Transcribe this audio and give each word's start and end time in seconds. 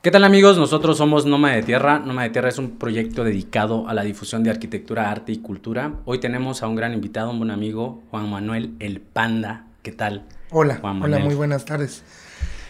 ¿Qué 0.00 0.12
tal 0.12 0.22
amigos? 0.22 0.56
Nosotros 0.56 0.96
somos 0.96 1.26
Noma 1.26 1.50
de 1.50 1.64
Tierra. 1.64 1.98
Noma 1.98 2.22
de 2.22 2.30
Tierra 2.30 2.48
es 2.50 2.58
un 2.58 2.78
proyecto 2.78 3.24
dedicado 3.24 3.88
a 3.88 3.94
la 3.94 4.04
difusión 4.04 4.44
de 4.44 4.50
arquitectura, 4.50 5.10
arte 5.10 5.32
y 5.32 5.38
cultura. 5.38 5.94
Hoy 6.04 6.20
tenemos 6.20 6.62
a 6.62 6.68
un 6.68 6.76
gran 6.76 6.92
invitado, 6.92 7.32
un 7.32 7.38
buen 7.38 7.50
amigo, 7.50 8.04
Juan 8.12 8.30
Manuel 8.30 8.76
El 8.78 9.00
Panda. 9.00 9.66
¿Qué 9.82 9.90
tal? 9.90 10.24
Hola, 10.50 10.76
Juan 10.76 11.02
hola, 11.02 11.18
muy 11.18 11.34
buenas 11.34 11.64
tardes. 11.64 12.04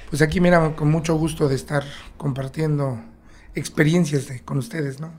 Pues 0.09 0.22
aquí 0.22 0.41
mira, 0.41 0.75
con 0.75 0.91
mucho 0.91 1.17
gusto 1.17 1.51
de 1.51 1.54
estar 1.54 1.85
compartiendo 2.17 2.99
experiencias 3.54 4.33
con 4.47 4.56
ustedes, 4.56 4.99
¿no? 4.99 5.13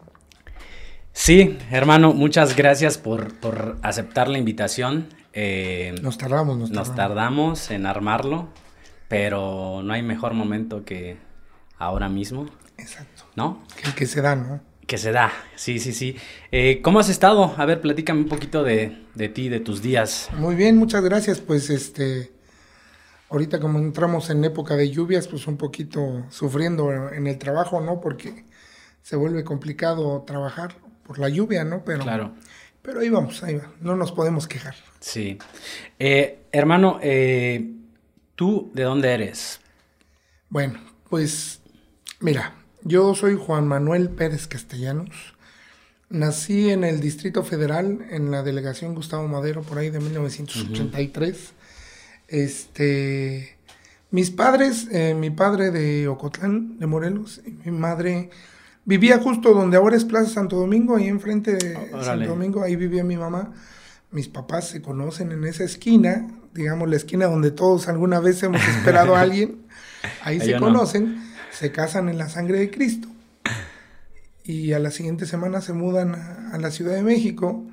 Sí, 1.13 1.59
hermano, 1.69 2.15
muchas 2.15 2.55
gracias 2.55 2.97
por, 2.97 3.35
aceptar 3.83 4.29
la 4.29 4.39
invitación. 4.39 5.09
Eh, 5.33 5.93
nos 6.01 6.17
tardamos, 6.17 6.57
nos 6.57 6.69
tardamos. 6.69 6.87
Nos 6.87 6.95
tardamos 6.95 7.71
en 7.71 7.85
armarlo, 7.85 8.47
pero 9.07 9.83
no 9.83 9.93
hay 9.93 10.01
mejor 10.01 10.33
momento 10.33 10.83
que 10.83 11.28
ahora 11.79 12.09
mismo. 12.09 12.45
Exacto. 12.77 13.23
¿No? 13.35 13.63
Que 13.95 14.05
se 14.05 14.21
da, 14.21 14.35
¿no? 14.35 14.61
Que 14.85 14.97
se 14.97 15.11
da, 15.11 15.31
sí, 15.55 15.79
sí, 15.79 15.93
sí. 15.93 16.15
Eh, 16.51 16.81
¿Cómo 16.83 16.99
has 16.99 17.09
estado? 17.09 17.53
A 17.57 17.65
ver, 17.65 17.81
platícame 17.81 18.21
un 18.21 18.27
poquito 18.27 18.63
de, 18.63 19.05
de, 19.15 19.29
ti, 19.29 19.49
de 19.49 19.59
tus 19.59 19.81
días. 19.81 20.29
Muy 20.35 20.55
bien, 20.55 20.77
muchas 20.77 21.03
gracias. 21.03 21.39
Pues 21.39 21.69
este, 21.69 22.31
ahorita 23.29 23.59
como 23.59 23.77
entramos 23.79 24.29
en 24.29 24.43
época 24.43 24.75
de 24.75 24.89
lluvias, 24.89 25.27
pues 25.27 25.47
un 25.47 25.57
poquito 25.57 26.25
sufriendo 26.29 27.11
en 27.11 27.27
el 27.27 27.37
trabajo, 27.37 27.81
¿no? 27.81 27.99
Porque 27.99 28.45
se 29.01 29.15
vuelve 29.15 29.43
complicado 29.43 30.23
trabajar 30.25 30.75
por 31.03 31.19
la 31.19 31.29
lluvia, 31.29 31.63
¿no? 31.63 31.83
Pero, 31.83 32.03
claro. 32.03 32.33
pero 32.81 32.99
ahí 33.01 33.09
vamos, 33.09 33.43
ahí 33.43 33.55
va. 33.55 33.71
No 33.81 33.95
nos 33.95 34.11
podemos 34.11 34.47
quejar. 34.47 34.75
Sí. 34.99 35.37
Eh, 35.99 36.45
hermano, 36.51 36.99
eh, 37.01 37.73
¿tú 38.35 38.71
de 38.73 38.83
dónde 38.83 39.13
eres? 39.13 39.61
Bueno, 40.49 40.79
pues 41.09 41.58
Mira, 42.21 42.53
yo 42.83 43.15
soy 43.15 43.37
Juan 43.37 43.65
Manuel 43.65 44.09
Pérez 44.09 44.45
Castellanos. 44.45 45.35
Nací 46.09 46.69
en 46.69 46.83
el 46.83 46.99
Distrito 46.99 47.43
Federal, 47.43 48.05
en 48.09 48.29
la 48.29 48.43
delegación 48.43 48.93
Gustavo 48.93 49.25
Madero, 49.29 49.61
por 49.61 49.77
ahí 49.77 49.89
de 49.89 50.01
1983. 50.01 51.53
Este, 52.27 53.57
mis 54.11 54.31
padres, 54.31 54.89
eh, 54.91 55.15
mi 55.17 55.29
padre 55.29 55.71
de 55.71 56.09
Ocotlán, 56.09 56.77
de 56.77 56.87
Morelos, 56.87 57.39
y 57.45 57.51
mi 57.51 57.77
madre 57.77 58.31
vivía 58.83 59.19
justo 59.19 59.53
donde 59.53 59.77
ahora 59.77 59.95
es 59.95 60.03
Plaza 60.03 60.29
Santo 60.29 60.57
Domingo, 60.57 60.97
ahí 60.97 61.07
enfrente 61.07 61.53
de 61.53 61.75
Santo 62.03 62.27
Domingo, 62.27 62.63
ahí 62.63 62.75
vivía 62.75 63.05
mi 63.05 63.15
mamá. 63.15 63.53
Mis 64.11 64.27
papás 64.27 64.67
se 64.67 64.81
conocen 64.81 65.31
en 65.31 65.45
esa 65.45 65.63
esquina, 65.63 66.27
digamos 66.53 66.89
la 66.89 66.97
esquina 66.97 67.27
donde 67.27 67.51
todos 67.51 67.87
alguna 67.87 68.19
vez 68.19 68.43
hemos 68.43 68.61
esperado 68.67 69.15
a 69.15 69.21
alguien. 69.21 69.61
Ahí, 70.21 70.41
se 70.41 70.57
conocen 70.57 71.28
se 71.51 71.71
casan 71.71 72.09
en 72.09 72.17
la 72.17 72.29
sangre 72.29 72.59
de 72.59 72.71
Cristo 72.71 73.07
y 74.43 74.73
a 74.73 74.79
la 74.79 74.89
siguiente 74.89 75.25
semana 75.25 75.61
se 75.61 75.73
mudan 75.73 76.15
a, 76.15 76.57
la 76.57 76.71
Ciudad 76.71 76.95
de 76.95 77.03
México. 77.03 77.63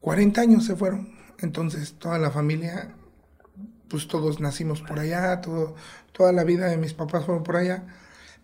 40 0.00 0.40
años 0.40 0.64
se 0.64 0.76
fueron. 0.76 1.14
Entonces 1.40 1.94
toda 1.94 2.18
la 2.18 2.30
familia, 2.30 2.94
pues 3.88 4.06
todos 4.06 4.38
nacimos 4.40 4.82
por 4.82 5.00
allá, 5.00 5.40
toda 5.40 6.32
la 6.32 6.44
vida 6.44 6.66
de 6.66 6.76
mis 6.76 6.94
papás 6.94 7.24
fueron 7.24 7.42
por 7.42 7.56
allá. 7.56 7.84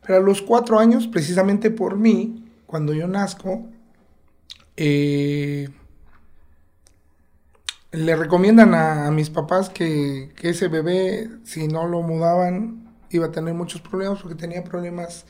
Pero 0.03 0.19
a 0.19 0.23
los 0.23 0.43
cuatro 0.43 0.79
años, 0.79 1.07
precisamente 1.07 1.71
por 1.71 1.97
mí, 1.97 2.51
cuando 2.67 2.95
yo 2.95 3.07
nazco, 3.07 3.69
eh, 4.77 5.69
le 7.93 8.17
recomiendan 8.17 8.75
a, 8.75 9.11
mis 9.11 9.31
papás 9.31 9.69
que, 9.71 10.33
ese 10.43 10.69
bebé, 10.69 11.31
si 11.45 11.69
no 11.69 11.87
lo 11.87 12.03
mudaban, 12.03 12.90
iba 13.11 13.27
a 13.27 13.33
tener 13.33 13.55
muchos 13.55 13.81
problemas 13.81 14.21
porque 14.21 14.35
tenía 14.37 14.63
problemas 14.65 15.25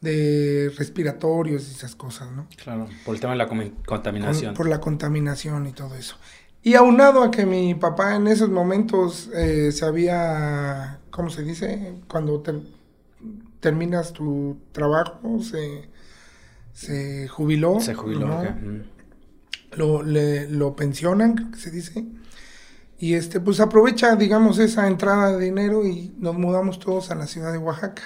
de 0.00 0.72
respiratorios 0.76 1.68
y 1.68 1.74
esas 1.74 1.94
cosas, 1.94 2.30
¿no? 2.30 2.46
Claro, 2.62 2.88
por 3.04 3.14
el 3.14 3.20
tema 3.20 3.32
de 3.32 3.38
la 3.38 3.48
contaminación. 3.48 4.54
por 4.54 4.68
la 4.68 4.80
contaminación 4.80 5.66
y 5.66 5.72
todo 5.72 5.94
eso. 5.96 6.16
Y 6.62 6.74
aunado 6.74 7.22
a 7.22 7.30
que 7.30 7.46
mi 7.46 7.74
papá 7.74 8.16
en 8.16 8.26
esos 8.26 8.48
momentos 8.48 9.30
eh, 9.34 9.72
se 9.72 9.84
había, 9.84 11.00
¿cómo 11.10 11.30
se 11.30 11.42
dice? 11.42 11.94
Cuando 12.08 12.42
terminas 13.60 14.12
tu 14.12 14.58
trabajo, 14.72 15.40
se, 15.40 15.88
se 16.72 17.28
jubiló. 17.28 17.80
Se 17.80 17.94
jubiló, 17.94 18.28
lo, 19.76 20.02
le, 20.02 20.48
lo 20.48 20.74
pensionan, 20.74 21.34
creo 21.34 21.50
que 21.50 21.58
se 21.58 21.70
dice. 21.70 22.04
Y 22.98 23.14
este, 23.14 23.40
pues 23.40 23.60
aprovecha, 23.60 24.16
digamos, 24.16 24.58
esa 24.58 24.88
entrada 24.88 25.36
de 25.36 25.44
dinero 25.44 25.86
y 25.86 26.14
nos 26.18 26.36
mudamos 26.36 26.80
todos 26.80 27.10
a 27.10 27.14
la 27.14 27.26
ciudad 27.26 27.52
de 27.52 27.58
Oaxaca. 27.58 28.02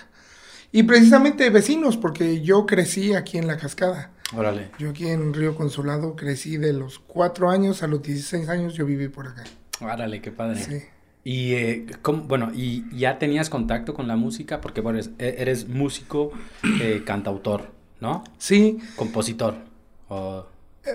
Y 0.70 0.82
precisamente 0.84 1.48
vecinos, 1.50 1.96
porque 1.96 2.42
yo 2.42 2.66
crecí 2.66 3.14
aquí 3.14 3.38
en 3.38 3.46
La 3.46 3.56
Cascada. 3.56 4.10
Órale. 4.34 4.70
Yo 4.78 4.90
aquí 4.90 5.08
en 5.08 5.34
Río 5.34 5.54
Consulado 5.54 6.16
crecí 6.16 6.56
de 6.56 6.72
los 6.72 6.98
4 6.98 7.50
años 7.50 7.82
a 7.82 7.86
los 7.86 8.02
16 8.02 8.48
años, 8.48 8.74
yo 8.74 8.86
viví 8.86 9.08
por 9.08 9.28
acá. 9.28 9.44
Órale, 9.80 10.20
qué 10.22 10.30
padre. 10.30 10.62
Sí. 10.62 10.82
Y, 11.24 11.52
eh, 11.54 11.86
bueno, 12.26 12.50
¿y 12.54 12.84
ya 12.96 13.18
tenías 13.18 13.48
contacto 13.48 13.94
con 13.94 14.08
la 14.08 14.16
música? 14.16 14.60
Porque, 14.60 14.80
bueno, 14.80 15.00
eres, 15.18 15.68
músico, 15.68 16.32
eh, 16.80 17.02
cantautor, 17.04 17.70
¿no? 18.00 18.24
Sí. 18.38 18.78
Compositor. 18.96 19.54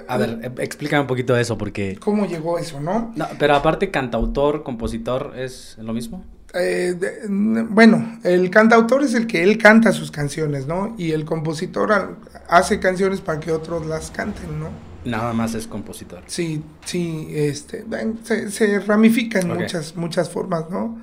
A 0.08 0.18
ver, 0.18 0.40
eh, 0.44 0.52
explícame 0.60 1.02
un 1.02 1.08
poquito 1.08 1.38
eso, 1.38 1.58
porque... 1.58 1.98
¿Cómo 2.00 2.26
llegó 2.26 2.60
eso, 2.60 2.80
no? 2.80 3.14
no 3.16 3.28
pero 3.40 3.56
aparte, 3.56 3.90
cantautor, 3.90 4.64
compositor, 4.64 5.34
¿es 5.38 5.78
lo 5.80 5.94
mismo? 5.94 6.26
Eh, 6.54 6.96
bueno, 7.30 8.20
el 8.24 8.50
cantautor 8.50 9.04
es 9.04 9.14
el 9.14 9.28
que 9.28 9.44
él 9.44 9.58
canta 9.58 9.92
sus 9.92 10.12
canciones, 10.12 10.66
¿no? 10.66 10.96
Y 10.98 11.12
el 11.12 11.26
compositor 11.26 12.18
hace 12.48 12.80
canciones 12.80 13.22
para 13.22 13.40
que 13.40 13.52
otros 13.52 13.86
las 13.86 14.12
canten, 14.12 14.60
¿no? 14.60 14.70
Nada 15.06 15.34
más 15.34 15.54
es 15.56 15.68
compositor. 15.68 16.24
Sí, 16.28 16.64
sí, 16.86 17.28
este, 17.32 17.86
se, 18.24 18.52
se 18.52 18.80
ramifica 18.80 19.40
en 19.40 19.50
muchas, 19.50 19.96
muchas 19.96 20.30
formas, 20.30 20.70
¿no? 20.70 21.00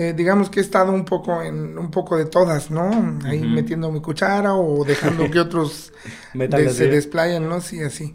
Eh, 0.00 0.14
digamos 0.14 0.48
que 0.48 0.60
he 0.60 0.62
estado 0.62 0.92
un 0.92 1.04
poco 1.04 1.42
en 1.42 1.76
un 1.76 1.90
poco 1.90 2.16
de 2.16 2.24
todas, 2.24 2.70
¿no? 2.70 3.18
Ahí 3.26 3.40
metiendo 3.40 3.92
mi 3.92 4.00
cuchara 4.00 4.54
o 4.54 4.82
dejando 4.82 5.30
que 5.30 5.38
otros 5.46 5.92
se 6.32 6.86
desplayen, 6.86 7.46
¿no? 7.46 7.60
Sí, 7.60 7.82
así. 7.82 8.14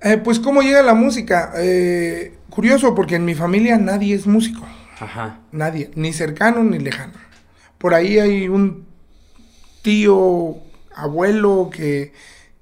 Eh, 0.00 0.16
pues, 0.18 0.38
¿cómo 0.38 0.62
llega 0.62 0.80
la 0.82 0.94
música? 0.94 1.54
Eh, 1.56 2.38
curioso, 2.50 2.94
porque 2.94 3.16
en 3.16 3.24
mi 3.24 3.34
familia 3.34 3.78
nadie 3.78 4.14
es 4.14 4.28
músico. 4.28 4.64
Ajá. 5.00 5.40
Nadie, 5.50 5.90
ni 5.96 6.12
cercano 6.12 6.62
ni 6.62 6.78
lejano. 6.78 7.14
Por 7.76 7.94
ahí 7.94 8.20
hay 8.20 8.46
un 8.46 8.86
tío, 9.82 10.58
abuelo 10.94 11.68
que, 11.72 12.12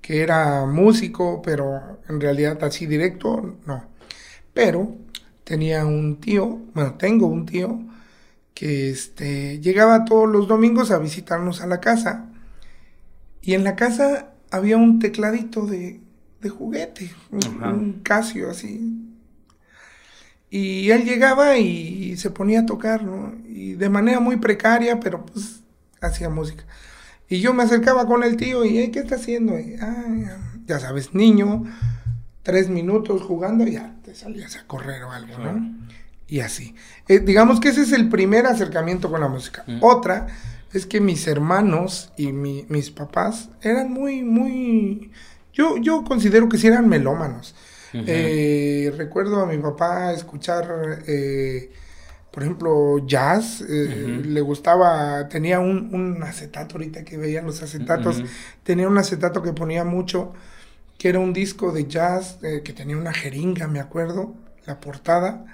que 0.01 0.23
era 0.23 0.65
músico, 0.65 1.43
pero 1.43 2.01
en 2.09 2.23
realidad 2.23 2.57
así 2.65 2.87
directo, 2.87 3.59
no. 3.67 3.85
Pero 4.55 4.97
tenía 5.47 5.87
un 5.87 6.17
tío, 6.21 6.59
bueno, 6.75 6.95
tengo 6.95 7.29
un 7.29 7.47
tío, 7.47 7.79
que 8.53 8.91
este, 8.91 9.61
llegaba 9.61 10.05
todos 10.05 10.29
los 10.29 10.49
domingos 10.49 10.91
a 10.91 10.99
visitarnos 10.99 11.61
a 11.61 11.69
la 11.69 11.79
casa. 11.79 12.27
Y 13.43 13.55
en 13.55 13.63
la 13.63 13.77
casa 13.77 14.33
había 14.51 14.77
un 14.77 14.99
tecladito 14.99 15.65
de, 15.65 16.01
de 16.41 16.49
juguete, 16.49 17.13
un, 17.31 18.01
Casio 18.03 18.51
así. 18.51 19.13
Y 20.51 20.91
él 20.91 21.05
llegaba 21.05 21.57
y, 21.59 22.17
se 22.17 22.31
ponía 22.31 22.61
a 22.61 22.67
tocar, 22.67 23.05
¿no? 23.05 23.33
Y 23.47 23.75
de 23.75 23.89
manera 23.89 24.19
muy 24.19 24.39
precaria, 24.39 24.99
pero 24.99 25.25
pues 25.27 25.61
hacía 26.01 26.29
música. 26.29 26.65
Y 27.29 27.39
yo 27.39 27.55
me 27.55 27.63
acercaba 27.63 28.07
con 28.07 28.25
el 28.25 28.37
tío 28.37 28.65
y, 28.65 28.91
¿qué 28.91 28.99
está 28.99 29.15
haciendo? 29.15 29.57
Y, 29.57 29.77
ah, 29.81 30.39
ya 30.67 30.81
sabes, 30.81 31.15
niño, 31.15 31.65
tres 32.47 32.69
minutos 32.69 33.23
jugando 33.23 33.67
y 33.67 33.73
ya 33.73 33.97
te 34.05 34.15
salías 34.15 34.55
a 34.55 34.65
correr 34.69 35.03
o 35.03 35.11
algo, 35.11 35.37
¿no? 35.37 35.69
Y 36.29 36.39
así. 36.39 36.77
Eh, 37.09 37.19
digamos 37.19 37.59
que 37.59 37.71
ese 37.71 37.83
es 37.83 37.91
el 37.91 38.09
primer 38.09 38.47
acercamiento 38.47 39.11
con 39.11 39.21
la 39.21 39.27
música. 39.27 39.65
Otra 39.81 40.29
es 40.73 40.87
que 40.87 41.01
mis 41.01 41.27
hermanos 41.27 42.13
y 42.17 42.31
mis 42.31 42.93
papás 42.93 43.49
eran 43.63 43.93
muy, 43.93 44.23
muy... 44.23 45.11
Yo, 45.53 45.77
yo 45.79 46.05
considero 46.05 46.49
que 46.49 46.57
sí 46.57 46.69
eran 46.69 46.89
melómanos. 46.89 47.57
Eh, 47.93 48.95
recuerdo 48.97 49.41
a 49.41 49.47
mi 49.47 49.59
papá 49.59 50.13
escuchar, 50.13 51.03
eh, 51.09 51.73
por 52.31 52.45
ejemplo, 52.45 53.05
jazz. 53.09 53.61
Le 53.63 54.41
gustaba, 54.41 55.29
tenía 55.29 55.59
un, 55.59 55.93
un, 55.93 56.23
acetato, 56.23 56.77
ahorita 56.77 57.05
que 57.05 57.17
veían 57.17 57.45
los 57.45 57.61
acetatos, 57.61 58.23
tenía 58.63 58.87
un 58.87 58.99
acetato 58.99 59.43
que 59.43 59.53
ponía 59.53 59.83
mucho 59.83 60.33
que 60.99 61.09
era 61.09 61.19
un 61.19 61.33
disco 61.33 61.73
de 61.73 61.87
jazz 61.87 62.39
eh, 62.43 62.63
que 62.65 62.73
tenía 62.73 62.97
una 62.97 63.13
jeringa, 63.13 63.69
me 63.69 63.81
acuerdo, 63.81 64.35
la 64.67 64.81
portada, 64.81 65.47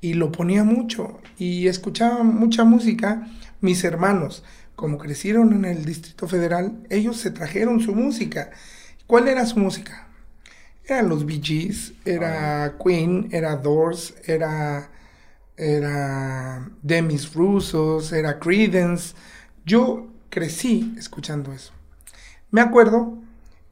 y 0.00 0.14
lo 0.14 0.30
ponía 0.30 0.64
mucho 0.64 1.18
y 1.38 1.66
escuchaba 1.68 2.22
mucha 2.22 2.64
música. 2.64 3.26
Mis 3.60 3.82
hermanos, 3.84 4.44
como 4.76 4.98
crecieron 4.98 5.52
en 5.52 5.64
el 5.64 5.84
Distrito 5.84 6.28
Federal, 6.28 6.84
ellos 6.90 7.16
se 7.16 7.30
trajeron 7.30 7.80
su 7.80 7.94
música. 7.94 8.50
¿Cuál 9.06 9.28
era 9.28 9.46
su 9.46 9.58
música? 9.58 10.06
Eran 10.84 11.08
los 11.08 11.26
Bee 11.26 11.40
Gees, 11.42 11.92
era 12.04 12.76
Queen, 12.82 13.28
era 13.32 13.56
Doors, 13.56 14.14
era 14.26 14.90
era 15.58 16.70
Demis 16.82 17.34
Rusos, 17.34 18.12
era 18.12 18.38
Credence. 18.38 19.14
Yo 19.66 20.06
crecí 20.30 20.94
escuchando 20.96 21.52
eso. 21.52 21.72
Me 22.50 22.60
acuerdo 22.60 23.18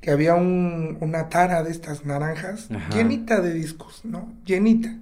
que 0.01 0.11
había 0.11 0.35
una 0.35 1.29
tara 1.29 1.63
de 1.63 1.71
estas 1.71 2.05
naranjas 2.05 2.69
llenita 2.93 3.41
de 3.41 3.53
discos, 3.53 4.03
¿no? 4.05 4.33
Llenita. 4.45 4.95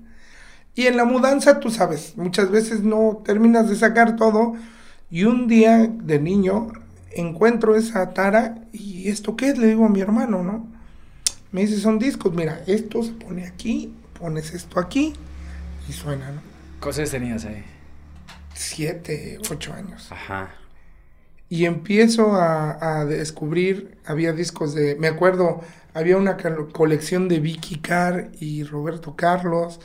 Y 0.75 0.87
en 0.87 0.97
la 0.97 1.05
mudanza, 1.05 1.61
tú 1.61 1.71
sabes, 1.71 2.15
muchas 2.17 2.51
veces 2.51 2.83
no 2.83 3.23
terminas 3.25 3.69
de 3.69 3.77
sacar 3.77 4.17
todo. 4.17 4.55
Y 5.11 5.25
un 5.25 5.47
día 5.47 5.87
de 5.87 6.19
niño 6.19 6.73
encuentro 7.13 7.77
esa 7.77 8.11
tara 8.11 8.57
y 8.73 9.09
¿esto 9.09 9.37
qué 9.37 9.51
es? 9.51 9.59
Le 9.59 9.69
digo 9.69 9.87
a 9.87 9.89
mi 9.89 10.01
hermano, 10.01 10.43
¿no? 10.43 10.67
Me 11.53 11.61
dice, 11.61 11.79
son 11.79 12.01
discos, 12.01 12.35
mira, 12.35 12.63
esto 12.67 13.03
se 13.05 13.13
pone 13.13 13.47
aquí, 13.47 13.95
pones 14.19 14.53
esto 14.53 14.81
aquí 14.81 15.13
y 15.89 15.93
suena, 15.93 16.33
¿no? 16.33 16.41
¿Cuántos 16.81 17.11
tenías 17.11 17.45
ahí? 17.45 17.63
Siete, 18.55 19.39
ocho 19.51 19.73
años. 19.73 20.11
Ajá. 20.11 20.51
Y 21.49 21.67
empiezo 21.67 22.35
a, 22.35 23.05
descubrir, 23.05 23.97
había 24.05 24.33
discos 24.33 24.75
de, 24.75 24.97
me 24.97 25.09
acuerdo, 25.09 25.61
había 25.93 26.17
una 26.17 26.37
colección 26.73 27.29
de 27.29 27.39
Vicky 27.39 27.79
Carr 27.79 28.31
y 28.41 28.65
Roberto 28.65 29.15
Carlos, 29.15 29.81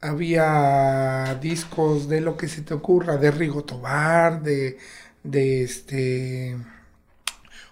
había 0.00 1.38
discos 1.40 2.08
de 2.08 2.20
lo 2.20 2.36
que 2.36 2.48
se 2.48 2.62
te 2.62 2.74
ocurra, 2.74 3.16
de 3.16 3.30
Rigo 3.30 3.64
Tobar, 3.64 4.42
de, 4.42 4.78
de 5.22 5.62
este 5.62 6.56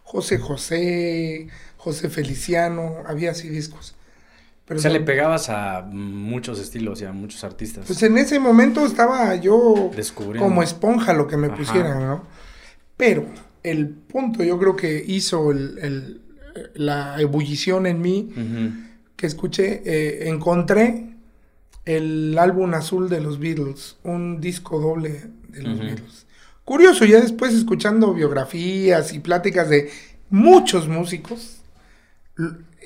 José 0.04 0.38
José, 0.38 1.48
José 1.76 2.08
Feliciano, 2.08 3.02
había 3.06 3.32
así 3.32 3.48
discos. 3.48 3.96
Pero 4.66 4.78
o 4.78 4.82
sea, 4.82 4.90
le 4.90 5.00
pegabas 5.00 5.48
a 5.48 5.82
muchos 5.82 6.58
estilos 6.58 7.00
y 7.00 7.04
a 7.04 7.12
muchos 7.12 7.44
artistas. 7.44 7.86
Pues 7.86 8.02
en 8.02 8.18
ese 8.18 8.40
momento 8.40 8.84
estaba 8.84 9.34
yo 9.36 9.90
como 10.38 10.62
esponja 10.62 11.12
lo 11.12 11.28
que 11.28 11.36
me 11.36 11.50
pusieran, 11.50 12.00
¿no? 12.00 12.22
Pero 12.96 13.26
el 13.62 13.88
punto 13.88 14.42
yo 14.42 14.58
creo 14.58 14.76
que 14.76 15.04
hizo 15.06 15.50
el, 15.50 16.20
la 16.74 17.20
ebullición 17.20 17.86
en 17.86 18.00
mí, 18.00 18.32
que 19.16 19.26
escuché, 19.26 19.82
eh, 19.84 20.28
encontré 20.28 21.16
el 21.84 22.36
álbum 22.38 22.74
azul 22.74 23.08
de 23.08 23.20
los 23.20 23.38
Beatles, 23.38 23.96
un 24.02 24.40
disco 24.40 24.80
doble 24.80 25.30
de 25.48 25.62
los 25.62 25.78
Beatles. 25.78 26.26
Curioso, 26.64 27.04
ya 27.04 27.20
después 27.20 27.54
escuchando 27.54 28.12
biografías 28.12 29.12
y 29.12 29.20
pláticas 29.20 29.68
de 29.68 29.90
muchos 30.30 30.88
músicos, 30.88 31.60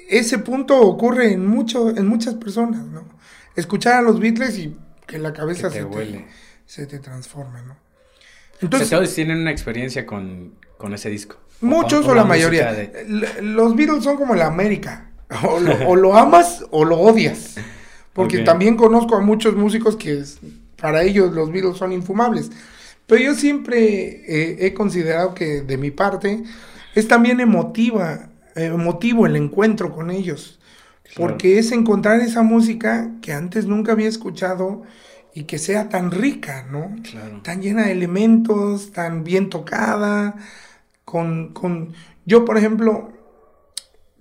ese 0.08 0.38
punto 0.38 0.80
ocurre 0.80 1.32
en, 1.32 1.46
mucho, 1.46 1.88
en 1.88 2.06
muchas 2.06 2.34
personas, 2.34 2.84
¿no? 2.86 3.08
Escuchar 3.56 3.94
a 3.94 4.02
los 4.02 4.20
Beatles 4.20 4.58
y 4.58 4.76
que 5.06 5.18
la 5.18 5.32
cabeza 5.32 5.70
se, 5.70 5.84
te, 5.84 6.26
se 6.66 6.86
te 6.86 6.98
transforma, 6.98 7.62
¿no? 7.62 7.76
Entonces, 8.62 8.90
todos 8.90 9.14
tienen 9.14 9.38
una 9.38 9.50
experiencia 9.50 10.06
con, 10.06 10.52
ese 10.92 11.10
disco. 11.10 11.36
Muchos 11.60 12.06
o, 12.06 12.14
la, 12.14 12.24
mayoría. 12.24 12.90
Los 13.42 13.76
Beatles 13.76 14.04
son 14.04 14.16
como 14.16 14.34
la 14.34 14.46
América. 14.46 15.10
O 15.86 15.96
lo, 15.96 16.16
amas 16.16 16.64
o 16.70 16.84
lo 16.84 16.98
odias. 16.98 17.56
Porque 18.12 18.40
también 18.40 18.76
conozco 18.76 19.16
a 19.16 19.20
muchos 19.20 19.54
músicos 19.54 19.96
que 19.96 20.22
para 20.80 21.02
ellos 21.02 21.32
los 21.32 21.52
Beatles 21.52 21.76
son 21.76 21.92
infumables. 21.92 22.50
Pero 23.06 23.22
yo 23.22 23.34
siempre 23.34 24.66
he 24.66 24.74
considerado 24.74 25.34
que 25.34 25.62
de 25.62 25.76
mi 25.76 25.90
parte 25.90 26.42
es 26.94 27.08
también 27.08 27.40
emotiva, 27.40 28.30
emotivo 28.54 29.26
el 29.26 29.36
encuentro 29.36 29.94
con 29.94 30.10
ellos. 30.10 30.58
Porque 31.16 31.58
es 31.58 31.72
encontrar 31.72 32.20
esa 32.20 32.42
música 32.42 33.10
que 33.20 33.32
antes 33.32 33.66
nunca 33.66 33.92
había 33.92 34.08
escuchado 34.08 34.82
y 35.34 35.44
que 35.44 35.58
sea 35.58 35.88
tan 35.88 36.10
rica, 36.10 36.66
¿no? 36.70 36.96
Tan 37.42 37.62
llena 37.62 37.84
de 37.86 37.92
elementos, 37.92 38.92
tan 38.92 39.24
bien 39.24 39.50
tocada, 39.50 40.36
con, 41.04 41.52
con... 41.52 41.94
Yo, 42.26 42.44
por 42.44 42.58
ejemplo, 42.58 43.12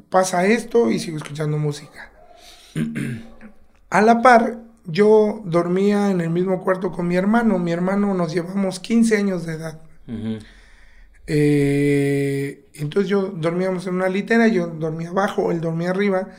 pasa 0.09 0.45
esto 0.45 0.91
y 0.91 1.00
sigo 1.00 1.17
escuchando 1.17 1.57
música. 1.57 2.11
A 3.89 4.01
la 4.01 4.21
par, 4.21 4.59
yo 4.85 5.41
dormía 5.45 6.11
en 6.11 6.21
el 6.21 6.29
mismo 6.29 6.63
cuarto 6.63 6.91
con 6.91 7.07
mi 7.07 7.15
hermano. 7.15 7.57
Mi 7.57 7.71
hermano 7.71 8.13
nos 8.13 8.33
llevamos 8.33 8.79
15 8.79 9.17
años 9.17 9.45
de 9.45 9.53
edad. 9.53 9.81
Eh, 11.25 12.69
entonces 12.73 13.09
yo 13.09 13.27
dormíamos 13.27 13.85
en 13.88 13.95
una 13.95 14.09
litera, 14.09 14.47
yo 14.47 14.67
dormía 14.67 15.09
abajo, 15.09 15.51
él 15.51 15.62
dormía 15.62 15.89
arriba. 15.89 16.29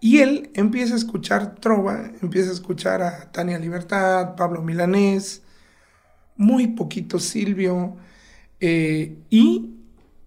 Y 0.00 0.18
él 0.18 0.50
empieza 0.54 0.94
a 0.94 0.98
escuchar 0.98 1.56
trova, 1.56 2.10
empieza 2.22 2.50
a 2.50 2.54
escuchar 2.54 3.02
a 3.02 3.32
Tania 3.32 3.58
Libertad, 3.58 4.36
Pablo 4.36 4.62
Milanés, 4.62 5.42
muy 6.36 6.68
poquito 6.68 7.18
Silvio, 7.18 7.96
eh, 8.60 9.16
y 9.30 9.74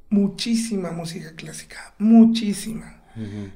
muchísima 0.09 0.91
música 0.91 1.33
clásica, 1.35 1.94
muchísima. 1.97 2.97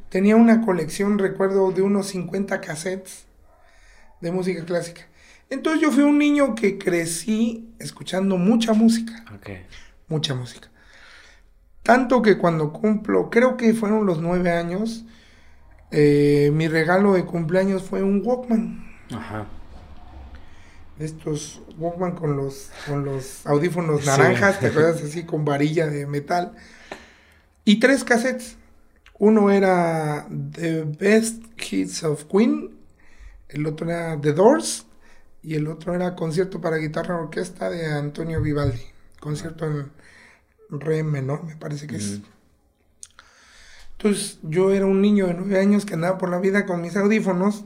Tenía 0.09 0.35
una 0.35 0.62
colección, 0.62 1.17
recuerdo, 1.17 1.71
de 1.71 1.81
unos 1.81 2.07
50 2.07 2.59
cassettes 2.59 3.25
de 4.19 4.31
música 4.31 4.65
clásica. 4.65 5.07
Entonces 5.50 5.81
yo 5.81 5.91
fui 5.91 6.03
un 6.03 6.17
niño 6.17 6.56
que 6.56 6.77
crecí 6.77 7.69
escuchando 7.79 8.38
mucha 8.38 8.73
música. 8.73 9.23
Mucha 10.07 10.35
música. 10.35 10.69
Tanto 11.83 12.21
que 12.21 12.38
cuando 12.38 12.73
cumplo, 12.73 13.29
creo 13.29 13.57
que 13.57 13.73
fueron 13.73 14.06
los 14.06 14.19
nueve 14.19 14.51
años, 14.51 15.06
eh, 15.97 16.51
mi 16.51 16.68
regalo 16.68 17.13
de 17.13 17.24
cumpleaños 17.24 17.83
fue 17.83 18.03
un 18.03 18.21
Walkman. 18.21 18.86
Ajá. 19.13 19.47
Estos 21.00 21.62
Walkman 21.77 22.15
con 22.15 22.36
los, 22.36 22.69
con 22.86 23.06
los 23.06 23.47
audífonos 23.47 24.06
naranjas, 24.06 24.59
te 24.59 24.68
acuerdas 24.68 25.01
así 25.01 25.24
con 25.24 25.45
varilla 25.45 25.88
de 25.88 26.06
metal. 26.06 26.51
Y 27.63 27.80
tres 27.80 28.03
cassettes. 28.03 28.57
Uno 29.19 29.50
era 29.51 30.27
The 30.51 30.83
Best 30.83 31.44
Hits 31.71 32.03
of 32.03 32.25
Queen, 32.25 32.77
el 33.48 33.65
otro 33.65 33.89
era 33.89 34.19
The 34.19 34.33
Doors 34.33 34.88
y 35.41 35.56
el 35.56 35.68
otro 35.68 35.95
era 35.95 36.13
Concierto 36.13 36.59
para 36.59 36.75
guitarra 36.75 37.15
orquesta 37.15 37.69
de 37.69 37.86
Antonio 37.86 38.41
Vivaldi. 38.41 38.81
Concierto 39.21 39.65
en 39.65 39.91
re 40.69 41.03
menor, 41.03 41.45
me 41.45 41.56
parece 41.56 41.88
que 41.88 41.95
es. 41.95 42.19
Entonces 44.05 44.37
yo 44.43 44.71
era 44.71 44.85
un 44.85 45.01
niño 45.01 45.25
de 45.25 45.33
nueve 45.33 45.59
años 45.59 45.83
que 45.83 45.95
andaba 45.95 46.19
por 46.19 46.29
la 46.29 46.37
vida 46.37 46.67
con 46.67 46.79
mis 46.79 46.95
audífonos 46.95 47.65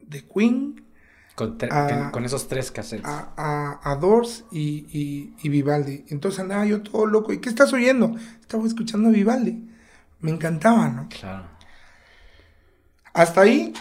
de 0.00 0.24
Queen. 0.24 0.84
Con, 1.34 2.24
esos 2.24 2.46
tres 2.46 2.70
cassettes. 2.70 3.04
A, 3.04 3.80
a, 3.82 3.96
Doors 3.96 4.44
y, 4.52 5.34
y, 5.42 5.48
Vivaldi. 5.48 6.04
Entonces 6.10 6.38
andaba 6.38 6.64
yo 6.64 6.80
todo 6.82 7.06
loco. 7.06 7.32
¿Y 7.32 7.38
qué 7.38 7.48
estás 7.48 7.72
oyendo? 7.72 8.14
Estaba 8.40 8.64
escuchando 8.64 9.08
a 9.08 9.10
Vivaldi. 9.12 9.68
Me 10.20 10.30
encantaba, 10.30 10.88
¿no? 10.88 11.08
Claro. 11.08 11.48
Hasta 13.12 13.40
ahí 13.40 13.72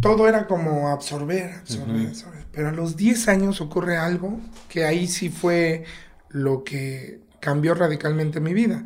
todo 0.00 0.28
era 0.28 0.46
como 0.46 0.88
absorber, 0.88 1.54
absorber, 1.54 2.06
absorber. 2.06 2.46
Pero 2.52 2.68
a 2.68 2.72
los 2.72 2.96
10 2.96 3.26
años 3.26 3.60
ocurre 3.60 3.96
algo 3.96 4.38
que 4.68 4.84
ahí 4.84 5.08
sí 5.08 5.30
fue 5.30 5.84
lo 6.28 6.62
que 6.62 7.22
cambió 7.40 7.74
radicalmente 7.74 8.38
mi 8.38 8.54
vida. 8.54 8.84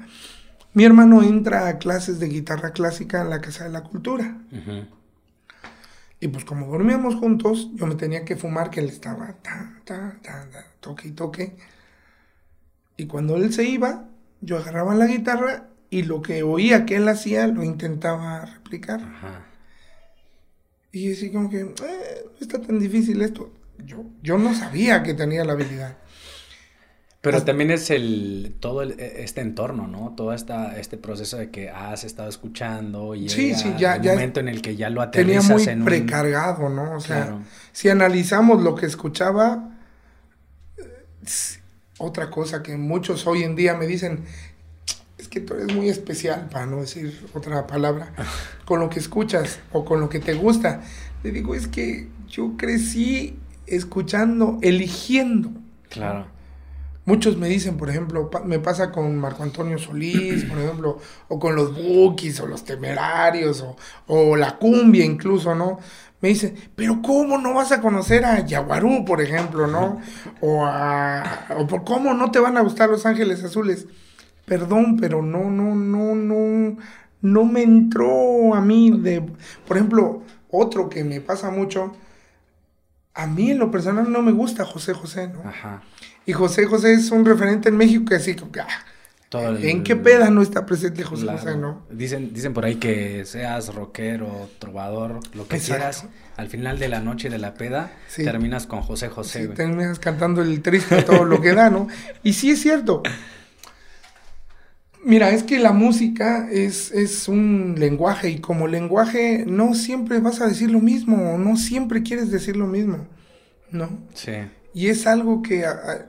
Mi 0.74 0.84
hermano 0.84 1.22
entra 1.22 1.68
a 1.68 1.78
clases 1.78 2.18
de 2.18 2.28
guitarra 2.28 2.72
clásica 2.72 3.22
en 3.22 3.30
la 3.30 3.40
Casa 3.40 3.64
de 3.64 3.70
la 3.70 3.84
Cultura. 3.84 4.38
Y 6.18 6.28
pues 6.28 6.44
como 6.44 6.66
dormíamos 6.66 7.14
juntos, 7.14 7.70
yo 7.74 7.86
me 7.86 7.94
tenía 7.94 8.24
que 8.24 8.34
fumar 8.34 8.70
que 8.70 8.80
él 8.80 8.88
estaba 8.88 9.34
tan, 9.34 9.82
tan, 9.84 10.20
tan, 10.20 10.48
toque 10.80 11.08
y 11.08 11.12
toque. 11.12 11.56
Y 12.96 13.06
cuando 13.06 13.36
él 13.36 13.52
se 13.52 13.64
iba, 13.64 14.08
yo 14.40 14.58
agarraba 14.58 14.94
la 14.96 15.06
guitarra 15.06 15.68
y 15.90 16.02
lo 16.02 16.22
que 16.22 16.42
oía 16.42 16.86
que 16.86 16.96
él 16.96 17.08
hacía 17.08 17.46
lo 17.46 17.62
intentaba 17.62 18.44
replicar. 18.44 19.00
Y 20.90 21.12
así 21.12 21.30
como 21.30 21.50
que, 21.50 21.60
eh, 21.60 21.66
no 21.66 22.40
está 22.40 22.60
tan 22.60 22.80
difícil 22.80 23.22
esto. 23.22 23.52
Yo, 23.84 24.04
yo 24.22 24.38
no 24.38 24.54
sabía 24.54 25.04
que 25.04 25.14
tenía 25.14 25.44
la 25.44 25.52
habilidad. 25.52 25.98
Pero 27.24 27.42
también 27.42 27.70
es 27.70 27.90
el 27.90 28.54
todo 28.60 28.82
e, 28.82 29.24
este 29.24 29.40
entorno, 29.40 29.88
¿no? 29.88 30.12
Todo 30.14 30.34
esta, 30.34 30.78
este 30.78 30.98
proceso 30.98 31.38
de 31.38 31.50
que 31.50 31.70
has 31.70 32.04
estado 32.04 32.28
escuchando 32.28 33.14
y 33.14 33.30
sí, 33.30 33.54
sí, 33.54 33.72
ya, 33.78 33.96
el 33.96 34.02
momento 34.02 34.40
en 34.40 34.48
el 34.48 34.60
que 34.60 34.76
ya 34.76 34.90
lo 34.90 35.00
aterrizas 35.00 35.64
tenía 35.64 35.76
muy 35.76 35.84
precargado, 35.86 36.68
¿no? 36.68 36.94
O 36.94 37.00
sea, 37.00 37.38
si 37.72 37.88
analizamos 37.88 38.62
lo 38.62 38.74
que 38.74 38.84
escuchaba, 38.84 39.70
otra 41.96 42.28
cosa 42.30 42.62
que 42.62 42.76
muchos 42.76 43.26
hoy 43.26 43.42
en 43.42 43.56
día 43.56 43.72
me 43.74 43.86
dicen, 43.86 44.24
es 45.16 45.26
que 45.28 45.40
tú 45.40 45.54
eres 45.54 45.74
muy 45.74 45.88
especial, 45.88 46.50
para 46.50 46.66
no 46.66 46.82
decir 46.82 47.26
otra 47.32 47.66
palabra, 47.66 48.12
con 48.66 48.80
lo 48.80 48.90
que 48.90 48.98
escuchas 48.98 49.60
o 49.72 49.86
con 49.86 49.98
lo 49.98 50.10
que 50.10 50.20
te 50.20 50.34
gusta. 50.34 50.82
Le 51.22 51.30
digo, 51.30 51.54
es 51.54 51.68
que 51.68 52.06
yo 52.28 52.52
crecí 52.58 53.38
escuchando, 53.66 54.58
eligiendo. 54.60 55.50
Claro 55.88 56.33
Muchos 57.06 57.36
me 57.36 57.48
dicen, 57.48 57.76
por 57.76 57.90
ejemplo, 57.90 58.30
pa- 58.30 58.40
me 58.40 58.58
pasa 58.58 58.90
con 58.90 59.16
Marco 59.18 59.42
Antonio 59.42 59.78
Solís, 59.78 60.44
por 60.44 60.58
ejemplo, 60.58 60.98
o 61.28 61.38
con 61.38 61.54
los 61.54 61.74
Bookies, 61.74 62.40
o 62.40 62.46
los 62.46 62.64
Temerarios, 62.64 63.62
o, 64.06 64.36
la 64.36 64.56
cumbia 64.58 65.04
incluso, 65.04 65.54
¿no? 65.54 65.78
Me 66.22 66.30
dicen, 66.30 66.54
pero 66.74 67.02
¿cómo 67.02 67.36
no 67.36 67.52
vas 67.52 67.72
a 67.72 67.82
conocer 67.82 68.24
a 68.24 68.40
Yaguarú, 68.46 69.04
por 69.04 69.20
ejemplo, 69.20 69.66
¿no? 69.66 70.00
O 70.40 70.64
a... 70.64 71.48
O 71.58 71.66
por 71.66 71.84
cómo 71.84 72.14
no 72.14 72.30
te 72.30 72.38
van 72.38 72.56
a 72.56 72.62
gustar 72.62 72.88
Los 72.88 73.04
Ángeles 73.04 73.44
Azules. 73.44 73.86
Perdón, 74.46 74.96
pero 74.98 75.22
no, 75.22 75.50
no, 75.50 75.74
no, 75.74 76.14
no, 76.14 76.76
no 77.20 77.44
me 77.44 77.62
entró 77.62 78.54
a 78.54 78.60
mí 78.62 78.90
de... 78.98 79.22
Por 79.66 79.76
ejemplo, 79.76 80.22
otro 80.50 80.88
que 80.88 81.04
me 81.04 81.20
pasa 81.20 81.50
mucho, 81.50 81.92
a 83.14 83.26
mí 83.26 83.50
en 83.50 83.58
lo 83.58 83.70
personal 83.70 84.10
no 84.10 84.22
me 84.22 84.32
gusta 84.32 84.64
José 84.64 84.92
José, 84.92 85.28
¿no? 85.28 85.48
Ajá. 85.48 85.82
Y 86.26 86.32
José 86.32 86.66
José 86.66 86.94
es 86.94 87.10
un 87.10 87.24
referente 87.24 87.68
en 87.68 87.76
México 87.76 88.04
que 88.06 88.16
así, 88.16 88.34
como 88.34 88.50
que, 88.52 88.60
ah, 88.60 88.66
Todo 89.28 89.48
el- 89.48 89.64
¿en 89.64 89.82
qué 89.82 89.96
peda 89.96 90.30
no 90.30 90.42
está 90.42 90.64
presente 90.64 91.02
José 91.02 91.24
Claro. 91.24 91.38
José, 91.38 91.56
no? 91.56 91.82
Dicen, 91.90 92.32
dicen 92.32 92.54
por 92.54 92.64
ahí 92.64 92.76
que 92.76 93.24
seas 93.24 93.74
rockero, 93.74 94.48
trovador, 94.60 95.18
lo 95.34 95.48
que 95.48 95.56
Exacto. 95.56 95.74
quieras, 95.80 96.06
al 96.36 96.46
final 96.48 96.78
de 96.78 96.88
la 96.88 97.00
noche 97.00 97.30
de 97.30 97.38
la 97.38 97.54
peda, 97.54 97.90
Sí. 98.06 98.22
terminas 98.22 98.66
con 98.68 98.80
José 98.82 99.08
José, 99.08 99.46
Sí, 99.48 99.48
terminas 99.54 99.98
cantando 99.98 100.40
el 100.40 100.62
triste 100.62 101.02
todo 101.02 101.24
lo 101.24 101.40
que 101.40 101.52
da, 101.52 101.68
¿no? 101.68 101.88
Y 102.22 102.34
sí 102.34 102.50
es 102.50 102.60
cierto. 102.62 103.02
Mira, 105.04 105.30
es 105.30 105.42
que 105.42 105.58
la 105.58 105.72
música 105.72 106.48
es, 106.50 106.90
es 106.92 107.28
un 107.28 107.74
lenguaje 107.78 108.30
y 108.30 108.38
como 108.40 108.66
lenguaje 108.68 109.44
no 109.46 109.74
siempre 109.74 110.18
vas 110.20 110.40
a 110.40 110.46
decir 110.48 110.70
lo 110.70 110.80
mismo, 110.80 111.34
o 111.34 111.38
no 111.38 111.56
siempre 111.56 112.02
quieres 112.02 112.30
decir 112.30 112.56
lo 112.56 112.66
mismo, 112.66 113.06
¿no? 113.70 113.90
Sí. 114.14 114.32
Y 114.74 114.88
es 114.88 115.06
algo 115.06 115.42
que 115.42 115.66
a, 115.66 115.70
a- 115.72 116.06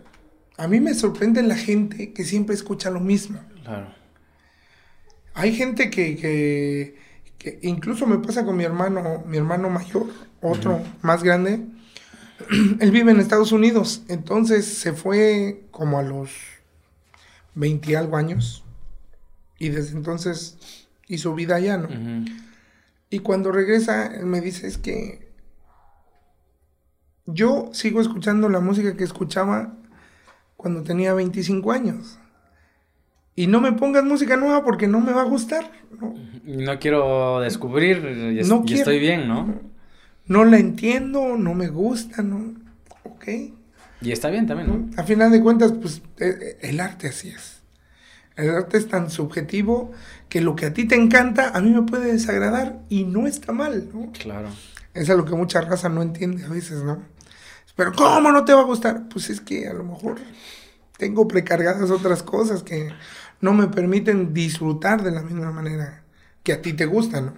a 0.57 0.67
mí 0.69 0.79
me 0.79 0.93
sorprende 0.93 1.43
la 1.43 1.55
gente 1.57 2.13
que 2.13 2.23
siempre 2.23 2.55
escucha 2.55 2.89
lo 2.89 3.01
mismo. 3.01 3.39
Claro. 3.63 3.87
Hay 5.33 5.53
gente 5.53 5.89
que, 5.89 6.15
que, 6.15 6.95
que 7.37 7.59
incluso 7.63 8.07
me 8.07 8.19
pasa 8.19 8.45
con 8.45 8.55
mi 8.55 8.63
hermano, 8.63 9.23
mi 9.27 9.37
hermano 9.37 9.69
mayor, 9.69 10.07
otro 10.41 10.81
más 11.01 11.23
grande. 11.23 11.59
Él 12.79 12.91
vive 12.91 13.11
en 13.11 13.19
Estados 13.19 13.51
Unidos, 13.51 14.03
entonces 14.09 14.65
se 14.65 14.93
fue 14.93 15.63
como 15.71 15.99
a 15.99 16.03
los 16.03 16.31
20 17.55 17.91
y 17.91 17.95
algo 17.95 18.17
años 18.17 18.64
y 19.57 19.69
desde 19.69 19.95
entonces 19.95 20.57
hizo 21.07 21.33
vida 21.35 21.55
allá, 21.55 21.77
¿no? 21.77 21.89
Y 23.09 23.19
cuando 23.19 23.51
regresa, 23.51 24.07
él 24.07 24.25
me 24.25 24.41
dice, 24.41 24.67
es 24.67 24.77
que 24.77 25.31
yo 27.25 27.69
sigo 27.74 28.01
escuchando 28.01 28.50
la 28.50 28.59
música 28.59 28.95
que 28.95 29.03
escuchaba 29.03 29.75
cuando 30.57 30.83
tenía 30.83 31.13
25 31.13 31.71
años. 31.71 32.19
Y 33.35 33.47
no 33.47 33.59
me 33.59 33.74
pongas 33.74 34.03
música 34.03 34.38
nueva 34.38 34.63
porque 34.63 34.88
no 34.88 35.01
me 35.01 35.12
va 35.12 35.21
a 35.21 35.25
gustar. 35.25 35.69
No, 36.00 36.13
No 36.45 36.79
quiero 36.79 37.41
descubrir 37.41 37.97
y, 38.41 38.47
No 38.47 38.63
quiero. 38.63 38.79
estoy 38.79 39.00
bien, 39.00 39.27
¿no? 39.27 39.62
No 40.27 40.45
la 40.45 40.57
entiendo, 40.57 41.38
no 41.38 41.53
me 41.53 41.67
gusta, 41.67 42.21
¿no? 42.24 42.55
Ok. 43.03 43.27
Y 44.01 44.12
está 44.12 44.29
bien 44.29 44.47
también, 44.47 44.67
¿no? 44.67 45.01
A 45.01 45.03
final 45.03 45.31
de 45.31 45.41
cuentas, 45.41 45.74
pues 45.74 46.01
eh, 46.19 46.38
eh, 46.41 46.57
el 46.62 46.79
arte 46.79 47.07
así 47.07 47.29
es. 47.29 47.62
El 48.36 48.50
arte 48.50 48.77
es 48.77 48.88
tan 48.88 49.10
subjetivo 49.10 49.92
que 50.27 50.42
lo 50.42 50.56
que 50.56 50.65
a 50.65 50.74
ti 50.74 50.86
te 50.86 50.96
encanta, 50.96 51.50
a 51.50 51.62
mí 51.62 51.72
me 51.72 51.84
puede 51.84 52.12
desagradar 52.12 52.82
y 52.89 53.06
no 53.06 53.27
está 53.27 53.54
mal, 53.54 53.89
¿no? 53.94 54.12
Claro. 54.12 54.50
Es 54.94 55.10
a 55.10 55.15
lo 55.15 55.25
que 55.25 55.36
mucha 55.36 55.62
raza 55.62 55.89
no 55.89 56.01
entiende 56.01 56.46
a 56.46 56.50
veces, 56.50 56.84
¿no? 56.84 57.01
Pero 57.75 57.94
¿cómo 57.94 58.32
no 58.32 58.46
te 58.46 58.54
va 58.54 58.62
a 58.62 58.65
gustar? 58.65 59.08
Pues 59.10 59.30
es 59.30 59.42
que 59.42 59.68
a 59.68 59.74
lo 59.74 59.84
mejor 59.84 60.18
tengo 60.98 61.27
precargadas 61.27 61.92
otras 61.92 62.24
cosas 62.24 62.63
que 62.63 62.89
no 63.42 63.54
me 63.54 63.68
permiten 63.68 64.34
disfrutar 64.34 65.04
de 65.04 65.12
la 65.12 65.22
misma 65.22 65.51
manera 65.51 66.04
que 66.44 66.54
a 66.54 66.62
ti 66.62 66.74
te 66.74 66.86
gusta, 66.86 67.22
¿no? 67.22 67.34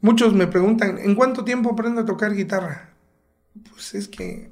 Muchos 0.00 0.32
me 0.34 0.46
preguntan, 0.46 0.98
¿en 0.98 1.14
cuánto 1.14 1.44
tiempo 1.44 1.70
aprendo 1.70 2.02
a 2.02 2.04
tocar 2.04 2.34
guitarra? 2.34 2.90
Pues 3.70 3.94
es 3.94 4.08
que 4.08 4.50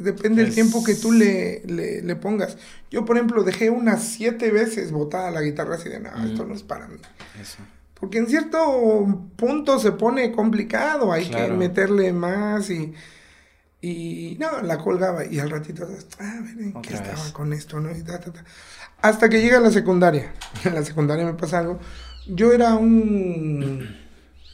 depende 0.00 0.42
del 0.42 0.48
Es- 0.50 0.54
tiempo 0.54 0.82
que 0.84 0.94
tú 0.94 1.12
le, 1.12 1.62
le, 1.66 2.02
le 2.02 2.16
pongas. 2.16 2.56
Yo, 2.90 3.04
por 3.04 3.16
ejemplo, 3.16 3.42
dejé 3.44 3.70
unas 3.70 4.02
siete 4.02 4.50
veces 4.50 4.92
botada 4.92 5.30
la 5.30 5.42
guitarra 5.42 5.76
así 5.76 5.88
de, 5.88 6.00
no, 6.00 6.10
esto 6.24 6.44
no 6.44 6.54
es 6.54 6.62
para 6.62 6.86
mí. 6.88 6.98
Eso. 7.40 7.58
Porque 7.98 8.18
en 8.18 8.26
cierto 8.26 9.22
punto 9.36 9.78
se 9.78 9.92
pone 9.92 10.30
complicado, 10.32 11.12
hay 11.12 11.30
que 11.30 11.48
meterle 11.48 12.12
más 12.12 12.68
y, 12.70 12.92
y 13.80 14.36
no, 14.40 14.62
la 14.62 14.78
colgaba 14.78 15.24
y 15.24 15.38
al 15.38 15.50
ratito, 15.50 15.88
ah, 16.18 16.40
miren, 16.42 16.74
que 16.82 16.94
estaba 16.94 17.22
vez. 17.22 17.32
con 17.32 17.52
esto, 17.52 17.80
¿no? 17.80 17.90
Y 17.96 18.02
ta, 18.02 18.18
ta, 18.20 18.32
ta. 18.32 18.44
Hasta 19.02 19.28
que 19.28 19.40
llega 19.40 19.60
la 19.60 19.70
secundaria. 19.70 20.32
En 20.64 20.74
la 20.74 20.84
secundaria 20.84 21.24
me 21.24 21.34
pasa 21.34 21.58
algo. 21.60 21.78
Yo 22.26 22.52
era 22.52 22.74
un, 22.74 23.96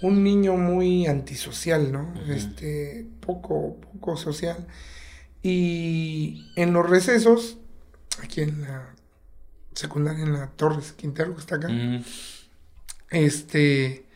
un 0.02 0.22
niño 0.24 0.56
muy 0.56 1.06
antisocial, 1.06 1.90
¿no? 1.92 2.12
Este, 2.28 3.06
poco, 3.20 3.76
poco 3.80 4.16
social. 4.16 4.66
Y 5.42 6.52
en 6.56 6.72
los 6.72 6.88
recesos, 6.88 7.58
aquí 8.22 8.42
en 8.42 8.62
la 8.62 8.94
secundaria, 9.74 10.22
en 10.22 10.32
la 10.32 10.48
Torres 10.48 10.92
Quintero, 10.92 11.34
que 11.34 11.40
está 11.40 11.56
acá, 11.56 11.68
este, 13.10 14.06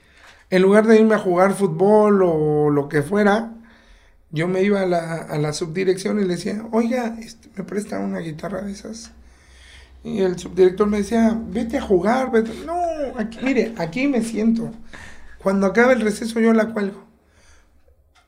en 0.51 0.63
lugar 0.63 0.87
de 0.87 1.01
irme 1.01 1.15
a 1.15 1.19
jugar 1.19 1.55
fútbol 1.55 2.23
o 2.23 2.71
lo 2.71 2.89
que 2.89 3.03
fuera, 3.03 3.53
yo 4.31 4.49
me 4.49 4.63
iba 4.63 4.83
a 4.83 4.87
la, 4.87 5.15
a 5.23 5.39
la 5.39 5.53
subdirección 5.53 6.21
y 6.21 6.25
le 6.25 6.37
decía, 6.37 6.67
oiga, 6.73 7.17
este, 7.21 7.51
¿me 7.57 7.65
presta 7.65 7.99
una 7.99 8.19
guitarra 8.19 8.63
de 8.63 8.73
esas? 8.73 9.13
Y 10.07 10.21
el 10.21 10.39
subdirector 10.39 10.87
me 10.87 10.99
decía, 10.99 11.37
vete 11.49 11.79
a 11.79 11.83
jugar, 11.83 12.31
vete. 12.31 12.53
No, 12.65 12.79
aquí, 13.19 13.39
mire, 13.43 13.75
aquí 13.77 14.07
me 14.07 14.23
siento. 14.23 14.73
Cuando 15.43 15.67
acabe 15.67 15.95
el 15.95 16.01
receso 16.01 16.39
yo 16.39 16.53
la 16.53 16.73
cuelgo. 16.73 17.05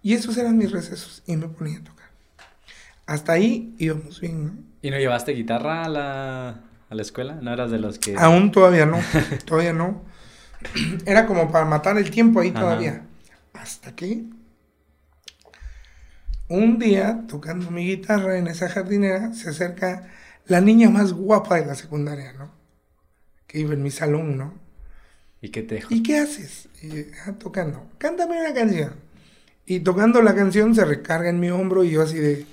Y 0.02 0.14
esos 0.14 0.36
eran 0.38 0.58
mis 0.58 0.72
recesos 0.72 1.22
y 1.26 1.36
me 1.36 1.48
ponía 1.48 1.78
a 1.78 1.84
tocar. 1.84 1.97
Hasta 3.08 3.32
ahí 3.32 3.74
íbamos 3.78 4.20
bien, 4.20 4.44
¿no? 4.44 4.52
¿Y 4.82 4.90
no 4.90 4.98
llevaste 4.98 5.32
guitarra 5.32 5.84
a 5.84 5.88
la, 5.88 6.48
a 6.90 6.94
la 6.94 7.00
escuela? 7.02 7.38
¿No 7.40 7.50
eras 7.54 7.70
de 7.70 7.78
los 7.78 7.98
que...? 7.98 8.14
Aún 8.18 8.52
todavía 8.52 8.84
no, 8.84 8.98
todavía 9.46 9.72
no. 9.72 10.02
Era 11.06 11.24
como 11.24 11.50
para 11.50 11.64
matar 11.64 11.96
el 11.96 12.10
tiempo 12.10 12.40
ahí 12.40 12.50
Ajá. 12.50 12.60
todavía. 12.60 13.06
Hasta 13.54 13.96
que 13.96 14.24
un 16.48 16.78
día, 16.78 17.24
tocando 17.26 17.70
mi 17.70 17.86
guitarra 17.86 18.36
en 18.36 18.46
esa 18.46 18.68
jardinera, 18.68 19.32
se 19.32 19.48
acerca 19.48 20.08
la 20.46 20.60
niña 20.60 20.90
más 20.90 21.14
guapa 21.14 21.58
de 21.58 21.64
la 21.66 21.74
secundaria, 21.74 22.34
¿no? 22.34 22.50
Que 23.46 23.60
iba 23.60 23.72
en 23.72 23.82
mi 23.82 23.90
salón, 23.90 24.36
¿no? 24.36 24.52
¿Y 25.40 25.48
qué 25.48 25.62
te 25.62 25.76
dijo? 25.76 25.94
¿Y 25.94 26.02
qué 26.02 26.18
haces? 26.18 26.68
Y, 26.82 27.06
"Ah, 27.24 27.32
tocando. 27.38 27.86
Cántame 27.96 28.38
una 28.38 28.52
canción. 28.52 28.92
Y 29.64 29.80
tocando 29.80 30.20
la 30.20 30.34
canción 30.34 30.74
se 30.74 30.84
recarga 30.84 31.30
en 31.30 31.40
mi 31.40 31.48
hombro 31.48 31.84
y 31.84 31.90
yo 31.92 32.02
así 32.02 32.18
de... 32.18 32.44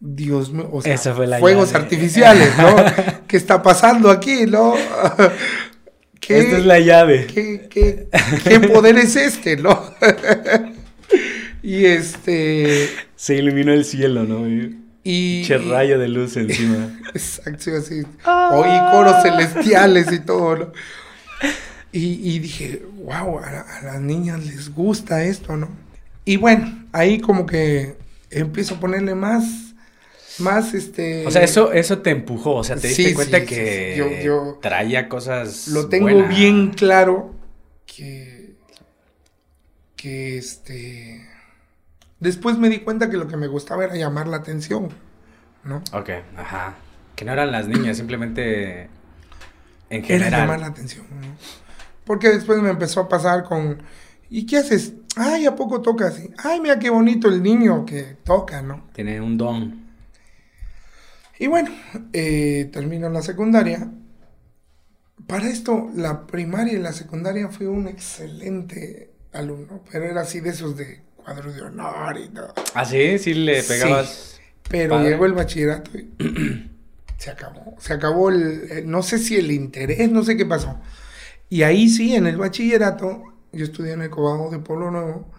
Dios 0.00 0.52
mío, 0.52 0.68
o 0.72 0.80
sea, 0.82 0.94
Esa 0.94 1.14
fue 1.14 1.26
la 1.26 1.38
fuegos 1.40 1.72
llave. 1.72 1.84
artificiales, 1.84 2.50
¿no? 2.56 2.76
¿Qué 3.26 3.36
está 3.36 3.62
pasando 3.62 4.10
aquí, 4.10 4.46
no? 4.46 4.74
¿Qué, 6.20 6.38
Esta 6.40 6.58
es 6.58 6.66
la 6.66 6.78
llave. 6.78 7.26
qué, 7.26 7.66
qué- 7.70 8.08
qué 8.44 8.60
poder 8.60 8.96
es 8.98 9.16
este, 9.16 9.56
no? 9.56 9.80
y 11.62 11.84
este... 11.86 12.88
Se 13.16 13.34
iluminó 13.36 13.72
el 13.72 13.84
cielo, 13.84 14.24
¿no? 14.24 14.46
Y... 15.04 15.42
Che 15.44 15.56
rayo 15.58 15.98
de 15.98 16.08
luz 16.08 16.36
encima. 16.36 16.98
Exacto, 17.14 17.70
así. 17.76 18.02
Oí 18.26 18.78
coros 18.92 19.22
celestiales 19.22 20.12
y 20.12 20.20
todo, 20.20 20.56
¿no? 20.56 20.72
Y, 21.92 22.34
y 22.34 22.38
dije, 22.40 22.82
wow, 23.04 23.38
a, 23.38 23.60
a 23.78 23.82
las 23.84 24.00
niñas 24.00 24.44
les 24.44 24.72
gusta 24.74 25.24
esto, 25.24 25.56
¿no? 25.56 25.68
Y 26.26 26.36
bueno, 26.36 26.84
ahí 26.92 27.18
como 27.20 27.46
que 27.46 27.96
empiezo 28.30 28.74
a 28.74 28.80
ponerle 28.80 29.14
más, 29.14 29.44
más 30.40 30.74
este... 30.74 31.26
O 31.26 31.30
sea, 31.30 31.42
eso, 31.42 31.72
eso 31.72 31.98
te 31.98 32.10
empujó, 32.10 32.56
o 32.56 32.64
sea, 32.64 32.76
te 32.76 32.88
diste 32.88 33.02
Sí, 33.08 33.14
cuenta 33.14 33.40
sí, 33.40 33.46
que 33.46 33.92
sí. 33.94 33.98
Yo- 33.98 34.22
yo 34.24 34.58
traía 34.60 35.08
cosas 35.08 35.68
Lo 35.68 35.88
tengo 35.88 36.04
buenas. 36.04 36.28
bien 36.28 36.70
claro 36.70 37.34
que, 37.86 38.54
que 39.96 40.38
este... 40.38 41.26
Después 42.20 42.58
me 42.58 42.68
di 42.68 42.80
cuenta 42.80 43.10
que 43.10 43.16
lo 43.16 43.28
que 43.28 43.36
me 43.36 43.46
gustaba 43.46 43.84
era 43.84 43.94
llamar 43.96 44.26
la 44.26 44.38
atención, 44.38 44.88
¿no? 45.64 45.82
Ok, 45.92 46.10
ajá. 46.36 46.74
Que 47.14 47.24
no 47.24 47.32
eran 47.32 47.52
las 47.52 47.68
niñas, 47.68 47.96
simplemente 47.96 48.88
en 49.90 50.04
Era 50.04 50.30
llamar 50.30 50.30
general. 50.30 50.60
la 50.60 50.66
atención, 50.68 51.06
¿no? 51.10 51.36
Porque 52.04 52.28
después 52.30 52.60
me 52.60 52.70
empezó 52.70 53.00
a 53.02 53.08
pasar 53.08 53.44
con, 53.44 53.82
¿y 54.30 54.46
qué 54.46 54.58
haces? 54.58 54.94
Ay, 55.16 55.46
¿a 55.46 55.54
poco 55.54 55.80
tocas? 55.82 56.20
Ay, 56.42 56.60
mira 56.60 56.78
qué 56.78 56.90
bonito 56.90 57.28
el 57.28 57.42
niño 57.42 57.84
que 57.84 58.16
toca, 58.24 58.62
¿no? 58.62 58.88
Tiene 58.94 59.20
un 59.20 59.36
don. 59.36 59.87
Y 61.38 61.46
bueno, 61.46 61.70
eh, 62.12 62.68
termino 62.72 63.08
la 63.08 63.22
secundaria. 63.22 63.90
Para 65.26 65.48
esto, 65.48 65.90
la 65.94 66.26
primaria 66.26 66.74
y 66.74 66.78
la 66.78 66.92
secundaria 66.92 67.48
fui 67.48 67.66
un 67.66 67.86
excelente 67.88 69.10
alumno, 69.32 69.82
pero 69.90 70.04
era 70.06 70.22
así 70.22 70.40
de 70.40 70.50
esos 70.50 70.76
de 70.76 71.02
cuadro 71.16 71.52
de 71.52 71.62
honor 71.62 72.16
y 72.18 72.28
todo. 72.28 72.54
Ah, 72.74 72.84
sí, 72.84 73.18
sí 73.18 73.34
le 73.34 73.62
Sí. 73.62 73.68
pegabas. 73.68 74.40
Pero 74.70 74.96
Padre. 74.96 75.10
llegó 75.10 75.26
el 75.26 75.32
bachillerato 75.34 75.90
y 75.96 76.10
se 77.18 77.30
acabó. 77.30 77.74
Se 77.78 77.92
acabó 77.92 78.30
el, 78.30 78.84
no 78.90 79.02
sé 79.02 79.18
si 79.18 79.36
el 79.36 79.50
interés, 79.50 80.10
no 80.10 80.22
sé 80.24 80.36
qué 80.36 80.46
pasó. 80.46 80.78
Y 81.50 81.62
ahí 81.62 81.88
sí, 81.88 82.14
en 82.14 82.26
el 82.26 82.36
bachillerato, 82.36 83.22
yo 83.52 83.64
estudié 83.64 83.92
en 83.92 84.02
el 84.02 84.10
Cobado 84.10 84.50
de 84.50 84.58
Pueblo 84.58 84.90
Nuevo, 84.90 85.30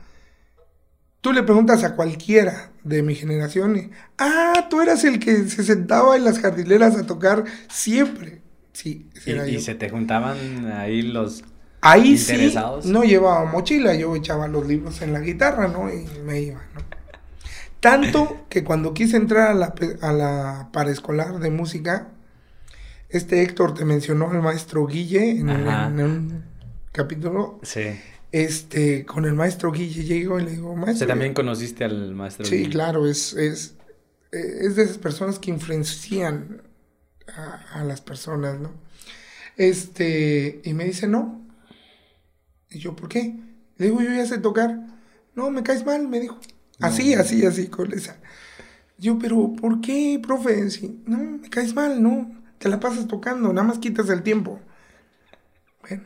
tú 1.21 1.33
le 1.33 1.43
preguntas 1.43 1.83
a 1.83 1.95
cualquiera 1.95 2.71
de 2.83 3.03
mi 3.03 3.15
generación, 3.15 3.77
y, 3.77 3.91
ah, 4.17 4.67
tú 4.69 4.81
eras 4.81 5.03
el 5.03 5.19
que 5.19 5.47
se 5.49 5.63
sentaba 5.63 6.15
en 6.15 6.25
las 6.25 6.39
jardineras 6.39 6.95
a 6.95 7.05
tocar 7.05 7.45
siempre. 7.69 8.41
Sí, 8.73 9.07
y, 9.25 9.31
y 9.31 9.59
se 9.59 9.75
te 9.75 9.89
juntaban 9.89 10.71
ahí 10.71 11.01
los 11.01 11.43
Ahí 11.81 12.17
sí 12.17 12.53
no 12.85 13.03
llevaba 13.03 13.45
mochila, 13.45 13.95
yo 13.95 14.15
echaba 14.15 14.47
los 14.47 14.67
libros 14.67 15.01
en 15.01 15.13
la 15.13 15.21
guitarra, 15.21 15.69
¿no? 15.69 15.89
Y 15.89 16.05
me 16.25 16.41
iba, 16.41 16.61
¿no? 16.75 16.81
Tanto 17.79 18.45
que 18.49 18.63
cuando 18.63 18.93
quise 18.93 19.15
entrar 19.15 19.51
a 19.51 19.53
la, 19.53 19.73
a 20.01 20.11
la 20.11 20.69
paraescolar 20.73 21.39
de 21.39 21.49
música, 21.49 22.09
este 23.09 23.43
Héctor 23.43 23.73
te 23.73 23.85
mencionó 23.85 24.31
el 24.33 24.41
maestro 24.41 24.85
Guille 24.85 25.31
en, 25.31 25.49
un 25.49 26.43
capítulo. 26.91 27.59
Sí. 27.63 27.97
Este, 28.31 29.05
con 29.05 29.25
el 29.25 29.33
maestro 29.33 29.71
Guille 29.71 30.03
llego 30.03 30.39
y 30.39 30.43
le 30.43 30.51
digo, 30.51 30.75
maestro. 30.75 31.07
también 31.07 31.33
conociste 31.33 31.83
al 31.83 32.13
maestro 32.13 32.45
sí, 32.45 32.65
Sí, 32.65 32.69
claro, 32.69 33.07
es, 33.07 33.33
es, 33.33 33.75
es 34.31 34.75
de 34.75 34.83
esas 34.83 34.99
personas 34.99 35.39
que 35.39 35.49
influencian 35.49 36.61
a, 37.35 37.79
a 37.79 37.83
las 37.83 38.01
personas, 38.01 38.59
¿no? 38.59 38.71
Este, 39.57 40.61
y 40.63 40.73
me 40.73 40.85
dice, 40.85 41.07
no, 41.07 41.39
y 42.69 42.79
yo, 42.79 42.95
¿por 42.95 43.09
qué? 43.09 43.35
Le 43.77 43.85
digo, 43.87 44.01
yo 44.01 44.11
ya 44.11 44.25
sé 44.25 44.37
tocar. 44.37 44.79
No, 45.35 45.49
me 45.49 45.63
caes 45.63 45.85
mal, 45.85 46.07
me 46.07 46.19
dijo. 46.19 46.39
Así, 46.79 47.13
así, 47.13 47.45
así, 47.45 47.67
con 47.67 47.91
esa. 47.93 48.17
Yo, 48.97 49.17
pero 49.17 49.53
¿por 49.59 49.81
qué, 49.81 50.19
profe? 50.21 50.67
no, 51.05 51.17
me 51.17 51.49
caes 51.49 51.73
mal, 51.73 52.01
no. 52.01 52.31
Te 52.57 52.69
la 52.69 52.79
pasas 52.79 53.07
tocando, 53.07 53.51
nada 53.53 53.67
más 53.67 53.79
quitas 53.79 54.09
el 54.09 54.21
tiempo. 54.21 54.59
Bueno. 55.81 56.03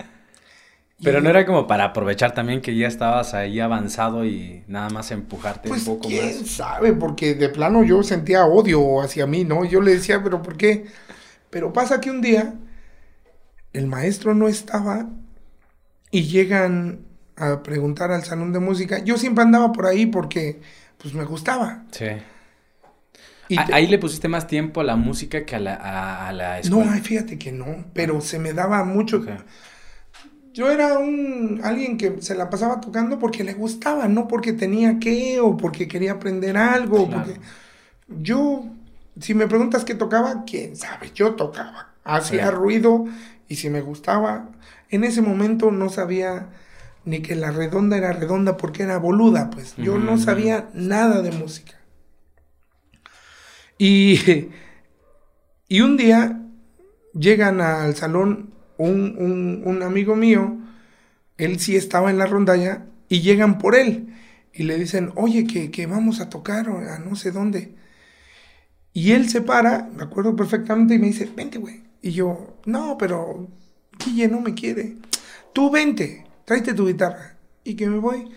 Pero 1.03 1.21
no 1.21 1.29
era 1.29 1.45
como 1.45 1.67
para 1.67 1.85
aprovechar 1.85 2.33
también 2.33 2.61
que 2.61 2.75
ya 2.75 2.87
estabas 2.87 3.33
ahí 3.33 3.59
avanzado 3.59 4.25
y 4.25 4.63
nada 4.67 4.89
más 4.89 5.11
empujarte 5.11 5.67
un 5.67 5.75
pues, 5.75 5.85
poco 5.85 6.07
quién 6.07 6.41
más. 6.41 6.49
sabe, 6.49 6.93
porque 6.93 7.35
de 7.35 7.49
plano 7.49 7.83
yo 7.83 8.03
sentía 8.03 8.45
odio 8.45 9.01
hacia 9.01 9.27
mí, 9.27 9.43
¿no? 9.43 9.65
Yo 9.65 9.81
le 9.81 9.95
decía, 9.95 10.23
pero 10.23 10.41
¿por 10.41 10.57
qué? 10.57 10.85
Pero 11.49 11.73
pasa 11.73 12.01
que 12.01 12.09
un 12.09 12.21
día 12.21 12.55
el 13.73 13.87
maestro 13.87 14.33
no 14.33 14.47
estaba 14.47 15.09
y 16.11 16.23
llegan 16.23 17.05
a 17.35 17.63
preguntar 17.63 18.11
al 18.11 18.23
salón 18.23 18.53
de 18.53 18.59
música. 18.59 18.99
Yo 19.03 19.17
siempre 19.17 19.43
andaba 19.43 19.71
por 19.71 19.87
ahí 19.87 20.05
porque 20.05 20.61
pues 20.97 21.13
me 21.13 21.25
gustaba. 21.25 21.83
Sí. 21.91 22.05
Y 23.49 23.57
ahí 23.71 23.87
le 23.87 23.99
pusiste 23.99 24.27
más 24.27 24.47
tiempo 24.47 24.81
a 24.81 24.83
la 24.83 24.95
música 24.95 25.45
que 25.45 25.55
a 25.55 25.59
la, 25.59 25.75
a, 26.27 26.31
la 26.31 26.59
escuela. 26.59 26.95
No, 26.95 27.01
fíjate 27.01 27.37
que 27.37 27.51
no, 27.51 27.85
pero 27.93 28.21
se 28.21 28.39
me 28.39 28.53
daba 28.53 28.83
mucho. 28.83 29.23
Yo 30.53 30.69
era 30.69 30.99
un 30.99 31.61
alguien 31.63 31.97
que 31.97 32.21
se 32.21 32.35
la 32.35 32.49
pasaba 32.49 32.79
tocando 32.79 33.17
porque 33.17 33.43
le 33.43 33.53
gustaba, 33.53 34.07
no 34.07 34.27
porque 34.27 34.53
tenía 34.53 34.99
que 34.99 35.39
o 35.39 35.57
porque 35.57 35.87
quería 35.87 36.13
aprender 36.13 36.57
algo. 36.57 37.09
Porque 37.09 37.39
yo, 38.07 38.65
si 39.19 39.33
me 39.33 39.47
preguntas 39.47 39.83
qué 39.83 39.95
tocaba, 39.95 40.43
quién 40.45 40.75
sabe, 40.75 41.11
yo 41.15 41.33
tocaba. 41.33 41.93
Hacía 42.03 42.51
ruido 42.51 43.05
y 43.47 43.55
si 43.55 43.71
me 43.71 43.81
gustaba, 43.81 44.49
en 44.89 45.03
ese 45.03 45.23
momento 45.23 45.71
no 45.71 45.89
sabía 45.89 46.49
ni 47.03 47.21
que 47.21 47.35
la 47.35 47.49
redonda 47.49 47.97
era 47.97 48.13
redonda 48.13 48.55
porque 48.55 48.83
era 48.83 48.97
boluda, 48.97 49.49
pues 49.49 49.75
yo 49.77 49.97
no 49.97 50.19
sabía 50.19 50.69
nada 50.73 51.23
de 51.23 51.31
música. 51.31 51.73
Y, 53.79 54.49
y 55.67 55.81
un 55.81 55.97
día 55.97 56.41
llegan 57.13 57.59
al 57.59 57.95
salón 57.95 58.52
un, 58.85 59.81
amigo 59.83 60.15
mío, 60.15 60.57
él 61.37 61.59
sí 61.59 61.75
estaba 61.75 62.09
en 62.09 62.17
la 62.17 62.25
rondalla, 62.25 62.85
y 63.09 63.21
llegan 63.21 63.57
por 63.59 63.75
él 63.75 64.13
y 64.53 64.63
le 64.63 64.77
dicen, 64.77 65.11
oye, 65.15 65.45
que, 65.45 65.85
vamos 65.87 66.19
a 66.19 66.29
tocar 66.29 66.67
a 66.69 66.99
no 66.99 67.15
sé 67.15 67.31
dónde. 67.31 67.75
Y 68.93 69.11
él 69.11 69.29
se 69.29 69.41
para, 69.41 69.89
me 69.95 70.03
acuerdo 70.03 70.35
perfectamente, 70.35 70.95
y 70.95 70.99
me 70.99 71.07
dice, 71.07 71.29
vente, 71.35 71.57
güey. 71.57 71.83
Y 72.01 72.11
yo, 72.11 72.57
no, 72.65 72.97
pero 72.97 73.47
Guille 73.97 74.27
no 74.27 74.41
me 74.41 74.53
quiere. 74.53 74.97
Tú 75.53 75.71
vente, 75.71 76.25
tráete 76.45 76.73
tu 76.73 76.87
guitarra. 76.87 77.35
Y 77.63 77.75
que 77.75 77.87
me 77.87 77.99
voy. 77.99 78.29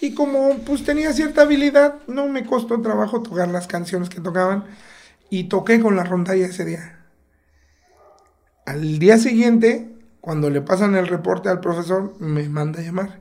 Y 0.00 0.14
como 0.14 0.58
pues 0.58 0.84
tenía 0.84 1.12
cierta 1.12 1.42
habilidad, 1.42 1.96
no 2.06 2.28
me 2.28 2.44
costó 2.44 2.80
trabajo 2.80 3.22
tocar 3.22 3.48
las 3.48 3.66
canciones 3.66 4.08
que 4.08 4.20
tocaban. 4.20 4.64
Y 5.30 5.44
toqué 5.44 5.80
con 5.80 5.96
la 5.96 6.04
rondalla 6.04 6.46
ese 6.46 6.64
día. 6.64 7.03
Al 8.66 8.98
día 8.98 9.18
siguiente, 9.18 9.90
cuando 10.20 10.50
le 10.50 10.60
pasan 10.60 10.94
el 10.94 11.06
reporte 11.06 11.48
al 11.48 11.60
profesor, 11.60 12.14
me 12.20 12.48
manda 12.48 12.80
a 12.80 12.82
llamar. 12.82 13.20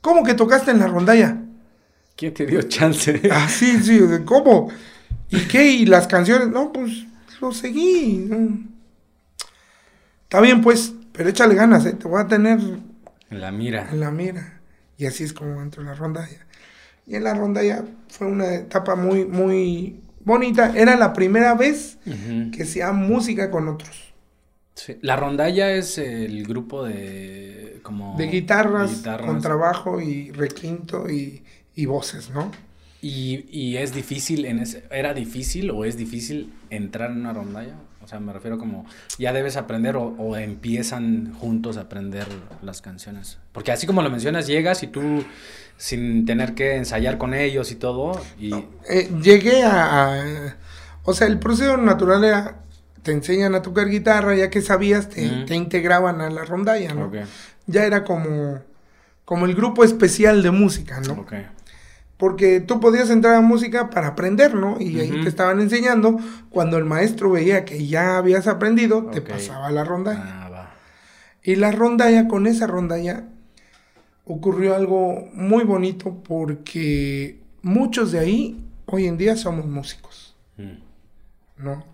¿Cómo 0.00 0.24
que 0.24 0.34
tocaste 0.34 0.70
en 0.70 0.78
la 0.78 0.86
rondalla? 0.86 1.38
¿Quién 2.16 2.34
te 2.34 2.46
dio 2.46 2.62
chance? 2.62 3.20
Ah, 3.32 3.48
sí, 3.48 3.78
sí, 3.82 4.00
¿cómo? 4.24 4.70
¿Y 5.28 5.40
qué? 5.46 5.70
¿Y 5.72 5.86
las 5.86 6.06
canciones? 6.06 6.48
No, 6.48 6.72
pues 6.72 7.04
lo 7.40 7.52
seguí. 7.52 8.28
Está 10.22 10.40
bien, 10.40 10.60
pues, 10.60 10.94
pero 11.12 11.28
échale 11.28 11.54
ganas, 11.54 11.84
¿eh? 11.86 11.92
te 11.92 12.06
voy 12.06 12.20
a 12.20 12.26
tener 12.26 12.60
en 13.30 13.40
la 13.40 13.52
mira. 13.52 13.88
En 13.90 14.00
la 14.00 14.10
mira. 14.10 14.60
Y 14.98 15.06
así 15.06 15.24
es 15.24 15.32
como 15.32 15.62
entró 15.62 15.82
en 15.82 15.88
la 15.88 15.94
rondalla. 15.94 16.46
Y 17.06 17.14
en 17.14 17.24
la 17.24 17.34
rondalla 17.34 17.84
fue 18.08 18.26
una 18.26 18.54
etapa 18.54 18.96
muy, 18.96 19.24
muy 19.24 20.00
bonita. 20.24 20.72
Era 20.76 20.96
la 20.96 21.12
primera 21.12 21.54
vez 21.54 21.98
que 22.52 22.64
hacía 22.64 22.92
música 22.92 23.50
con 23.50 23.68
otros. 23.68 24.09
Sí. 24.74 24.96
La 25.02 25.16
rondalla 25.16 25.72
es 25.72 25.98
el 25.98 26.46
grupo 26.46 26.84
de 26.84 27.80
como 27.82 28.16
de 28.16 28.28
guitarras, 28.28 29.02
con 29.24 29.40
trabajo 29.40 30.00
y 30.00 30.30
requinto 30.30 31.10
y, 31.10 31.42
y 31.74 31.86
voces, 31.86 32.30
¿no? 32.30 32.50
Y, 33.02 33.46
y, 33.50 33.78
es 33.78 33.94
difícil 33.94 34.44
en 34.44 34.58
ese, 34.58 34.84
era 34.90 35.14
difícil 35.14 35.70
o 35.70 35.86
es 35.86 35.96
difícil 35.96 36.52
entrar 36.68 37.10
en 37.10 37.20
una 37.20 37.32
rondalla 37.32 37.74
o 38.02 38.08
sea, 38.08 38.18
me 38.18 38.32
refiero 38.32 38.58
como, 38.58 38.86
ya 39.18 39.32
debes 39.32 39.56
aprender 39.56 39.96
o, 39.96 40.36
empiezan 40.36 41.34
juntos 41.34 41.76
a 41.76 41.82
aprender 41.82 42.26
las 42.62 42.80
canciones. 42.80 43.38
Porque 43.52 43.72
así 43.72 43.86
como 43.86 44.02
lo 44.02 44.10
mencionas, 44.10 44.46
llegas 44.46 44.82
y 44.82 44.86
tú, 44.86 45.22
sin 45.76 46.24
tener 46.24 46.54
que 46.54 46.76
ensayar 46.76 47.18
con 47.18 47.34
ellos 47.34 47.70
y 47.70 47.74
todo, 47.74 48.20
y... 48.38 48.54
Eh, 48.88 49.10
llegué 49.22 49.64
a, 49.64 50.56
O 51.04 51.12
sea, 51.12 51.26
el 51.26 51.38
proceso 51.38 51.76
natural 51.76 52.24
era, 52.24 52.62
te 53.02 53.12
enseñan 53.12 53.54
a 53.54 53.62
tocar 53.62 53.88
guitarra, 53.88 54.34
ya 54.34 54.50
que 54.50 54.62
sabías, 54.62 55.08
te, 55.08 55.54
integraban 55.54 56.20
a 56.20 56.30
la 56.30 56.44
rondalla, 56.44 56.94
¿no? 56.94 57.10
Ya 57.66 57.84
era 57.84 58.04
como, 58.04 58.60
como 59.24 59.46
el 59.46 59.54
grupo 59.54 59.84
especial 59.84 60.42
de 60.42 60.50
música, 60.50 61.00
¿no? 61.00 61.14
Okay 61.22 61.46
porque 62.20 62.60
tú 62.60 62.80
podías 62.80 63.08
entrar 63.08 63.34
a 63.34 63.40
música 63.40 63.88
para 63.88 64.08
aprender, 64.08 64.54
¿no? 64.54 64.78
Y 64.78 65.00
ahí 65.00 65.10
te 65.22 65.28
estaban 65.30 65.58
enseñando. 65.58 66.18
Cuando 66.50 66.76
el 66.76 66.84
maestro 66.84 67.30
veía 67.30 67.64
que 67.64 67.86
ya 67.86 68.18
habías 68.18 68.46
aprendido, 68.46 69.06
te 69.06 69.22
pasaba 69.22 69.70
la 69.70 69.84
rondalla. 69.84 70.22
Ah, 70.26 70.70
y 71.42 71.56
la 71.56 71.72
rondalla, 71.72 72.28
con 72.28 72.46
esa 72.46 72.66
rondalla, 72.66 73.24
ocurrió 74.26 74.76
algo 74.76 75.30
muy 75.32 75.64
bonito 75.64 76.22
porque 76.22 77.40
muchos 77.62 78.12
de 78.12 78.18
ahí 78.18 78.66
hoy 78.84 79.06
en 79.06 79.16
día 79.16 79.34
somos 79.34 79.64
músicos, 79.64 80.36
mm. 80.58 81.64
¿no? 81.64 81.84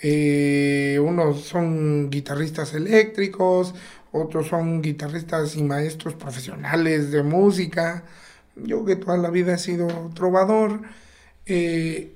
Eh, 0.00 1.00
unos 1.02 1.42
son 1.44 2.10
guitarristas 2.10 2.74
eléctricos, 2.74 3.74
otros 4.12 4.48
son 4.48 4.80
guitarristas 4.80 5.56
y 5.56 5.62
maestros 5.62 6.14
profesionales 6.14 7.10
de 7.10 7.22
música 7.22 8.04
yo 8.64 8.84
que 8.84 8.96
toda 8.96 9.16
la 9.16 9.30
vida 9.30 9.54
he 9.54 9.58
sido 9.58 9.88
trovador, 10.14 10.82
eh, 11.46 12.14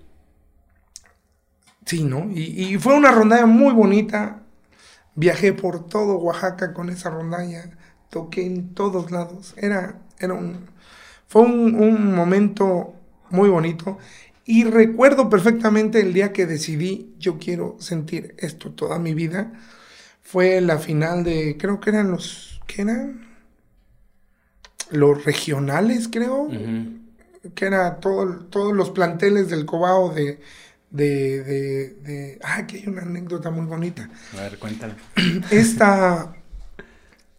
sí, 1.87 2.05
¿no? 2.05 2.31
Y, 2.31 2.79
fue 2.79 2.95
una 2.95 3.11
rondalla 3.11 3.47
muy 3.47 3.73
bonita. 3.73 4.43
Viajé 5.15 5.53
por 5.53 5.87
todo 5.89 6.17
Oaxaca 6.19 6.73
con 6.73 6.89
esa 6.89 7.11
rondalla, 7.11 7.71
toqué 8.11 8.47
en 8.47 8.75
todos 8.75 9.11
lados. 9.11 9.55
Era, 9.57 9.99
era 10.19 10.35
un, 10.35 10.67
fue 11.29 11.43
un, 11.43 11.75
un 11.75 12.15
momento 12.15 12.95
muy 13.31 13.49
bonito. 13.49 13.99
Y 14.45 14.65
recuerdo 14.65 15.29
perfectamente 15.29 16.01
el 16.01 16.13
día 16.13 16.33
que 16.33 16.47
decidí, 16.47 17.15
yo 17.19 17.39
quiero 17.39 17.77
sentir 17.79 18.35
esto 18.39 18.73
toda 18.73 18.99
mi 18.99 19.15
vida. 19.15 19.53
Fue 20.21 20.61
la 20.61 20.79
final 20.79 21.25
de, 21.25 21.57
creo 21.59 21.81
que 21.81 21.91
eran 21.91 22.11
los, 22.11 22.61
¿qué 22.67 22.83
eran? 22.83 23.33
los 24.93 25.25
regionales, 25.25 26.09
creo, 26.09 26.49
que 27.55 27.65
era 27.65 27.97
todo, 27.97 28.45
todos 28.47 28.75
los 28.75 28.91
planteles 28.91 29.49
del 29.49 29.65
Cobao 29.65 30.13
de, 30.15 30.41
de, 30.91 31.43
de, 31.43 32.39
Ah, 32.45 32.67
que 32.67 32.79
hay 32.79 32.87
una 32.87 33.03
anécdota 33.03 33.51
muy 33.51 33.67
bonita. 33.67 34.09
A 34.35 34.43
ver, 34.43 34.59
cuéntame. 34.59 34.95
Esta... 35.51 36.37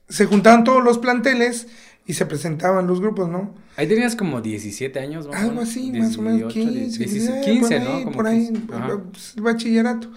se 0.09 0.25
juntaban 0.25 0.63
todos 0.63 0.83
los 0.83 0.97
planteles 0.97 1.67
y 2.05 2.13
se 2.13 2.25
presentaban 2.25 2.87
los 2.87 2.99
grupos, 2.99 3.29
¿no? 3.29 3.53
Ahí 3.75 3.87
tenías 3.87 4.15
como 4.15 4.41
17 4.41 4.99
años, 4.99 5.25
¿no? 5.25 5.33
Algo 5.33 5.61
así, 5.61 5.91
más 5.91 6.17
o 6.17 6.21
menos 6.21 6.53
15, 6.53 7.41
15, 7.43 7.79
¿no? 7.79 8.11
por 8.11 8.27
ahí, 8.27 8.51
pues, 9.11 9.33
el 9.35 9.41
bachillerato. 9.41 10.11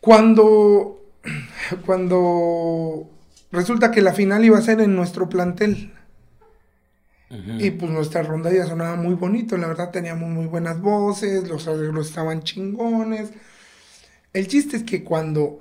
Cuando, 0.00 1.02
cuando 1.84 3.10
resulta 3.50 3.90
que 3.90 4.00
la 4.00 4.12
final 4.12 4.44
iba 4.44 4.58
a 4.58 4.62
ser 4.62 4.80
en 4.80 4.94
nuestro 4.94 5.28
plantel. 5.28 5.92
Y 7.58 7.72
pues 7.72 7.90
nuestra 7.90 8.22
rondalla 8.22 8.64
sonaba 8.64 8.94
muy 8.94 9.14
bonito, 9.14 9.56
la 9.56 9.66
verdad 9.66 9.90
teníamos 9.90 10.30
muy 10.30 10.46
buenas 10.46 10.80
voces, 10.80 11.48
los 11.48 11.66
arreglos 11.66 12.08
estaban 12.08 12.44
chingones. 12.44 13.30
El 14.32 14.46
chiste 14.46 14.76
es 14.76 14.82
que 14.84 15.02
cuando 15.02 15.58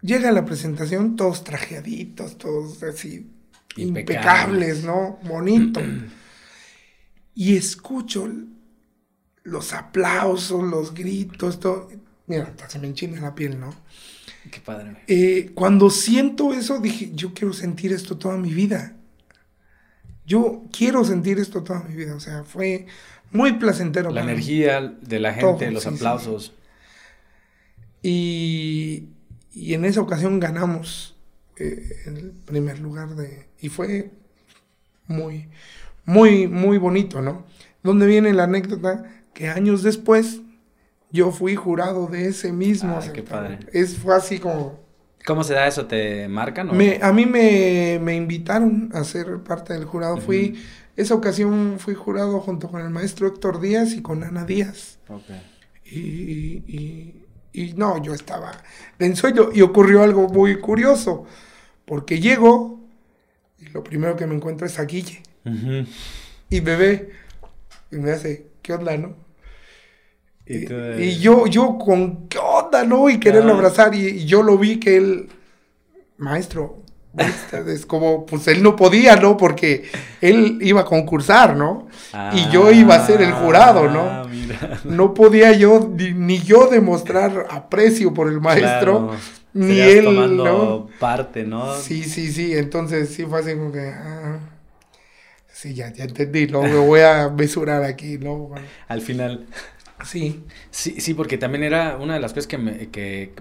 llega 0.00 0.32
la 0.32 0.46
presentación, 0.46 1.16
todos 1.16 1.44
trajeaditos, 1.44 2.38
todos 2.38 2.82
así 2.82 3.30
impecables, 3.76 4.84
¿no? 4.84 5.18
Bonito. 5.24 5.80
y 7.34 7.56
escucho 7.56 8.28
los 9.42 9.72
aplausos, 9.72 10.62
los 10.62 10.94
gritos, 10.94 11.60
todo. 11.60 11.88
Mira, 12.26 12.54
se 12.68 12.78
me 12.78 12.86
enchina 12.86 13.20
la 13.20 13.34
piel, 13.34 13.58
¿no? 13.58 13.74
Qué 14.50 14.60
padre. 14.60 14.96
Eh, 15.06 15.50
cuando 15.54 15.90
siento 15.90 16.52
eso, 16.52 16.78
dije, 16.80 17.12
yo 17.14 17.32
quiero 17.34 17.52
sentir 17.52 17.92
esto 17.92 18.16
toda 18.16 18.36
mi 18.36 18.52
vida. 18.52 18.96
Yo 20.26 20.64
quiero 20.76 21.04
sentir 21.04 21.38
esto 21.38 21.62
toda 21.62 21.80
mi 21.80 21.94
vida. 21.94 22.14
O 22.14 22.20
sea, 22.20 22.44
fue 22.44 22.86
muy 23.30 23.54
placentero. 23.54 24.10
La 24.10 24.22
energía 24.22 24.80
de 24.80 25.20
la 25.20 25.34
gente, 25.34 25.70
los 25.70 25.86
aplausos. 25.86 26.54
Y, 28.02 29.08
y, 29.52 29.74
en 29.74 29.84
esa 29.84 30.00
ocasión 30.00 30.40
ganamos 30.40 31.16
eh, 31.56 32.02
el 32.06 32.32
primer 32.44 32.78
lugar 32.78 33.14
de... 33.14 33.46
Y 33.60 33.68
fue 33.68 34.10
muy, 35.06 35.48
muy, 36.04 36.48
muy 36.48 36.78
bonito, 36.78 37.22
¿no? 37.22 37.44
Donde 37.82 38.06
viene 38.06 38.32
la 38.32 38.44
anécdota 38.44 39.04
que 39.34 39.48
años 39.48 39.82
después 39.82 40.40
yo 41.10 41.30
fui 41.30 41.54
jurado 41.56 42.06
de 42.06 42.26
ese 42.28 42.52
mismo. 42.52 42.98
Ah, 43.00 43.12
qué 43.12 43.22
padre. 43.22 43.58
Es, 43.72 43.96
fue 43.96 44.16
así 44.16 44.38
como... 44.38 44.80
¿Cómo 45.24 45.44
se 45.44 45.54
da 45.54 45.68
eso? 45.68 45.86
¿Te 45.86 46.26
marcan? 46.26 46.70
O? 46.70 46.72
Me, 46.72 46.98
a 47.00 47.12
mí 47.12 47.26
me, 47.26 48.00
me, 48.02 48.16
invitaron 48.16 48.90
a 48.92 49.04
ser 49.04 49.38
parte 49.44 49.72
del 49.72 49.84
jurado. 49.84 50.16
Fui, 50.16 50.60
esa 50.96 51.14
ocasión 51.14 51.76
fui 51.78 51.94
jurado 51.94 52.40
junto 52.40 52.68
con 52.68 52.80
el 52.80 52.90
maestro 52.90 53.28
Héctor 53.28 53.60
Díaz 53.60 53.92
y 53.92 54.02
con 54.02 54.24
Ana 54.24 54.44
Díaz. 54.44 54.98
Okay. 55.06 55.40
Y, 55.84 56.64
y, 56.66 57.21
y, 57.52 57.74
no, 57.74 58.02
yo 58.02 58.14
estaba 58.14 58.52
en 58.98 59.16
sueño 59.16 59.50
y 59.52 59.62
ocurrió 59.62 60.02
algo 60.02 60.28
muy 60.28 60.58
curioso, 60.58 61.26
porque 61.84 62.20
llego 62.20 62.80
y 63.58 63.66
lo 63.70 63.84
primero 63.84 64.16
que 64.16 64.26
me 64.26 64.34
encuentro 64.34 64.66
es 64.66 64.78
a 64.78 64.84
Guille. 64.84 65.22
Y 66.50 66.60
ve 66.60 67.12
y 67.90 67.96
me 67.96 68.10
hace, 68.12 68.46
¿qué 68.62 68.72
onda, 68.72 68.96
no? 68.96 69.16
Y, 70.46 71.18
yo, 71.18 71.46
yo 71.46 71.78
con 71.78 72.28
qué 72.28 72.38
onda, 72.38 72.84
¿no? 72.84 73.08
Y 73.08 73.20
quererlo 73.20 73.54
abrazar. 73.54 73.94
Y, 73.94 74.24
yo 74.26 74.42
lo 74.42 74.58
vi 74.58 74.78
que 74.78 74.96
él, 74.96 75.28
maestro, 76.18 76.81
es 77.66 77.86
como, 77.86 78.24
pues 78.26 78.48
él 78.48 78.62
no 78.62 78.74
podía, 78.76 79.16
¿no? 79.16 79.36
Porque 79.36 79.90
él 80.20 80.58
iba 80.62 80.82
a 80.82 80.84
concursar, 80.84 81.56
¿no? 81.56 81.88
y 82.32 82.50
yo 82.50 82.70
iba 82.70 82.94
a 82.94 83.06
ser 83.06 83.22
el 83.22 83.32
jurado, 83.32 83.88
¿no? 83.88 84.00
Ah, 84.02 84.28
no 84.84 85.14
podía 85.14 85.52
yo, 85.52 85.90
ni, 85.96 86.40
yo 86.40 86.68
demostrar 86.68 87.46
aprecio 87.50 88.12
por 88.12 88.28
el 88.28 88.40
maestro. 88.40 89.12
Ni 89.54 89.78
él, 89.80 90.04
tomando 90.04 90.88
parte, 90.98 91.44
¿no? 91.44 91.76
Sí, 91.76 92.04
sí, 92.04 92.32
sí. 92.32 92.56
Entonces 92.56 93.10
sí 93.10 93.26
fue 93.26 93.40
así 93.40 93.52
como 93.54 93.70
que. 93.70 93.86
Ah, 93.86 94.38
sí, 95.52 95.74
ya, 95.74 95.92
ya 95.92 96.04
entendí, 96.04 96.46
¿no? 96.46 96.62
Me 96.62 96.78
voy 96.78 97.00
a 97.00 97.28
mesurar 97.28 97.84
aquí, 97.84 98.16
¿no? 98.16 98.50
Al 98.88 99.02
final. 99.02 99.46
Sí. 100.04 100.42
Sí, 100.70 101.00
sí, 101.00 101.14
porque 101.14 101.36
también 101.36 101.64
era 101.64 101.96
una 101.96 102.14
de 102.14 102.20
las 102.20 102.32
cosas 102.32 102.46
que 102.46 102.58
me, 102.58 102.88
que, 102.88 103.34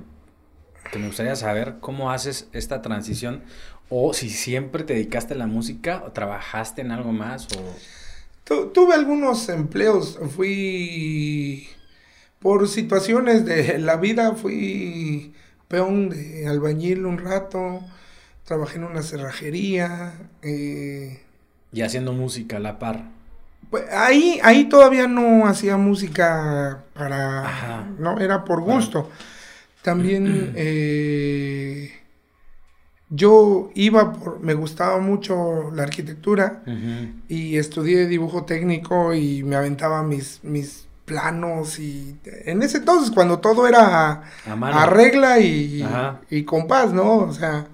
me 0.99 1.07
gustaría 1.07 1.35
saber 1.35 1.75
cómo 1.79 2.11
haces 2.11 2.47
esta 2.53 2.81
transición 2.81 3.43
o 3.89 4.13
si 4.13 4.29
siempre 4.29 4.83
te 4.83 4.93
dedicaste 4.93 5.33
a 5.33 5.37
la 5.37 5.47
música 5.47 6.03
o 6.05 6.11
trabajaste 6.11 6.81
en 6.81 6.91
algo 6.91 7.11
más 7.11 7.47
o... 7.57 8.67
tuve 8.73 8.93
algunos 8.93 9.49
empleos, 9.49 10.19
fui 10.35 11.67
por 12.39 12.67
situaciones 12.67 13.45
de 13.45 13.77
la 13.77 13.97
vida, 13.97 14.33
fui 14.33 15.33
peón 15.67 16.09
de 16.09 16.47
albañil 16.47 17.05
un 17.05 17.17
rato, 17.17 17.81
trabajé 18.45 18.77
en 18.77 18.83
una 18.85 19.03
cerrajería. 19.03 20.13
Eh, 20.41 21.21
y 21.71 21.81
haciendo 21.81 22.13
música 22.13 22.57
a 22.57 22.59
la 22.59 22.79
par. 22.79 23.05
Pues 23.69 23.85
ahí, 23.93 24.39
ahí 24.43 24.65
todavía 24.65 25.07
no 25.07 25.47
hacía 25.47 25.77
música 25.77 26.83
para... 26.93 27.87
No, 27.97 28.19
era 28.19 28.43
por 28.43 28.61
gusto. 28.61 29.09
También 29.81 30.53
eh, 30.55 31.91
yo 33.09 33.71
iba 33.75 34.13
por... 34.13 34.39
Me 34.39 34.53
gustaba 34.53 34.99
mucho 34.99 35.71
la 35.71 35.83
arquitectura 35.83 36.63
y 37.27 37.57
estudié 37.57 38.07
dibujo 38.07 38.45
técnico 38.45 39.13
y 39.13 39.43
me 39.43 39.55
aventaba 39.55 40.03
mis, 40.03 40.43
mis 40.43 40.87
planos 41.05 41.79
y 41.79 42.15
en 42.45 42.63
ese 42.63 42.77
entonces 42.77 43.11
cuando 43.11 43.39
todo 43.39 43.67
era 43.67 44.23
a, 44.45 44.85
regla 44.85 45.39
y, 45.39 45.85
y 46.29 46.43
compás, 46.43 46.93
¿no? 46.93 47.17
O 47.17 47.33
sea... 47.33 47.67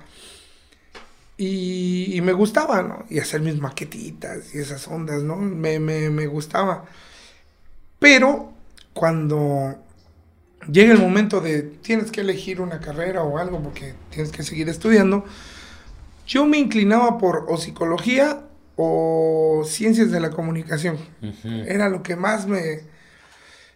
Y, 1.40 2.20
me 2.24 2.34
gustaba, 2.34 2.82
¿no? 2.82 3.06
Y 3.10 3.20
hacer 3.20 3.42
mis 3.42 3.60
maquetitas 3.60 4.56
y 4.56 4.58
esas 4.58 4.88
ondas, 4.88 5.22
¿no? 5.22 5.36
Me, 5.36 5.80
me, 5.80 6.10
me 6.10 6.26
gustaba. 6.26 6.86
Pero 8.00 8.54
cuando 8.94 9.76
llega 10.72 10.94
el 10.94 11.00
momento 11.00 11.42
de 11.42 11.62
tienes 11.62 12.12
que 12.12 12.22
elegir 12.22 12.62
una 12.62 12.80
carrera 12.80 13.24
o 13.24 13.38
algo 13.38 13.62
porque 13.62 13.94
tienes 14.10 14.32
que 14.32 14.44
seguir 14.44 14.70
estudiando, 14.70 15.26
yo 16.26 16.46
me 16.46 16.58
inclinaba 16.58 17.18
por 17.18 17.46
o 17.48 17.58
psicología 17.58 18.44
o 18.76 19.64
ciencias 19.66 20.12
de 20.12 20.20
la 20.20 20.30
comunicación. 20.30 20.98
Era 21.44 21.90
lo 21.90 22.04
que 22.04 22.16
más 22.16 22.48
me... 22.48 22.82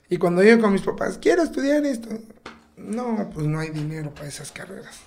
Y 0.10 0.17
cuando 0.17 0.43
llego 0.43 0.62
con 0.62 0.73
mis 0.73 0.82
papás, 0.82 1.17
quiero 1.17 1.41
estudiar 1.41 1.86
esto. 1.86 2.10
No, 2.75 3.30
pues 3.34 3.47
no 3.47 3.60
hay 3.60 3.69
dinero 3.69 4.13
para 4.13 4.27
esas 4.27 4.51
carreras. 4.51 4.99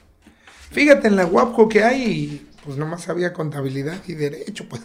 Fíjate 0.71 1.09
en 1.09 1.17
la 1.17 1.25
guapo 1.25 1.69
que 1.69 1.85
hay, 1.85 2.49
pues 2.65 2.77
nomás 2.77 3.09
había 3.09 3.33
contabilidad 3.33 3.99
y 4.09 4.15
derecho, 4.15 4.67
pues, 4.69 4.83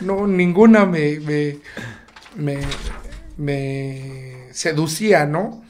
no, 0.00 0.26
ninguna 0.26 0.86
me, 0.86 1.20
me, 1.20 2.58
me, 3.36 4.48
seducía, 4.52 5.26
¿no? 5.26 5.62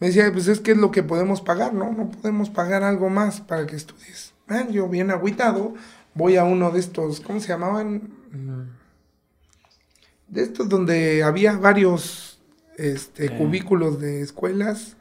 Me 0.00 0.08
decía, 0.08 0.30
pues 0.32 0.48
es 0.48 0.60
que 0.60 0.72
es 0.72 0.76
lo 0.76 0.90
que 0.90 1.02
podemos 1.02 1.40
pagar, 1.40 1.72
¿no? 1.72 1.92
No 1.92 2.10
podemos 2.10 2.50
pagar 2.50 2.82
algo 2.82 3.10
más 3.10 3.40
para 3.40 3.66
que 3.66 3.76
estudies. 3.76 4.34
Ah, 4.48 4.66
yo 4.70 4.88
bien 4.88 5.10
agüitado, 5.10 5.74
voy 6.14 6.36
a 6.36 6.44
uno 6.44 6.70
de 6.70 6.80
estos, 6.80 7.20
¿cómo 7.20 7.40
se 7.40 7.48
llamaban? 7.48 8.10
De 10.28 10.42
estos 10.42 10.68
donde 10.68 11.22
había 11.22 11.56
varios 11.56 12.40
este, 12.76 13.30
cubículos 13.36 14.00
de 14.00 14.20
escuelas 14.20 14.96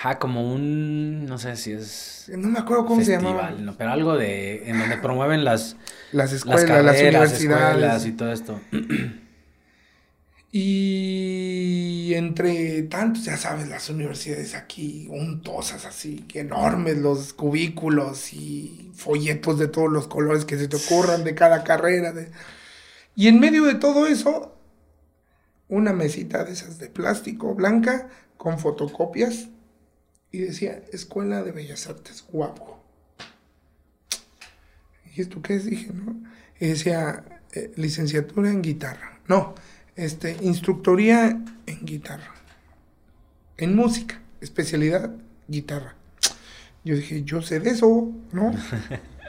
Ajá, 0.00 0.20
como 0.20 0.54
un, 0.54 1.26
no 1.26 1.38
sé 1.38 1.56
si 1.56 1.72
es... 1.72 2.30
No 2.36 2.46
me 2.46 2.60
acuerdo 2.60 2.86
cómo 2.86 3.02
se 3.02 3.10
llamaba. 3.10 3.50
No, 3.50 3.76
pero 3.76 3.90
algo 3.90 4.16
de, 4.16 4.70
en 4.70 4.78
donde 4.78 4.96
promueven 4.96 5.44
las... 5.44 5.74
Las 6.12 6.32
escuelas, 6.32 6.84
las, 6.84 7.00
universidades. 7.00 8.06
y 8.06 8.12
todo 8.12 8.32
esto. 8.32 8.60
Y 10.50 12.14
entre 12.14 12.82
tantos, 12.84 13.24
ya 13.24 13.36
sabes, 13.36 13.68
las 13.68 13.90
universidades 13.90 14.54
aquí, 14.54 15.06
untosas 15.10 15.84
así, 15.84 16.24
enormes 16.32 16.96
los 16.96 17.34
cubículos 17.34 18.32
y 18.32 18.90
folletos 18.94 19.58
de 19.58 19.68
todos 19.68 19.92
los 19.92 20.08
colores 20.08 20.46
que 20.46 20.56
se 20.56 20.68
te 20.68 20.76
ocurran 20.76 21.22
de 21.24 21.34
cada 21.34 21.64
carrera. 21.64 22.12
De... 22.12 22.30
Y 23.14 23.28
en 23.28 23.40
medio 23.40 23.64
de 23.64 23.74
todo 23.74 24.06
eso, 24.06 24.56
una 25.68 25.92
mesita 25.92 26.44
de 26.44 26.52
esas 26.52 26.78
de 26.78 26.88
plástico 26.88 27.54
blanca 27.54 28.08
con 28.38 28.58
fotocopias 28.58 29.48
y 30.32 30.38
decía 30.38 30.82
Escuela 30.92 31.42
de 31.42 31.52
Bellas 31.52 31.86
Artes, 31.88 32.24
guapo. 32.30 32.82
¿Y 35.14 35.20
esto 35.20 35.42
qué 35.42 35.56
es? 35.56 35.66
Dije, 35.66 35.92
¿no? 35.92 36.22
Y 36.58 36.68
decía 36.68 37.24
eh, 37.52 37.72
licenciatura 37.76 38.50
en 38.50 38.62
guitarra. 38.62 39.20
No, 39.26 39.54
este, 39.98 40.36
instructoría 40.42 41.42
en 41.66 41.84
guitarra. 41.84 42.32
En 43.56 43.74
música, 43.74 44.20
especialidad 44.40 45.10
guitarra. 45.48 45.96
Yo 46.84 46.94
dije, 46.94 47.24
yo 47.24 47.42
sé 47.42 47.58
de 47.58 47.70
eso, 47.70 48.12
¿no? 48.32 48.54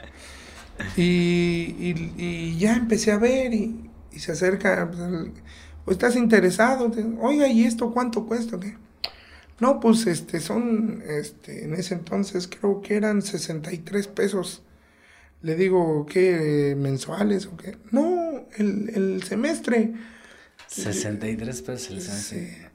y, 0.96 2.56
ya 2.56 2.76
empecé 2.76 3.10
a 3.10 3.18
ver 3.18 3.52
y, 3.52 3.90
se 4.16 4.30
acerca, 4.30 4.88
pues, 5.84 5.96
¿estás 5.96 6.14
interesado? 6.14 6.90
Oiga, 7.20 7.48
¿y 7.48 7.64
esto 7.64 7.90
cuánto 7.92 8.26
cuesta? 8.26 8.60
¿Qué? 8.60 8.76
No, 9.58 9.80
pues 9.80 10.06
este 10.06 10.38
son, 10.38 11.02
este, 11.06 11.64
en 11.64 11.74
ese 11.74 11.94
entonces 11.94 12.48
creo 12.48 12.80
que 12.80 12.94
eran 12.94 13.22
63 13.22 14.06
pesos 14.06 14.62
Le 15.42 15.56
digo, 15.56 16.06
¿qué? 16.06 16.76
¿Mensuales 16.78 17.46
o 17.46 17.56
qué? 17.56 17.76
No, 17.90 18.46
el, 18.56 18.90
el 18.94 19.22
semestre. 19.24 19.94
63 20.70 21.62
pesos 21.62 21.90
el 21.90 22.00
semestre. 22.00 22.70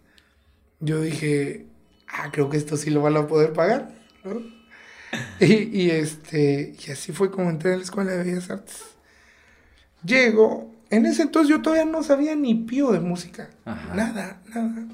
Yo 0.79 1.01
dije, 1.01 1.65
ah, 2.08 2.29
creo 2.31 2.49
que 2.49 2.58
esto 2.58 2.77
sí 2.77 2.89
lo 2.89 3.01
van 3.01 3.15
a 3.17 3.27
poder 3.27 3.53
pagar, 3.53 3.91
¿no? 4.23 4.41
Y, 5.39 5.53
y, 5.81 5.91
este, 5.91 6.75
y 6.86 6.91
así 6.91 7.13
fue 7.13 7.31
como 7.31 7.49
entré 7.49 7.73
a 7.73 7.77
la 7.77 7.84
Escuela 7.84 8.12
de 8.12 8.23
Bellas 8.23 8.49
Artes. 8.49 8.84
Llego, 10.03 10.73
en 10.89 11.05
ese 11.05 11.21
entonces 11.23 11.49
yo 11.49 11.62
todavía 11.62 11.86
no 11.86 12.03
sabía 12.03 12.36
ni 12.36 12.53
pío 12.53 12.91
de 12.91 12.99
música. 12.99 13.49
Nada, 13.65 14.41
nada. 14.53 14.88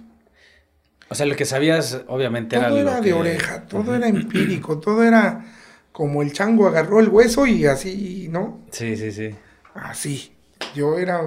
O 1.10 1.16
sea, 1.16 1.26
lo 1.26 1.36
que 1.36 1.46
sabías, 1.46 2.04
obviamente, 2.08 2.56
todo 2.56 2.66
era. 2.66 2.70
Todo 2.70 2.80
era 2.80 3.02
de 3.02 3.14
oreja, 3.14 3.64
todo 3.64 3.96
era 3.96 4.08
empírico, 4.08 4.80
todo 4.80 5.04
era 5.04 5.46
como 5.92 6.22
el 6.22 6.32
chango 6.32 6.68
agarró 6.68 7.00
el 7.00 7.10
hueso 7.10 7.46
y 7.48 7.66
así, 7.66 8.30
¿no? 8.32 8.62
Sí, 8.72 8.96
sí, 8.96 9.12
sí. 9.12 9.36
Así. 9.74 10.34
Yo 10.76 10.98
era. 11.00 11.22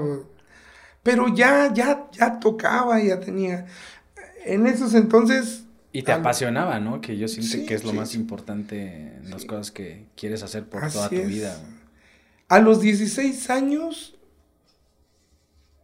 Pero 1.04 1.32
ya, 1.32 1.72
ya, 1.72 2.08
ya 2.10 2.40
tocaba, 2.40 3.00
ya 3.00 3.20
tenía. 3.20 3.66
En 4.44 4.66
esos 4.66 4.94
entonces. 4.94 5.62
Y 5.92 6.02
te 6.02 6.10
apasionaba, 6.10 6.80
¿no? 6.80 7.00
Que 7.00 7.16
yo 7.16 7.28
siento 7.28 7.64
que 7.68 7.74
es 7.74 7.84
lo 7.84 7.92
más 7.92 8.16
importante 8.16 9.12
en 9.18 9.30
las 9.30 9.44
cosas 9.44 9.70
que 9.70 10.06
quieres 10.16 10.42
hacer 10.42 10.68
por 10.68 10.90
toda 10.90 11.08
tu 11.08 11.22
vida. 11.22 11.56
A 12.48 12.58
los 12.58 12.80
16 12.80 13.48
años, 13.50 14.16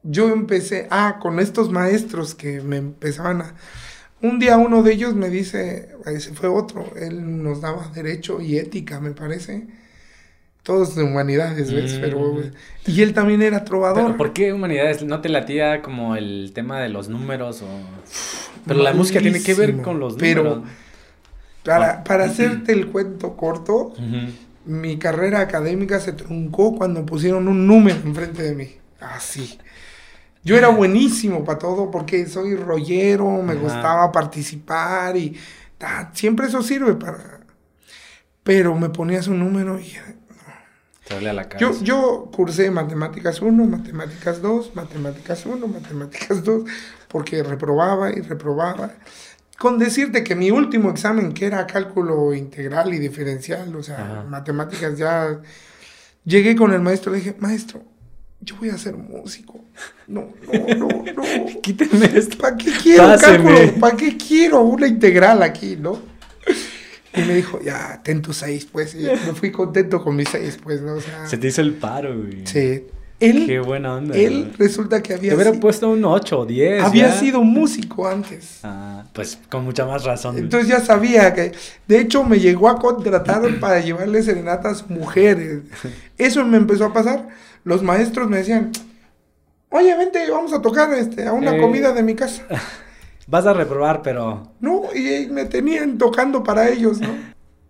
yo 0.03 0.31
empecé, 0.31 0.89
ah, 0.91 1.21
con 1.23 1.39
estos 1.39 1.71
maestros 1.71 2.35
que 2.35 2.61
me 2.61 2.79
empezaban 2.79 3.43
a 3.43 3.55
un 4.23 4.39
día 4.39 4.59
uno 4.59 4.83
de 4.83 4.93
ellos 4.93 5.15
me 5.15 5.31
dice, 5.31 5.97
ese 6.05 6.35
fue 6.35 6.49
otro, 6.49 6.93
él 6.97 7.43
nos 7.43 7.63
daba 7.63 7.89
derecho 7.89 8.41
y 8.41 8.59
ética, 8.59 9.01
me 9.01 9.13
parece. 9.13 9.67
Todos 10.63 10.95
de 10.95 11.03
humanidades, 11.03 11.73
¿ves? 11.73 11.99
Mm. 11.99 12.01
Pero, 12.01 12.43
y 12.87 13.03
él 13.03 13.15
también 13.15 13.43
era 13.43 13.65
trovador. 13.65 14.17
¿Por 14.17 14.33
qué 14.33 14.53
humanidades? 14.53 15.03
¿No 15.03 15.21
te 15.21 15.29
latía 15.29 15.81
como 15.83 16.17
el 16.17 16.53
tema 16.55 16.81
de 16.81 16.91
los 16.91 17.09
números? 17.09 17.63
O... 17.63 17.67
Pero 18.67 18.83
la 18.83 18.93
música 18.93 19.21
tiene 19.21 19.43
que 19.43 19.55
ver 19.55 19.81
con 19.81 19.99
los 19.99 20.15
números. 20.15 20.63
Pero 20.63 20.65
para, 21.65 22.05
para 22.05 22.25
hacerte 22.25 22.73
el 22.73 22.89
cuento 22.89 23.37
corto, 23.37 23.95
mi 24.67 24.99
carrera 24.99 25.41
académica 25.41 25.99
se 25.99 26.13
truncó 26.13 26.77
cuando 26.77 27.07
pusieron 27.07 27.49
un 27.49 27.67
número 27.67 27.99
enfrente 28.05 28.43
de 28.43 28.55
mí. 28.55 28.69
Así. 29.01 29.59
Yo 30.43 30.57
era 30.57 30.69
buenísimo 30.69 31.45
para 31.45 31.59
todo 31.59 31.91
porque 31.91 32.27
soy 32.27 32.55
rollero, 32.55 33.43
me 33.43 33.55
gustaba 33.55 34.11
participar 34.13 35.17
y 35.17 35.37
siempre 36.13 36.47
eso 36.47 36.63
sirve 36.63 36.95
para... 36.95 37.41
Pero 38.43 38.75
me 38.75 38.89
ponías 38.89 39.27
un 39.27 39.39
número 39.39 39.79
y... 39.79 39.97
A 41.11 41.21
la 41.21 41.49
Yo, 41.59 41.73
yo 41.83 42.31
cursé 42.33 42.71
matemáticas 42.71 43.43
1, 43.43 43.65
matemáticas 43.65 44.41
2, 44.41 44.77
matemáticas 44.77 45.45
1, 45.45 45.67
matemáticas 45.67 46.45
2, 46.45 46.65
porque 47.09 47.43
reprobaba 47.43 48.11
y 48.11 48.21
reprobaba. 48.21 48.93
Con 49.59 49.79
decirte 49.79 50.23
que 50.23 50.35
mi 50.37 50.51
último 50.51 50.89
examen, 50.89 51.33
que 51.35 51.47
era 51.47 51.67
cálculo 51.67 52.33
integral 52.33 52.95
y 52.95 52.99
diferencial, 52.99 53.75
o 53.75 53.83
sea, 53.83 54.25
matemáticas 54.29 54.97
ya... 54.97 55.41
Llegué 56.25 56.55
con 56.55 56.73
el 56.73 56.81
maestro 56.81 57.13
y 57.13 57.19
le 57.19 57.25
dije, 57.25 57.37
maestro, 57.41 57.83
yo 58.41 58.57
voy 58.57 58.71
a 58.71 58.79
ser 58.79 58.97
músico. 58.97 59.61
No, 60.07 60.33
no, 60.53 60.75
no, 60.77 60.89
no. 60.89 61.61
Quíteme 61.63 62.07
esto. 62.15 62.39
¿Para 62.39 62.57
qué 62.57 62.73
quiero 62.83 63.19
cálculo? 63.19 63.75
¿Para 63.81 63.97
qué 63.97 64.17
quiero 64.17 64.61
una 64.61 64.87
integral 64.87 65.43
aquí, 65.43 65.77
no? 65.77 66.10
Y 67.15 67.23
me 67.23 67.35
dijo, 67.35 67.61
ya, 67.61 68.01
ten 68.03 68.23
tus 68.23 68.37
seis, 68.39 68.67
pues. 68.71 68.95
Y 68.95 69.05
me 69.05 69.35
fui 69.35 69.51
contento 69.51 70.03
con 70.03 70.17
mis 70.17 70.29
seis, 70.29 70.59
pues, 70.63 70.81
¿no? 70.81 70.95
O 70.95 71.01
sea, 71.01 71.27
Se 71.27 71.39
te 71.39 71.49
hizo 71.49 71.61
el 71.61 71.75
paro, 71.75 72.17
güey. 72.17 72.47
Sí. 72.47 72.87
Él, 73.19 73.45
Qué 73.47 73.61
buena 73.61 73.97
onda. 73.97 74.17
Él 74.17 74.55
resulta 74.57 75.03
que 75.03 75.13
había... 75.13 75.31
Te 75.31 75.37
hubiera 75.37 75.53
puesto 75.53 75.91
un 75.91 76.03
8 76.03 76.39
o 76.41 76.47
10. 76.47 76.83
Había 76.83 77.13
sido 77.13 77.43
músico 77.43 78.09
antes. 78.09 78.61
Ah, 78.63 79.05
pues 79.13 79.39
con 79.51 79.65
mucha 79.65 79.85
más 79.85 80.05
razón. 80.05 80.39
Entonces 80.39 80.69
ya 80.69 80.81
sabía 80.81 81.35
que... 81.35 81.53
De 81.87 82.01
hecho, 82.01 82.25
me 82.25 82.41
llegó 82.41 82.71
a 82.71 82.79
contratar 82.79 83.43
para 83.61 83.81
llevarle 83.81 84.23
serenatas 84.23 84.89
mujeres. 84.89 85.61
Eso 86.17 86.47
me 86.47 86.57
empezó 86.57 86.87
a 86.87 86.93
pasar 86.95 87.29
los 87.65 87.83
maestros 87.83 88.29
me 88.29 88.39
decían, 88.39 88.73
oye, 89.71 89.97
vente, 89.97 90.31
vamos 90.31 90.53
a 90.53 90.63
tocar 90.63 90.93
este, 90.95 91.27
a 91.27 91.33
una 91.33 91.57
eh, 91.57 91.61
comida 91.61 91.93
de 91.93 92.03
mi 92.03 92.15
casa. 92.15 92.45
Vas 93.31 93.47
a 93.47 93.53
reprobar, 93.53 94.03
pero... 94.03 94.53
No, 94.61 94.83
y 94.95 95.29
me 95.31 95.45
tenían 95.45 95.99
tocando 95.99 96.43
para 96.43 96.69
ellos, 96.69 97.01
¿no? 97.01 97.15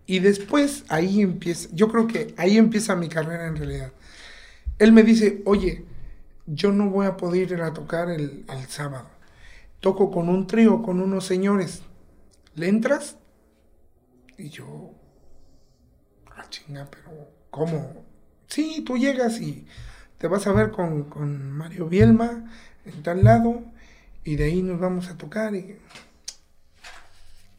Y 0.07 0.19
después 0.19 0.83
ahí 0.89 1.21
empieza, 1.21 1.69
yo 1.71 1.87
creo 1.87 2.07
que 2.07 2.33
ahí 2.37 2.57
empieza 2.57 2.95
mi 2.95 3.07
carrera 3.07 3.45
en 3.45 3.55
realidad. 3.55 3.93
Él 4.79 4.91
me 4.91 5.03
dice, 5.03 5.43
oye, 5.45 5.85
yo 6.47 6.71
no 6.71 6.89
voy 6.89 7.05
a 7.05 7.15
poder 7.15 7.51
ir 7.51 7.61
a 7.61 7.73
tocar 7.73 8.09
el, 8.09 8.43
el 8.49 8.65
sábado. 8.67 9.07
Toco 9.79 10.11
con 10.11 10.27
un 10.27 10.47
trío, 10.47 10.81
con 10.81 10.99
unos 10.99 11.25
señores. 11.25 11.83
¿Le 12.55 12.67
entras? 12.67 13.17
Y 14.37 14.49
yo, 14.49 14.91
ah, 16.35 16.45
chinga, 16.49 16.87
pero 16.89 17.29
¿cómo? 17.51 18.03
Sí, 18.47 18.83
tú 18.85 18.97
llegas 18.97 19.39
y 19.39 19.67
te 20.17 20.27
vas 20.27 20.45
a 20.47 20.51
ver 20.51 20.71
con, 20.71 21.51
Mario 21.51 21.87
Bielma 21.87 22.45
en 22.85 23.03
tal 23.03 23.23
lado 23.23 23.63
y 24.23 24.35
de 24.35 24.43
ahí 24.45 24.61
nos 24.61 24.79
vamos 24.79 25.07
a 25.09 25.17
tocar. 25.17 25.55
Y 25.55 25.77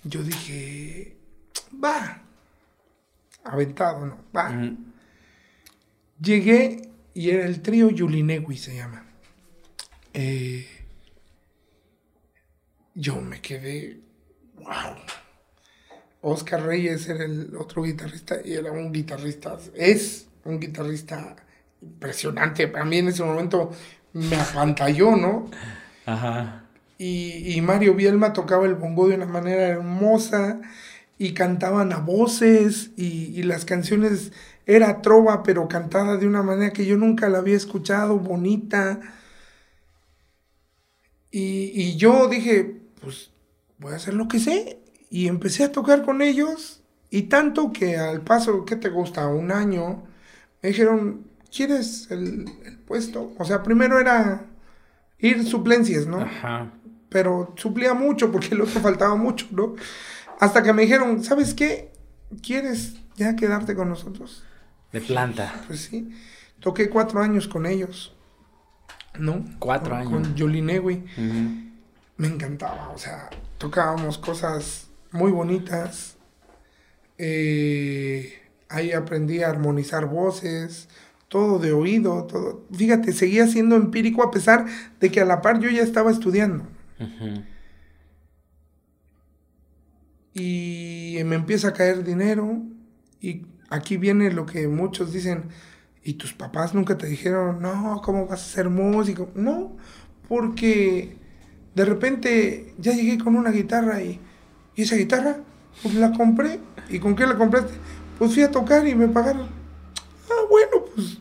yo 0.04 0.22
dije, 0.22 1.16
va, 1.82 2.22
aventado, 3.44 4.06
¿no? 4.06 4.18
Va. 4.34 4.52
Llegué 6.20 6.90
y 7.14 7.30
era 7.30 7.46
el 7.46 7.62
trío 7.62 7.90
Yulinewi, 7.90 8.56
se 8.56 8.76
llama. 8.76 9.04
Eh, 10.14 10.66
yo 12.94 13.20
me 13.20 13.40
quedé, 13.40 14.00
wow. 14.56 14.96
Oscar 16.20 16.62
Reyes 16.62 17.08
era 17.08 17.24
el 17.24 17.56
otro 17.56 17.82
guitarrista 17.82 18.36
y 18.44 18.54
era 18.54 18.70
un 18.70 18.92
guitarrista, 18.92 19.58
es 19.74 20.28
un 20.44 20.60
guitarrista 20.60 21.36
impresionante. 21.80 22.72
A 22.76 22.84
mí 22.84 22.98
en 22.98 23.08
ese 23.08 23.24
momento 23.24 23.72
me 24.12 24.36
apantalló, 24.36 25.16
¿no? 25.16 25.50
Ajá. 26.06 26.64
Y, 26.98 27.60
Mario 27.62 27.94
Bielma 27.94 28.32
tocaba 28.32 28.66
el 28.66 28.76
bongo 28.76 29.08
de 29.08 29.16
una 29.16 29.26
manera 29.26 29.66
hermosa 29.66 30.60
y 31.18 31.34
cantaban 31.34 31.92
a 31.92 31.98
voces 31.98 32.92
y, 32.96 33.42
las 33.42 33.64
canciones 33.64 34.32
era 34.66 35.02
trova 35.02 35.42
pero 35.42 35.66
cantada 35.68 36.16
de 36.16 36.26
una 36.28 36.42
manera 36.42 36.72
que 36.72 36.86
yo 36.86 36.96
nunca 36.96 37.28
la 37.28 37.38
había 37.38 37.56
escuchado, 37.56 38.18
bonita. 38.18 39.00
Y, 41.30 41.72
y 41.74 41.96
yo 41.96 42.28
dije, 42.28 42.82
pues 43.00 43.30
voy 43.78 43.94
a 43.94 43.96
hacer 43.96 44.14
lo 44.14 44.28
que 44.28 44.38
sé. 44.38 44.78
Y 45.10 45.28
empecé 45.28 45.64
a 45.64 45.72
tocar 45.72 46.04
con 46.04 46.22
ellos 46.22 46.82
y 47.10 47.24
tanto 47.24 47.72
que 47.72 47.98
al 47.98 48.22
paso, 48.22 48.64
¿qué 48.64 48.74
te 48.74 48.88
gusta? 48.88 49.28
Un 49.28 49.52
año 49.52 50.04
me 50.62 50.70
dijeron, 50.70 51.26
¿quieres 51.54 52.10
el, 52.10 52.46
puesto? 52.86 53.34
O 53.38 53.44
sea, 53.44 53.62
primero 53.62 54.00
era 54.00 54.46
ir 55.22 55.44
suplencias, 55.44 56.06
¿no? 56.06 56.20
Ajá. 56.20 56.70
Pero 57.08 57.54
suplía 57.56 57.94
mucho 57.94 58.30
porque 58.30 58.48
el 58.54 58.60
otro 58.60 58.80
faltaba 58.80 59.16
mucho, 59.16 59.46
¿no? 59.50 59.74
Hasta 60.38 60.62
que 60.62 60.72
me 60.74 60.82
dijeron, 60.82 61.24
¿sabes 61.24 61.54
qué? 61.54 61.90
¿Quieres 62.42 62.94
ya 63.16 63.34
quedarte 63.36 63.74
con 63.74 63.88
nosotros? 63.88 64.44
De 64.92 65.00
planta. 65.00 65.62
Pues 65.66 65.80
sí. 65.80 66.10
Toqué 66.60 66.90
cuatro 66.90 67.20
años 67.20 67.48
con 67.48 67.64
ellos, 67.64 68.14
¿no? 69.18 69.44
Cuatro 69.58 69.94
años. 69.94 70.10
Con 70.10 70.34
Yolinewi. 70.34 71.04
Me 72.18 72.28
encantaba, 72.28 72.90
o 72.90 72.98
sea, 72.98 73.30
tocábamos 73.58 74.18
cosas 74.18 74.88
muy 75.10 75.32
bonitas. 75.32 76.16
Eh, 77.18 78.42
Ahí 78.72 78.92
aprendí 78.92 79.42
a 79.42 79.50
armonizar 79.50 80.06
voces, 80.06 80.88
todo 81.32 81.58
de 81.58 81.72
oído, 81.72 82.24
todo. 82.24 82.66
Fíjate, 82.70 83.14
seguía 83.14 83.46
siendo 83.46 83.74
empírico 83.74 84.22
a 84.22 84.30
pesar 84.30 84.66
de 85.00 85.10
que 85.10 85.22
a 85.22 85.24
la 85.24 85.40
par 85.40 85.60
yo 85.60 85.70
ya 85.70 85.80
estaba 85.80 86.10
estudiando. 86.10 86.66
Y 90.34 91.16
me 91.24 91.36
empieza 91.36 91.68
a 91.68 91.72
caer 91.72 92.04
dinero 92.04 92.62
y 93.18 93.46
aquí 93.70 93.96
viene 93.96 94.30
lo 94.30 94.44
que 94.44 94.68
muchos 94.68 95.10
dicen, 95.10 95.44
¿y 96.04 96.14
tus 96.14 96.34
papás 96.34 96.74
nunca 96.74 96.98
te 96.98 97.06
dijeron, 97.06 97.62
no, 97.62 98.02
¿cómo 98.04 98.26
vas 98.26 98.42
a 98.42 98.52
ser 98.52 98.68
músico? 98.68 99.30
No, 99.34 99.78
porque 100.28 101.16
de 101.74 101.84
repente 101.86 102.74
ya 102.76 102.92
llegué 102.92 103.16
con 103.16 103.36
una 103.36 103.52
guitarra 103.52 104.02
y, 104.02 104.20
y 104.76 104.82
esa 104.82 104.96
guitarra, 104.96 105.38
pues 105.82 105.94
la 105.94 106.12
compré. 106.12 106.60
¿Y 106.90 106.98
con 106.98 107.16
qué 107.16 107.26
la 107.26 107.38
compraste? 107.38 107.72
pues 108.18 108.34
fui 108.34 108.42
a 108.42 108.50
tocar 108.50 108.86
y 108.86 108.94
me 108.94 109.08
pagaron. 109.08 109.61
Bueno, 110.52 110.84
pues, 110.94 111.18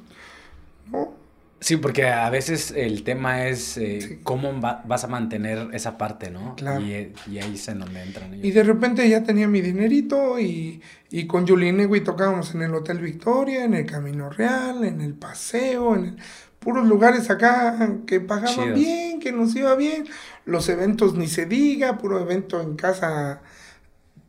no. 0.91 1.13
Sí, 1.61 1.77
porque 1.77 2.07
a 2.07 2.29
veces 2.29 2.73
el 2.75 3.03
tema 3.03 3.47
es 3.47 3.77
eh, 3.77 4.19
cómo 4.23 4.51
vas 4.59 5.03
a 5.05 5.07
mantener 5.07 5.69
esa 5.73 5.97
parte, 5.97 6.29
¿no? 6.29 6.55
Claro. 6.55 6.81
Y, 6.81 7.13
ahí 7.37 7.53
es 7.53 7.67
en 7.69 7.79
donde 7.79 8.01
entran 8.01 8.33
ellos. 8.33 8.45
Y 8.45 8.51
de 8.51 8.63
repente 8.63 9.07
ya 9.07 9.23
tenía 9.23 9.47
mi 9.47 9.61
dinerito 9.61 10.37
y, 10.37 10.81
y 11.11 11.27
con 11.27 11.47
Julie 11.47 11.71
Negui 11.71 12.01
tocábamos 12.01 12.53
en 12.55 12.63
el 12.63 12.73
Hotel 12.73 12.97
Victoria, 12.97 13.63
en 13.63 13.75
el 13.75 13.85
Camino 13.85 14.29
Real, 14.29 14.83
en 14.83 14.99
el 14.99 15.13
Paseo, 15.13 15.95
en 15.95 16.17
puros 16.59 16.85
lugares 16.85 17.29
acá 17.29 17.95
que 18.05 18.19
pagaban 18.19 18.73
bien, 18.73 19.19
que 19.21 19.31
nos 19.31 19.55
iba 19.55 19.75
bien. 19.75 20.07
Los 20.45 20.67
eventos 20.67 21.13
ni 21.13 21.27
se 21.27 21.45
diga, 21.45 21.97
puro 21.99 22.19
evento 22.19 22.59
en 22.59 22.75
casa, 22.75 23.39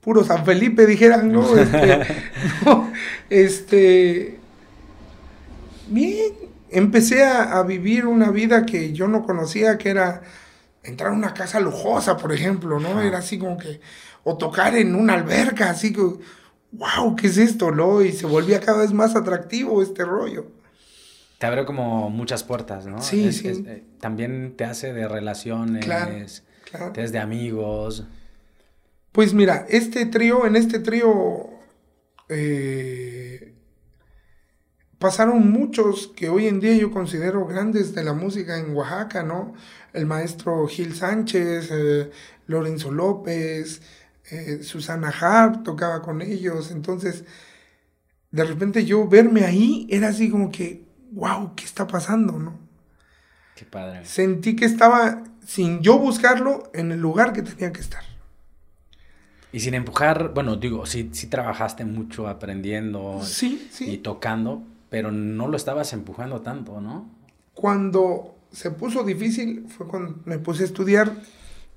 puro 0.01 0.23
San 0.23 0.45
Felipe, 0.45 0.87
dijeran, 0.87 1.33
¿no? 1.33 1.57
Este, 1.57 2.07
no, 2.67 2.93
este 3.31 4.38
bien, 5.93 6.33
empecé 6.71 7.25
a, 7.25 7.63
vivir 7.63 8.07
una 8.07 8.31
vida 8.31 8.67
que 8.67 8.93
yo 8.93 9.09
no 9.09 9.23
conocía, 9.23 9.79
que 9.79 9.91
era 9.91 10.23
entrar 10.83 11.11
a 11.11 11.15
una 11.15 11.35
casa 11.35 11.61
lujosa, 11.61 12.17
por 12.17 12.33
ejemplo, 12.33 12.81
¿no? 12.81 13.01
Era 13.01 13.19
así 13.19 13.39
como 13.39 13.57
que, 13.59 13.81
o 14.25 14.37
tocar 14.37 14.75
en 14.75 14.95
una 14.95 15.15
alberca, 15.15 15.71
así 15.71 15.93
que, 15.93 16.01
wow, 16.73 17.15
¿qué 17.17 17.29
es 17.29 17.37
esto, 17.37 17.71
no? 17.71 18.03
Y 18.03 18.13
se 18.13 18.27
volvía 18.27 18.61
cada 18.61 18.81
vez 18.81 18.93
más 18.93 19.15
atractivo 19.15 19.83
este 19.83 20.05
rollo. 20.05 20.47
Te 21.39 21.47
abre 21.47 21.65
como 21.65 22.09
muchas 22.09 22.45
puertas, 22.45 22.87
¿no? 22.87 23.01
Sí, 23.03 23.33
sí. 23.33 23.49
Eh, 23.49 23.85
también 24.01 24.55
te 24.57 24.65
hace 24.65 24.93
de 24.93 25.09
relaciones, 25.09 25.85
claro, 25.85 26.13
claro. 26.71 26.93
te 26.93 27.03
hace 27.03 27.13
de 27.13 27.19
amigos. 27.19 28.05
Pues 29.13 29.35
mira, 29.35 29.67
este 29.69 30.07
trío, 30.07 30.47
en 30.47 30.57
este 30.57 30.79
trío, 30.79 31.51
eh, 32.29 33.52
pasaron 35.03 35.51
muchos 35.51 36.07
que 36.15 36.29
hoy 36.29 36.47
en 36.47 36.61
día 36.61 36.77
yo 36.77 36.93
considero 36.93 37.45
grandes 37.45 37.93
de 37.93 38.05
la 38.05 38.12
música 38.12 38.57
en 38.57 38.73
Oaxaca, 38.73 39.25
¿no? 39.25 39.53
El 39.93 40.07
maestro 40.07 40.65
Gil 40.69 40.95
Sánchez, 40.95 41.71
eh, 41.73 42.11
Lorenzo 42.47 42.93
López, 42.93 43.83
eh, 44.31 44.61
Susana 44.62 45.09
Harp 45.09 45.65
tocaba 45.65 46.03
con 46.03 46.23
ellos, 46.23 46.71
entonces 46.71 47.25
de 48.31 48.45
repente 48.45 48.85
yo 48.85 49.09
verme 49.09 49.45
ahí 49.45 49.88
era 49.91 50.09
así 50.09 50.31
como 50.31 50.53
que, 50.53 50.85
wow, 51.11 51.53
¿qué 51.57 51.65
está 51.65 51.88
pasando, 51.88 52.38
no? 52.38 52.57
Qué 53.57 53.65
padre. 53.65 54.05
Sentí 54.05 54.55
que 54.55 54.67
estaba, 54.67 55.25
sin 55.45 55.81
yo 55.81 55.99
buscarlo, 55.99 56.71
en 56.75 56.93
el 56.93 57.01
lugar 57.01 57.33
que 57.33 57.43
tenía 57.43 57.73
que 57.73 57.81
estar. 57.81 58.05
Y 59.53 59.59
sin 59.59 59.75
empujar, 59.75 60.33
bueno, 60.33 60.55
digo, 60.55 60.87
sí, 60.87 61.11
sí 61.12 61.27
trabajaste 61.27 61.85
mucho 61.85 62.29
aprendiendo 62.29 63.21
sí, 63.25 63.69
sí. 63.73 63.91
y 63.91 63.99
tocando, 63.99 64.62
pero 64.93 65.11
no 65.11 65.49
lo 65.49 65.57
estabas 65.57 65.95
empujando 65.95 66.43
tanto, 66.43 66.79
¿no? 66.83 67.11
Cuando 67.55 68.37
se 68.53 68.71
puso 68.71 69.05
difícil 69.05 69.65
fue 69.67 69.89
cuando 69.89 70.21
me 70.27 70.39
puse 70.39 70.65
a 70.65 70.67
estudiar, 70.67 71.17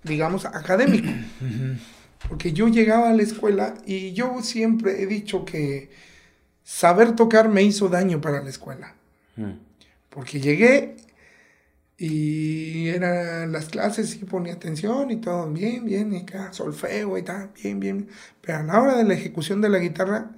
digamos, 0.04 0.44
académico. 0.44 1.08
Porque 2.28 2.52
yo 2.52 2.68
llegaba 2.68 3.10
a 3.10 3.14
la 3.14 3.24
escuela 3.24 3.76
y 3.86 4.12
yo 4.12 4.42
siempre 4.42 5.02
he 5.02 5.08
dicho 5.08 5.46
que 5.46 5.92
saber 6.66 7.16
tocar 7.16 7.48
me 7.48 7.64
hizo 7.64 7.88
daño 7.88 8.20
para 8.20 8.44
la 8.44 8.50
escuela. 8.50 8.96
Porque 10.10 10.42
llegué 10.42 10.98
y 11.98 12.90
eran 12.90 13.54
las 13.54 13.70
clases 13.70 14.14
y 14.16 14.26
ponía 14.26 14.56
atención 14.56 15.10
y 15.10 15.22
todo 15.22 15.50
bien, 15.54 15.86
bien, 15.86 16.12
y 16.12 16.18
acá 16.24 16.52
solfeo 16.52 17.18
y 17.18 17.22
tal, 17.22 17.52
bien, 17.64 17.80
bien. 17.80 18.10
Pero 18.42 18.58
a 18.58 18.64
la 18.64 18.82
hora 18.82 18.98
de 18.98 19.06
la 19.06 19.14
ejecución 19.14 19.62
de 19.62 19.70
la 19.70 19.80
guitarra, 19.80 20.32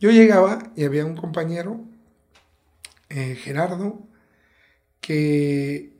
yo 0.00 0.10
llegaba 0.10 0.72
y 0.74 0.82
había 0.82 1.06
un 1.06 1.14
compañero 1.14 1.84
eh, 3.10 3.34
Gerardo, 3.34 4.08
que 5.00 5.92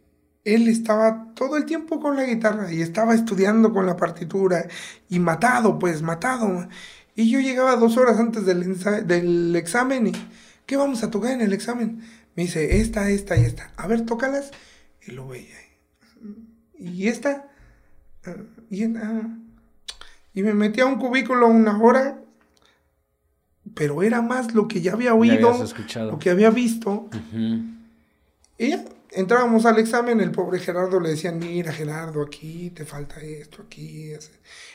él 0.45 0.69
estaba 0.69 1.33
todo 1.35 1.57
el 1.57 1.65
tiempo 1.65 2.01
con 2.01 2.17
la 2.17 2.25
guitarra 2.25 2.73
y 2.73 2.83
estaba 2.83 3.15
estudiando 3.15 3.73
con 3.73 3.85
la 3.87 3.97
partitura 3.97 4.67
y 5.09 5.19
matado, 5.19 5.79
pues 5.79 6.03
matado. 6.03 6.69
Y 7.17 7.31
yo 7.31 7.41
llegaba 7.41 7.77
dos 7.77 7.97
horas 7.97 8.19
antes 8.19 8.47
del, 8.47 9.57
examen 9.57 10.07
y, 10.07 10.13
¿qué 10.67 10.77
vamos 10.77 11.03
a 11.03 11.11
tocar 11.11 11.33
en 11.33 11.41
el 11.41 11.53
examen? 11.53 12.01
Me 12.37 12.45
dice, 12.45 12.81
esta, 12.81 13.11
esta 13.11 13.37
y 13.37 13.45
esta. 13.45 13.73
A 13.77 13.87
ver, 13.87 14.07
tócalas. 14.07 14.53
Y 15.07 15.11
lo 15.11 15.27
veía. 15.27 15.57
Y 16.79 17.09
esta. 17.09 17.49
Ah, 18.25 18.37
y, 18.71 18.85
y 18.85 20.43
me 20.43 20.55
metí 20.55 20.81
a 20.81 20.87
un 20.87 20.99
cubículo 20.99 21.49
una 21.49 21.77
hora 21.77 22.20
pero 23.75 24.03
era 24.03 24.23
más 24.23 24.55
lo 24.55 24.69
que 24.69 24.81
ya 24.81 24.93
había 24.93 25.15
oído, 25.15 25.53
lo 25.97 26.19
que 26.19 26.31
había 26.31 26.51
visto. 26.51 27.09
Y 28.59 28.71
ya 28.71 28.85
entrábamos 29.13 29.67
al 29.67 29.79
examen, 29.79 30.21
el 30.21 30.31
pobre 30.31 30.59
Gerardo 30.59 31.01
le 31.01 31.11
decían, 31.11 31.39
mira 31.39 31.73
Gerardo, 31.73 32.23
aquí 32.23 32.71
te 32.71 32.85
falta 32.85 33.21
esto, 33.21 33.63
aquí. 33.63 34.13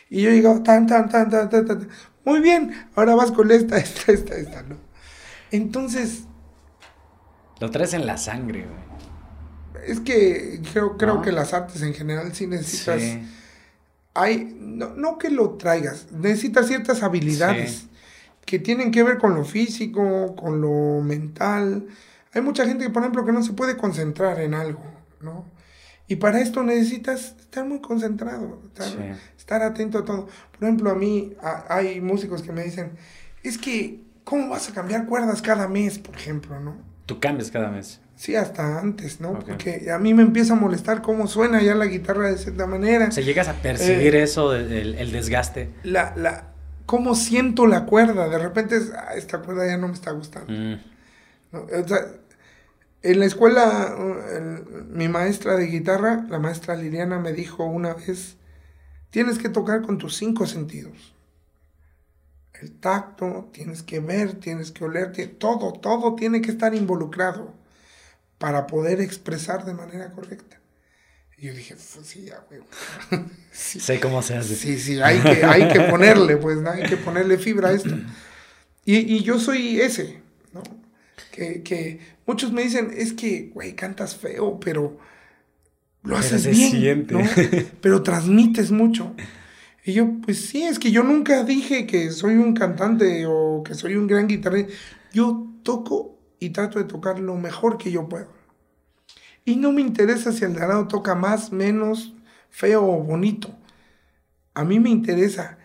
Y 0.10 0.22
yo 0.22 0.30
llegaba, 0.30 0.62
tan, 0.64 0.88
tan, 0.88 1.10
tan, 1.10 1.30
tan, 1.30 1.50
tan, 1.50 1.66
tan, 1.66 1.90
muy 2.24 2.40
bien, 2.40 2.90
ahora 2.96 3.16
vas 3.16 3.32
con 3.32 3.52
esta, 3.52 3.78
esta, 3.78 4.12
esta, 4.12 4.36
esta, 4.36 4.64
¿no? 4.64 4.78
Entonces... 5.52 6.24
Lo 7.60 7.72
traes 7.72 7.94
en 7.94 8.06
la 8.06 8.18
sangre, 8.18 8.66
güey. 8.66 9.86
Es 9.88 10.00
que 10.00 10.62
creo, 10.74 10.98
creo 10.98 11.22
que 11.22 11.32
las 11.32 11.54
artes 11.54 11.82
en 11.82 11.94
general 11.94 12.34
sí 12.34 12.48
necesitas... 12.48 13.02
Hay, 14.18 14.58
no, 14.60 14.96
no, 14.96 15.18
que 15.18 15.30
lo 15.30 15.52
traigas, 15.52 16.08
necesitas 16.12 16.68
ciertas 16.68 17.04
habilidades 17.04 17.88
que 18.46 18.60
tienen 18.60 18.92
que 18.92 19.04
ver 19.04 19.18
con 19.18 19.36
lo 19.36 19.44
físico, 19.44 20.36
con 20.36 20.62
lo 20.62 21.02
mental. 21.02 21.88
Hay 22.34 22.42
mucha 22.42 22.66
gente, 22.66 22.90
por 22.90 23.02
ejemplo, 23.02 23.26
que 23.26 23.32
no 23.32 23.44
se 23.44 23.54
puede 23.54 23.76
concentrar 23.76 24.40
en 24.40 24.54
algo, 24.54 24.84
¿no? 25.22 25.46
Y 26.08 26.18
para 26.18 26.40
esto 26.40 26.64
necesitas 26.64 27.36
estar 27.40 27.66
muy 27.66 27.82
concentrado, 27.82 28.62
estar, 29.38 29.64
atento 29.64 30.00
a 30.00 30.06
todo. 30.06 30.28
Por 30.52 30.64
ejemplo, 30.64 30.92
a 30.92 30.96
mí 30.96 31.34
hay 31.68 32.00
músicos 32.00 32.44
que 32.44 32.52
me 32.52 32.64
dicen, 32.64 32.92
es 33.42 33.58
que, 33.58 34.02
¿cómo 34.24 34.50
vas 34.50 34.70
a 34.70 34.74
cambiar 34.74 35.08
cuerdas 35.08 35.42
cada 35.42 35.68
mes, 35.68 35.98
por 35.98 36.16
ejemplo, 36.16 36.60
no? 36.60 36.78
Tú 37.08 37.20
cambias 37.20 37.50
cada 37.50 37.70
mes. 37.70 38.02
Sí, 38.16 38.36
hasta 38.36 38.80
antes, 38.80 39.20
¿no? 39.20 39.40
Porque 39.40 39.92
a 39.92 39.98
mí 39.98 40.14
me 40.14 40.22
empieza 40.22 40.54
a 40.54 40.56
molestar 40.56 41.02
cómo 41.02 41.28
suena 41.28 41.62
ya 41.62 41.74
la 41.74 41.86
guitarra 41.86 42.30
de 42.30 42.38
cierta 42.38 42.68
manera. 42.68 43.08
O 43.08 43.12
sea, 43.12 43.24
llegas 43.24 43.48
a 43.48 43.54
percibir 43.54 44.16
eh, 44.16 44.24
eso, 44.24 44.56
el, 44.56 44.96
el 44.96 45.12
desgaste. 45.12 45.72
La, 45.84 46.14
la, 46.16 46.55
cómo 46.86 47.16
siento 47.16 47.68
la 47.68 47.86
cuerda. 47.86 48.30
De 48.30 48.38
repente, 48.38 48.80
ah, 48.98 49.14
esta 49.16 49.40
cuerda 49.40 49.68
ya 49.68 49.78
no 49.78 49.88
me 49.88 49.94
está 49.94 50.12
gustando. 50.12 50.52
Mm. 50.52 50.80
en 53.02 53.20
la 53.20 53.26
escuela, 53.26 53.96
mi 54.90 55.08
maestra 55.08 55.56
de 55.56 55.68
guitarra, 55.68 56.26
la 56.30 56.40
maestra 56.40 56.76
Liliana, 56.76 57.20
me 57.20 57.34
dijo 57.34 57.64
una 57.66 57.94
vez, 57.94 58.38
tienes 59.10 59.38
que 59.38 59.50
tocar 59.50 59.82
con 59.84 59.98
tus 59.98 60.16
cinco 60.16 60.48
sentidos. 60.48 61.14
El 62.54 62.72
tacto, 62.80 63.50
tienes 63.52 63.84
que 63.84 64.00
ver, 64.00 64.40
tienes 64.40 64.72
que 64.72 64.86
oler, 64.86 65.12
todo, 65.38 65.74
todo 65.74 66.16
tiene 66.16 66.42
que 66.42 66.52
estar 66.52 66.74
involucrado 66.74 67.54
para 68.38 68.68
poder 68.68 69.02
expresar 69.02 69.66
de 69.66 69.74
manera 69.74 70.12
correcta. 70.12 70.60
Y 71.38 71.48
yo 71.48 71.54
dije, 71.54 71.76
pues 71.76 72.08
sí, 72.08 72.26
ya, 72.26 72.44
güey. 72.50 72.62
Sé 73.52 74.00
cómo 74.00 74.22
se 74.22 74.36
hace. 74.36 74.56
Sí, 74.56 74.80
sí, 74.80 75.02
hay 75.02 75.20
que, 75.20 75.44
hay 75.44 75.68
que 75.68 75.82
ponerle, 75.92 76.38
pues, 76.38 76.58
¿no? 76.58 76.72
hay 76.72 76.84
que 76.84 76.98
ponerle 76.98 77.38
fibra 77.38 77.70
a 77.70 77.74
esto. 77.74 77.96
Y, 78.86 78.98
y 78.98 79.24
yo 79.24 79.40
soy 79.40 79.82
ese, 79.82 80.22
¿no? 80.54 80.64
Que, 81.32 81.62
que, 81.64 82.00
muchos 82.26 82.54
me 82.54 82.64
dicen, 82.64 82.92
es 82.96 83.14
que, 83.14 83.52
güey, 83.54 83.76
cantas 83.76 84.16
feo, 84.16 84.60
pero 84.60 84.98
lo 86.06 86.18
haces 86.18 86.48
bien, 86.48 87.08
¿no? 87.10 87.20
Pero 87.82 88.04
transmites 88.04 88.72
mucho. 88.72 89.16
Y 89.84 89.94
yo, 89.94 90.08
pues 90.24 90.46
sí, 90.46 90.64
es 90.64 90.80
que 90.80 90.92
yo 90.92 91.04
nunca 91.04 91.44
dije 91.44 91.88
que 91.88 92.12
soy 92.12 92.36
un 92.36 92.54
cantante 92.54 93.26
o 93.28 93.64
que 93.64 93.74
soy 93.74 93.96
un 93.96 94.08
gran 94.08 94.28
guitarrista. 94.28 94.72
Yo 95.14 95.48
toco 95.64 96.20
y 96.40 96.52
trato 96.52 96.80
de 96.80 96.86
tocar 96.86 97.20
lo 97.20 97.36
mejor 97.36 97.78
que 97.78 97.92
yo 97.92 98.08
puedo. 98.08 98.35
Y 99.46 99.58
no 99.58 99.72
me 99.72 99.82
interesa 99.82 100.32
si 100.32 100.44
el 100.44 100.56
de 100.56 100.88
toca 100.88 101.14
más, 101.14 101.52
menos, 101.52 102.14
feo 102.50 102.84
o 102.84 103.04
bonito. 103.04 103.56
A 104.56 104.64
mí 104.64 104.80
me 104.80 104.90
interesa 104.90 105.60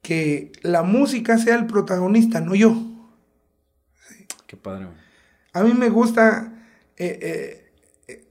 que 0.00 0.52
la 0.62 0.82
música 0.82 1.36
sea 1.36 1.56
el 1.56 1.66
protagonista, 1.66 2.40
no 2.40 2.54
yo. 2.54 2.74
Qué 4.46 4.56
padre. 4.56 4.88
A 5.52 5.62
mí 5.62 5.74
me 5.74 5.90
gusta, 5.90 6.52
eh, 6.96 7.18
eh, 7.20 7.72
eh, 8.08 8.28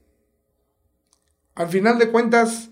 al 1.54 1.68
final 1.68 1.98
de 1.98 2.10
cuentas, 2.10 2.70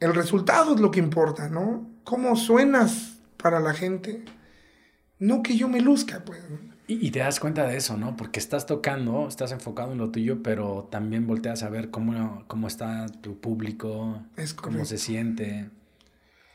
el 0.00 0.14
resultado 0.14 0.74
es 0.74 0.80
lo 0.80 0.90
que 0.90 0.98
importa, 0.98 1.48
¿no? 1.48 1.88
Cómo 2.04 2.36
suenas 2.36 3.18
para 3.36 3.60
la 3.60 3.72
gente. 3.72 4.24
No 5.18 5.42
que 5.42 5.56
yo 5.56 5.68
me 5.68 5.80
luzca, 5.80 6.24
pues. 6.24 6.40
Y, 6.92 7.10
te 7.12 7.20
das 7.20 7.38
cuenta 7.38 7.66
de 7.68 7.76
eso, 7.76 7.96
¿no? 7.96 8.16
Porque 8.16 8.40
estás 8.40 8.66
tocando, 8.66 9.28
estás 9.28 9.52
enfocado 9.52 9.92
en 9.92 9.98
lo 9.98 10.10
tuyo, 10.10 10.42
pero 10.42 10.88
también 10.90 11.26
volteas 11.26 11.62
a 11.62 11.68
ver 11.68 11.90
cómo, 11.90 12.44
cómo 12.48 12.66
está 12.66 13.06
tu 13.06 13.38
público, 13.38 14.22
cómo 14.60 14.84
se 14.84 14.98
siente. 14.98 15.70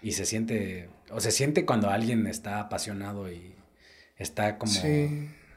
Y 0.01 0.11
se 0.11 0.25
siente, 0.25 0.89
o 1.09 1.19
se 1.21 1.31
siente 1.31 1.65
cuando 1.65 1.89
alguien 1.89 2.27
está 2.27 2.59
apasionado 2.59 3.31
y 3.31 3.55
está 4.17 4.57
como 4.57 4.73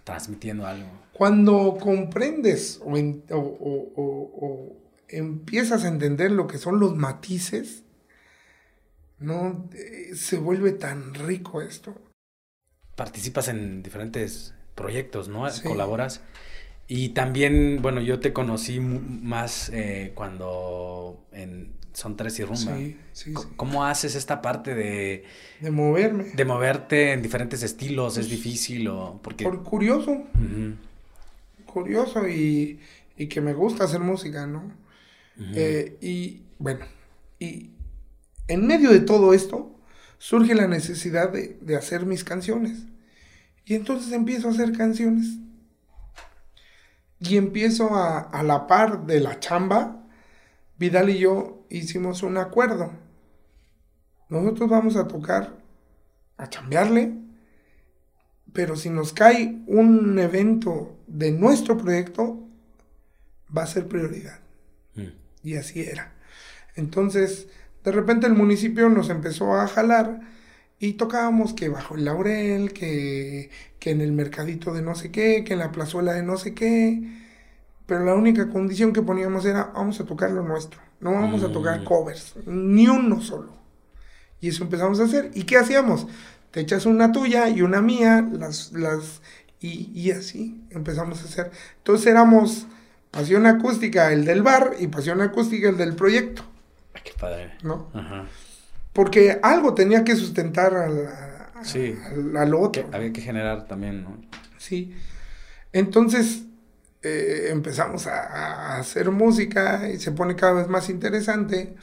transmitiendo 0.04 0.66
algo. 0.66 0.88
Cuando 1.12 1.76
comprendes 1.80 2.80
o, 2.84 2.96
en- 2.96 3.24
o- 3.30 3.36
o- 3.36 3.92
o- 3.96 4.46
o 4.46 4.76
empiezas 5.08 5.84
a 5.84 5.88
entender 5.88 6.30
lo 6.30 6.46
que 6.46 6.58
son 6.58 6.78
los 6.78 6.94
matices, 6.96 7.82
no 9.18 9.68
Eh, 9.74 10.14
se 10.14 10.38
vuelve 10.38 10.70
tan 10.72 11.14
rico 11.14 11.60
esto. 11.60 12.00
Participas 12.94 13.48
en 13.48 13.82
diferentes 13.82 14.54
proyectos, 14.78 15.28
¿no? 15.28 15.50
Sí. 15.50 15.62
Colaboras. 15.62 16.22
Y 16.86 17.10
también, 17.10 17.80
bueno, 17.82 18.00
yo 18.00 18.18
te 18.18 18.32
conocí 18.32 18.80
más 18.80 19.70
eh, 19.74 20.12
cuando 20.14 21.22
en 21.32 21.74
Son 21.92 22.16
Tres 22.16 22.38
y 22.38 22.44
Rumba. 22.44 22.76
Sí, 22.78 22.96
sí. 23.12 23.34
¿Cómo 23.56 23.84
haces 23.84 24.14
esta 24.14 24.40
parte 24.40 24.74
de, 24.74 25.24
De 25.60 25.70
moverme. 25.70 26.24
de 26.34 26.44
moverte 26.46 27.12
en 27.12 27.20
diferentes 27.20 27.62
estilos? 27.62 28.16
¿Es 28.16 28.30
difícil 28.30 28.88
o...? 28.88 29.20
Porque... 29.22 29.44
Por 29.44 29.62
curioso, 29.64 30.22
curioso 31.66 32.26
y, 32.26 32.80
y 33.18 33.26
que 33.26 33.40
me 33.42 33.52
gusta 33.52 33.84
hacer 33.84 34.00
música, 34.00 34.46
¿no? 34.46 34.72
Eh, 35.54 35.98
y 36.00 36.42
bueno, 36.58 36.84
y 37.38 37.70
en 38.48 38.66
medio 38.66 38.90
de 38.90 39.00
todo 39.00 39.34
esto 39.34 39.70
surge 40.18 40.54
la 40.54 40.66
necesidad 40.66 41.30
de, 41.30 41.58
de 41.60 41.76
hacer 41.76 42.06
mis 42.06 42.24
canciones. 42.24 42.86
Y 43.68 43.74
entonces 43.74 44.12
empiezo 44.12 44.48
a 44.48 44.52
hacer 44.52 44.72
canciones. 44.72 45.36
Y 47.20 47.36
empiezo 47.36 47.94
a, 47.94 48.18
a 48.18 48.42
la 48.42 48.66
par 48.66 49.04
de 49.04 49.20
la 49.20 49.40
chamba, 49.40 50.06
Vidal 50.78 51.10
y 51.10 51.18
yo 51.18 51.66
hicimos 51.68 52.22
un 52.22 52.38
acuerdo. 52.38 52.92
Nosotros 54.30 54.70
vamos 54.70 54.96
a 54.96 55.06
tocar, 55.06 55.58
a 56.38 56.48
chambearle, 56.48 57.12
pero 58.54 58.74
si 58.74 58.88
nos 58.88 59.12
cae 59.12 59.60
un 59.66 60.18
evento 60.18 60.96
de 61.06 61.30
nuestro 61.32 61.76
proyecto, 61.76 62.48
va 63.54 63.64
a 63.64 63.66
ser 63.66 63.86
prioridad. 63.86 64.38
Mm. 64.94 65.08
Y 65.42 65.56
así 65.56 65.82
era. 65.82 66.14
Entonces, 66.74 67.48
de 67.84 67.92
repente 67.92 68.26
el 68.26 68.34
municipio 68.34 68.88
nos 68.88 69.10
empezó 69.10 69.54
a 69.56 69.68
jalar 69.68 70.20
y 70.80 70.94
tocábamos 70.94 71.54
que 71.54 71.68
bajo 71.68 71.94
el 71.96 72.04
laurel, 72.04 72.72
que, 72.72 73.50
que 73.78 73.90
en 73.90 74.00
el 74.00 74.12
mercadito 74.12 74.72
de 74.74 74.82
no 74.82 74.94
sé 74.94 75.10
qué, 75.10 75.44
que 75.44 75.54
en 75.54 75.58
la 75.60 75.72
plazuela 75.72 76.12
de 76.12 76.22
no 76.22 76.36
sé 76.36 76.54
qué. 76.54 77.02
Pero 77.86 78.04
la 78.04 78.14
única 78.14 78.48
condición 78.50 78.92
que 78.92 79.02
poníamos 79.02 79.44
era, 79.46 79.72
vamos 79.74 80.00
a 80.00 80.04
tocar 80.04 80.30
lo 80.30 80.42
nuestro. 80.42 80.80
No 81.00 81.12
vamos 81.12 81.42
a 81.44 81.52
tocar 81.52 81.80
Mm. 81.80 81.84
covers, 81.84 82.34
ni 82.46 82.86
uno 82.88 83.20
solo. 83.22 83.52
Y 84.40 84.48
eso 84.48 84.64
empezamos 84.64 85.00
a 85.00 85.04
hacer. 85.04 85.30
¿Y 85.34 85.44
qué 85.44 85.56
hacíamos? 85.58 86.06
Te 86.50 86.60
echas 86.60 86.86
una 86.86 87.12
tuya 87.12 87.48
y 87.48 87.62
una 87.62 87.80
mía, 87.80 88.26
las, 88.32 88.72
las, 88.72 89.22
y, 89.60 89.90
y 89.98 90.10
así 90.12 90.62
empezamos 90.70 91.22
a 91.22 91.24
hacer. 91.24 91.50
Entonces 91.78 92.06
éramos 92.06 92.66
pasión 93.10 93.46
acústica 93.46 94.12
el 94.12 94.24
del 94.24 94.42
bar 94.42 94.76
y 94.78 94.88
pasión 94.88 95.20
acústica 95.22 95.68
el 95.68 95.76
del 95.76 95.94
proyecto, 95.96 96.44
Ay, 96.94 97.02
Qué 97.04 97.12
padre. 97.18 97.52
¿no? 97.62 97.90
Ajá. 97.94 98.26
Porque 98.98 99.38
algo 99.44 99.74
tenía 99.74 100.02
que 100.02 100.16
sustentar 100.16 100.74
al, 100.74 101.08
Sí. 101.62 101.96
al, 102.04 102.36
al 102.36 102.52
otro. 102.52 102.90
Que 102.90 102.96
había 102.96 103.12
que 103.12 103.20
generar 103.20 103.68
también, 103.68 104.02
¿no? 104.02 104.20
Sí. 104.56 104.92
Entonces 105.72 106.42
eh, 107.02 107.50
empezamos 107.50 108.08
a, 108.08 108.24
a 108.24 108.78
hacer 108.80 109.12
música 109.12 109.88
y 109.88 110.00
se 110.00 110.10
pone 110.10 110.34
cada 110.34 110.54
vez 110.54 110.66
más 110.66 110.90
interesante. 110.90 111.76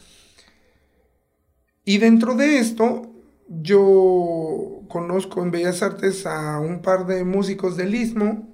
Y 1.86 2.00
dentro 2.00 2.36
de 2.36 2.60
esto, 2.60 3.10
yo 3.48 4.82
conozco 4.90 5.42
en 5.42 5.52
Bellas 5.52 5.84
Artes 5.84 6.26
a 6.26 6.60
un 6.60 6.82
par 6.82 7.06
de 7.06 7.24
músicos 7.24 7.78
del 7.78 7.96
Istmo, 7.96 8.50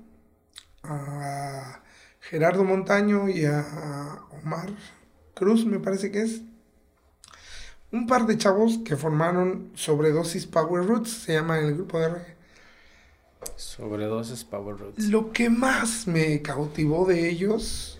a 0.84 1.82
Gerardo 2.20 2.64
Montaño 2.64 3.28
y 3.28 3.43
a 3.45 3.66
Omar 4.43 4.70
Cruz, 5.34 5.66
me 5.66 5.80
parece 5.80 6.12
que 6.12 6.22
es. 6.22 6.43
Un 7.92 8.08
par 8.08 8.26
de 8.26 8.38
chavos 8.38 8.80
que 8.86 8.96
formaron 8.96 9.72
Sobredosis 9.76 10.46
Power 10.46 10.86
Roots, 10.86 11.10
se 11.10 11.34
llama 11.34 11.60
el 11.60 11.74
grupo 11.76 12.00
de 12.00 12.08
reggae. 12.10 12.36
Sobredosis 13.58 14.44
Power 14.46 14.78
Roots. 14.78 15.06
Lo 15.10 15.32
que 15.34 15.50
más 15.50 16.08
me 16.08 16.42
cautivó 16.42 17.06
de 17.06 17.30
ellos, 17.30 18.00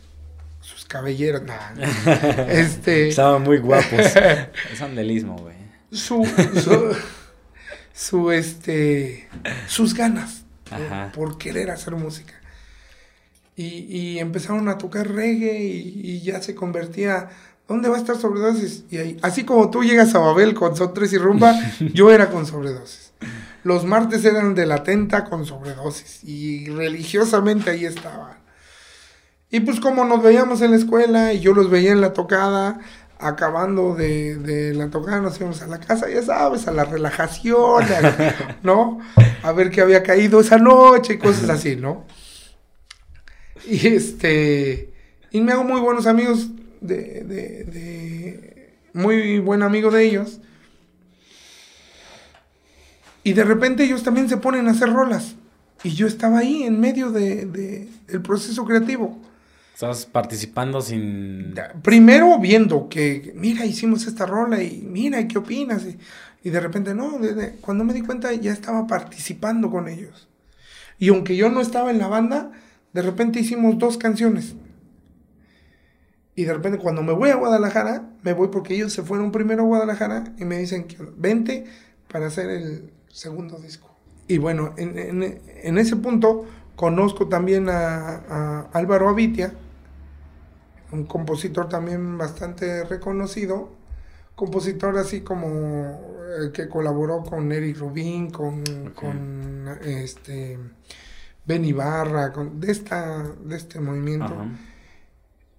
sus 0.62 0.86
cabelleras, 0.86 1.44
nah, 1.44 1.74
este, 2.48 3.10
Estaban 3.10 3.44
muy 3.44 3.58
guapos. 3.58 4.00
es 4.72 4.82
andelismo, 4.82 5.38
güey. 5.38 5.56
su, 5.92 6.24
su, 6.64 6.96
su, 7.94 8.32
este, 8.32 9.28
sus 9.68 9.94
ganas 9.94 10.44
por, 10.70 11.12
por 11.12 11.38
querer 11.38 11.70
hacer 11.70 11.96
música. 11.96 12.36
Y, 13.58 13.66
y 13.66 14.20
empezaron 14.20 14.70
a 14.70 14.78
tocar 14.78 15.12
reggae 15.12 15.60
y, 15.60 16.02
y 16.02 16.22
ya 16.22 16.42
se 16.42 16.56
convertía, 16.56 17.30
¿dónde 17.72 17.90
va 17.90 17.96
a 17.98 18.00
estar 18.00 18.18
sobredosis? 18.18 18.84
Y 18.92 18.98
ahí, 18.98 19.18
así 19.22 19.44
como 19.44 19.70
tú 19.70 19.84
llegas 19.84 20.14
a 20.16 20.20
Babel 20.20 20.54
con 20.54 20.76
Son 20.76 20.94
y 21.12 21.18
Rumba, 21.18 21.54
yo 21.94 22.12
era 22.12 22.30
con 22.30 22.46
sobredosis. 22.46 23.12
Los 23.64 23.86
martes 23.86 24.26
eran 24.26 24.56
de 24.56 24.66
la 24.66 24.84
tenta 24.84 25.26
con 25.26 25.46
sobredosis 25.46 26.24
y 26.24 26.68
religiosamente 26.70 27.70
ahí 27.70 27.86
estaban. 27.86 28.38
Y 29.50 29.60
pues 29.62 29.80
como 29.80 30.06
nos 30.06 30.24
veíamos 30.24 30.62
en 30.62 30.72
la 30.72 30.78
escuela 30.78 31.34
y 31.34 31.40
yo 31.42 31.54
los 31.54 31.70
veía 31.70 31.92
en 31.92 32.02
la 32.02 32.14
tocada, 32.14 32.80
acabando 33.20 33.94
de, 33.94 34.36
de 34.38 34.74
la 34.74 34.90
tocada 34.90 35.22
nos 35.22 35.38
íbamos 35.38 35.62
a 35.62 35.68
la 35.68 35.80
casa, 35.80 36.10
ya 36.10 36.24
sabes, 36.24 36.68
a 36.68 36.72
la 36.72 36.86
relajación, 36.86 37.84
a- 37.84 38.58
¿no? 38.64 39.00
A 39.44 39.52
ver 39.52 39.70
qué 39.70 39.82
había 39.82 40.02
caído 40.04 40.40
esa 40.40 40.58
noche 40.58 41.14
y 41.14 41.18
cosas 41.20 41.50
así, 41.50 41.76
¿no? 41.76 42.06
Y 43.68 43.88
este, 43.88 44.92
y 45.32 45.42
me 45.42 45.52
hago 45.52 45.64
muy 45.64 45.80
buenos 45.82 46.08
amigos 46.08 46.48
de, 46.82 47.24
de, 47.24 47.64
de 47.64 48.74
muy 48.94 49.40
buen 49.40 49.64
amigo 49.64 49.90
de 49.92 50.04
ellos. 50.04 50.42
Y 53.24 53.34
de 53.34 53.44
repente 53.44 53.84
ellos 53.84 54.04
también 54.04 54.28
se 54.28 54.38
ponen 54.38 54.68
a 54.68 54.72
hacer 54.72 54.92
rolas. 54.92 55.36
Y 55.84 55.92
yo 55.92 56.08
estaba 56.08 56.40
ahí 56.40 56.64
en 56.64 56.80
medio 56.80 57.12
de, 57.12 57.46
de- 57.46 57.88
del 58.08 58.22
proceso 58.22 58.66
creativo. 58.66 59.20
Estabas 59.74 60.06
participando 60.06 60.82
sin. 60.82 61.56
Primero 61.82 62.38
viendo 62.40 62.88
que, 62.90 63.32
mira, 63.36 63.66
hicimos 63.66 64.06
esta 64.06 64.26
rola 64.26 64.62
y 64.62 64.82
mira, 64.88 65.28
¿qué 65.28 65.38
opinas? 65.40 65.84
Y, 65.86 65.98
y 66.48 66.52
de 66.52 66.60
repente, 66.60 66.94
no, 66.94 67.20
cuando 67.62 67.84
me 67.84 67.94
di 67.94 68.02
cuenta 68.02 68.32
ya 68.34 68.52
estaba 68.52 68.86
participando 68.86 69.72
con 69.72 69.88
ellos. 69.88 70.28
Y 71.00 71.10
aunque 71.10 71.36
yo 71.36 71.50
no 71.50 71.62
estaba 71.62 71.90
en 71.90 71.98
la 71.98 72.08
banda, 72.08 72.52
de 72.94 73.02
repente 73.02 73.40
hicimos 73.40 73.80
dos 73.80 73.98
canciones. 73.98 74.54
Y 76.36 76.46
de 76.46 76.54
repente 76.54 76.78
cuando 76.80 77.04
me 77.04 77.14
voy 77.14 77.30
a 77.30 77.36
Guadalajara, 77.36 78.10
me 78.24 78.34
voy 78.34 78.48
porque 78.50 78.74
ellos 78.76 78.94
se 78.94 79.04
fueron 79.04 79.32
primero 79.32 79.64
a 79.64 79.66
Guadalajara 79.66 80.24
y 80.38 80.46
me 80.46 80.58
dicen 80.58 80.86
que 80.86 80.98
vente 81.18 81.66
para 82.12 82.28
hacer 82.28 82.50
el 82.50 82.92
segundo 83.10 83.60
disco. 83.60 83.90
Y 84.28 84.38
bueno, 84.38 84.74
en, 84.78 84.98
en- 84.98 85.42
en 85.64 85.78
ese 85.78 85.96
punto 85.98 86.46
conozco 86.76 87.28
también 87.28 87.70
a, 87.70 88.16
a 88.30 88.70
Álvaro 88.74 89.10
Avitia, 89.10 89.54
un 90.92 91.06
compositor 91.06 91.70
también 91.70 92.18
bastante 92.18 92.84
reconocido, 92.86 93.70
compositor 94.36 94.98
así 94.98 95.22
como 95.22 96.00
eh, 96.40 96.52
que 96.54 96.68
colaboró 96.70 97.24
con 97.24 97.52
Eric 97.52 97.78
Rubin, 97.78 98.30
con, 98.32 98.64
con 98.96 99.70
este 99.84 100.58
Ben 101.46 101.66
Ibarra, 101.66 102.32
con, 102.32 102.60
de 102.60 102.72
esta 102.72 103.24
de 103.44 103.56
este 103.56 103.80
movimiento. 103.80 104.34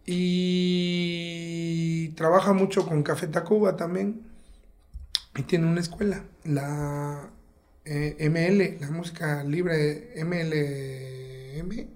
Y 0.06 2.08
trabaja 2.10 2.52
mucho 2.52 2.86
con 2.86 3.02
Café 3.02 3.26
Tacuba 3.26 3.76
también 3.76 4.22
y 5.36 5.42
tiene 5.42 5.66
una 5.66 5.80
escuela, 5.80 6.24
la 6.44 7.30
eh, 7.84 8.16
ML, 8.30 8.80
la 8.80 8.90
música 8.90 9.42
libre 9.44 10.12
MLM, 10.16 11.86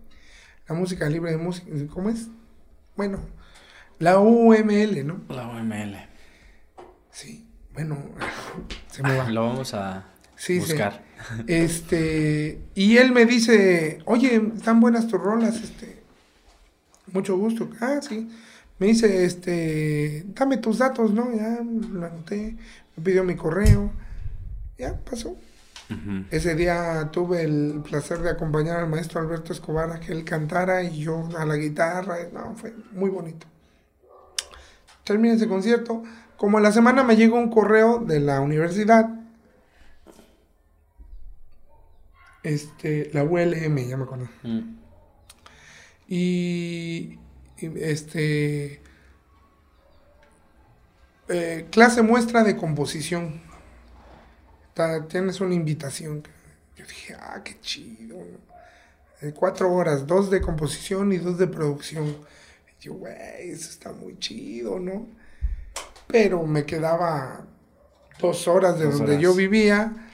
la 0.68 0.74
música 0.74 1.08
libre 1.08 1.32
de 1.32 1.36
música, 1.36 1.66
¿cómo 1.90 2.08
es? 2.10 2.28
Bueno, 2.96 3.20
la 3.98 4.18
UML, 4.18 5.06
¿no? 5.06 5.20
La 5.28 5.46
UML. 5.48 5.96
Sí, 7.10 7.46
bueno, 7.74 7.98
se 8.90 9.02
me 9.02 9.16
va. 9.16 9.28
Lo 9.30 9.42
vamos 9.48 9.74
a 9.74 10.06
Sí, 10.36 10.54
sí. 10.54 10.58
buscar. 10.60 11.04
Este, 11.46 12.60
y 12.74 12.98
él 12.98 13.12
me 13.12 13.24
dice, 13.26 13.98
oye, 14.04 14.40
están 14.54 14.80
buenas 14.80 15.08
tus 15.08 15.20
rolas, 15.20 15.56
este, 15.62 15.95
mucho 17.16 17.36
gusto. 17.36 17.68
Ah, 17.80 18.00
sí. 18.00 18.28
Me 18.78 18.88
dice, 18.88 19.24
este, 19.24 20.24
dame 20.28 20.58
tus 20.58 20.78
datos, 20.78 21.12
¿no? 21.12 21.34
Ya 21.34 21.60
lo 21.62 22.06
anoté, 22.06 22.56
me 22.96 23.02
pidió 23.02 23.24
mi 23.24 23.34
correo, 23.34 23.90
ya 24.78 24.98
pasó. 24.98 25.36
Ese 26.32 26.56
día 26.56 27.10
tuve 27.12 27.44
el 27.44 27.80
placer 27.88 28.18
de 28.18 28.30
acompañar 28.30 28.78
al 28.78 28.88
maestro 28.88 29.20
Alberto 29.20 29.52
Escobar 29.52 29.92
a 29.92 30.00
que 30.00 30.10
él 30.10 30.24
cantara 30.24 30.82
y 30.82 30.98
yo 30.98 31.28
a 31.38 31.44
la 31.44 31.54
guitarra, 31.54 32.16
no, 32.32 32.56
fue 32.56 32.74
muy 32.92 33.08
bonito. 33.08 33.46
Termina 35.04 35.34
ese 35.34 35.46
concierto, 35.46 36.02
como 36.36 36.58
a 36.58 36.60
la 36.60 36.72
semana 36.72 37.04
me 37.04 37.14
llegó 37.14 37.36
un 37.36 37.50
correo 37.50 38.00
de 38.00 38.18
la 38.18 38.40
universidad 38.40 39.08
Este, 42.46 43.10
la 43.12 43.24
ULM, 43.24 43.76
ya 43.88 43.96
me 43.96 44.04
acuerdo. 44.04 44.28
Mm. 44.44 44.60
Y, 46.08 47.18
y, 47.58 47.72
este 47.80 48.80
eh, 51.28 51.66
clase 51.70 52.02
muestra 52.02 52.44
de 52.44 52.56
composición. 52.56 53.40
Tienes 55.08 55.40
una 55.40 55.54
invitación. 55.54 56.22
Yo 56.76 56.84
dije, 56.86 57.14
ah, 57.18 57.40
qué 57.42 57.58
chido. 57.60 58.18
Eh, 59.22 59.32
cuatro 59.34 59.72
horas, 59.72 60.06
dos 60.06 60.30
de 60.30 60.40
composición 60.40 61.12
y 61.12 61.18
dos 61.18 61.38
de 61.38 61.46
producción. 61.46 62.06
Y 62.78 62.84
yo, 62.84 62.94
güey, 62.94 63.14
eso 63.50 63.70
está 63.70 63.92
muy 63.92 64.18
chido, 64.18 64.78
¿no? 64.78 65.06
Pero 66.06 66.44
me 66.44 66.64
quedaba 66.66 67.46
dos 68.20 68.46
horas 68.46 68.78
de 68.78 68.84
Dos 68.84 68.98
donde 68.98 69.12
horas. 69.12 69.22
yo 69.22 69.34
vivía. 69.34 70.10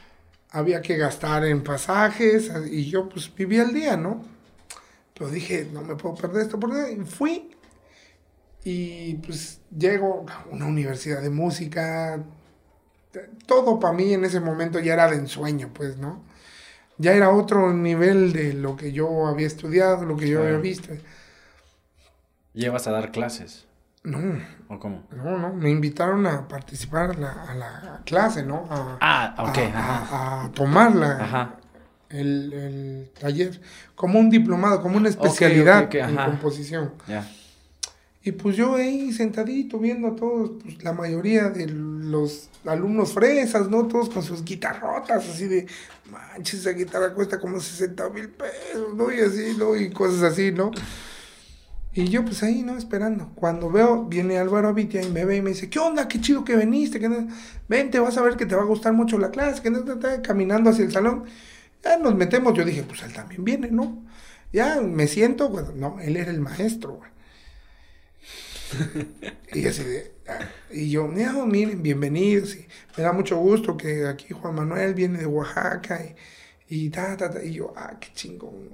Había 0.50 0.80
que 0.82 0.96
gastar 0.96 1.44
en 1.46 1.64
pasajes 1.64 2.50
y 2.70 2.88
yo 2.88 3.08
pues 3.08 3.34
vivía 3.34 3.62
el 3.62 3.72
día, 3.74 3.96
¿no? 3.96 4.24
Pero 5.14 5.30
dije, 5.30 5.68
no 5.72 5.82
me 5.82 5.94
puedo 5.96 6.14
perder 6.14 6.42
esta 6.42 6.56
oportunidad. 6.56 6.88
Y 6.88 7.04
fui 7.04 7.56
y 8.64 9.14
pues 9.16 9.60
llego 9.76 10.24
a 10.28 10.44
una 10.50 10.66
universidad 10.66 11.20
de 11.22 11.30
música. 11.30 12.22
Todo 13.46 13.78
para 13.78 13.92
mí 13.94 14.14
en 14.14 14.24
ese 14.24 14.40
momento 14.40 14.78
ya 14.80 14.94
era 14.94 15.10
de 15.10 15.16
ensueño, 15.16 15.70
pues, 15.74 15.96
¿no? 15.98 16.22
Ya 16.98 17.12
era 17.12 17.30
otro 17.30 17.72
nivel 17.74 18.32
de 18.32 18.52
lo 18.54 18.76
que 18.76 18.92
yo 18.92 19.26
había 19.26 19.46
estudiado, 19.46 20.04
lo 20.04 20.16
que 20.16 20.28
yo 20.28 20.42
había 20.42 20.58
visto. 20.58 20.92
¿Llevas 22.54 22.86
a 22.86 22.92
dar 22.92 23.10
clases? 23.12 23.66
No, 24.04 24.18
¿O 24.68 24.78
cómo? 24.78 25.04
no, 25.10 25.38
no. 25.38 25.52
Me 25.54 25.70
invitaron 25.70 26.26
a 26.26 26.48
participar 26.48 27.10
a 27.10 27.14
la, 27.14 27.32
a 27.44 27.54
la 27.54 28.02
clase, 28.04 28.42
¿no? 28.42 28.66
A, 28.68 28.98
Ah, 29.00 29.34
ok, 29.38 29.58
a, 29.58 29.78
ajá. 29.78 30.16
a- 30.42 30.44
a 30.46 30.52
tomarla. 30.52 31.18
Ajá. 31.22 31.56
El, 32.12 32.52
el 32.52 33.10
taller. 33.18 33.60
Como 33.94 34.18
un 34.20 34.30
diplomado, 34.30 34.82
como 34.82 34.96
una 34.96 35.08
especialidad 35.08 35.84
ok, 35.84 35.94
en 35.94 36.18
ajá. 36.18 36.26
composición. 36.26 36.92
Ya. 37.08 37.28
Y 38.24 38.30
pues 38.32 38.56
yo 38.56 38.76
ahí 38.76 39.12
sentadito 39.12 39.78
viendo 39.78 40.08
a 40.08 40.14
todos, 40.14 40.52
pues 40.62 40.82
la 40.84 40.92
mayoría 40.92 41.48
de 41.50 41.66
los 41.66 42.48
alumnos 42.64 43.12
fresas, 43.12 43.68
¿no? 43.68 43.88
Todos 43.88 44.10
con 44.10 44.22
sus 44.22 44.44
guitarrotas, 44.44 45.28
así 45.28 45.48
de, 45.48 45.66
manches, 46.08 46.60
esa 46.60 46.70
guitarra 46.70 47.14
cuesta 47.14 47.40
como 47.40 47.58
60 47.58 48.10
mil 48.10 48.28
pesos, 48.28 48.94
¿no? 48.94 49.12
Y 49.12 49.18
así, 49.20 49.56
¿no? 49.58 49.74
Y 49.74 49.90
cosas 49.90 50.22
así, 50.22 50.52
¿no? 50.52 50.70
Y 51.94 52.08
yo 52.08 52.24
pues 52.24 52.42
ahí, 52.44 52.62
¿no? 52.62 52.76
Esperando. 52.78 53.32
Cuando 53.34 53.70
veo, 53.70 54.04
viene 54.04 54.38
Álvaro 54.38 54.68
Abitia 54.68 55.02
y 55.02 55.10
me 55.10 55.24
ve 55.24 55.36
y 55.36 55.42
me 55.42 55.50
dice, 55.50 55.68
¿qué 55.68 55.78
onda? 55.78 56.06
Qué 56.08 56.20
chido 56.20 56.44
que 56.44 56.56
viniste, 56.56 57.00
no- 57.08 57.26
vente, 57.68 57.98
vas 57.98 58.16
a 58.16 58.22
ver 58.22 58.36
que 58.36 58.46
te 58.46 58.54
va 58.54 58.62
a 58.62 58.66
gustar 58.66 58.92
mucho 58.92 59.18
la 59.18 59.30
clase, 59.30 59.60
que 59.62 60.22
caminando 60.22 60.70
hacia 60.70 60.84
el 60.84 60.92
salón. 60.92 61.24
Ya 61.84 61.98
nos 61.98 62.14
metemos, 62.14 62.54
yo 62.54 62.64
dije, 62.64 62.82
pues 62.84 63.02
él 63.02 63.12
también 63.12 63.44
viene, 63.44 63.70
¿no? 63.70 64.04
Ya 64.52 64.80
me 64.80 65.08
siento, 65.08 65.48
no, 65.74 65.98
él 66.00 66.16
era 66.16 66.30
el 66.30 66.40
maestro, 66.40 66.94
güey. 66.94 67.10
Y 69.52 69.66
así 69.66 69.82
ah, 70.28 70.38
y 70.70 70.90
yo, 70.90 71.06
no, 71.08 71.46
miren, 71.46 71.82
bienvenidos, 71.82 72.54
y 72.54 72.66
me 72.96 73.04
da 73.04 73.12
mucho 73.12 73.36
gusto 73.36 73.76
que 73.76 74.06
aquí 74.06 74.32
Juan 74.32 74.54
Manuel 74.54 74.94
viene 74.94 75.18
de 75.18 75.26
Oaxaca, 75.26 76.00
y, 76.68 76.84
y 76.86 76.90
ta, 76.90 77.16
ta, 77.16 77.30
ta, 77.30 77.42
y 77.42 77.52
yo, 77.54 77.72
ah, 77.76 77.98
qué 78.00 78.08
chingón, 78.14 78.70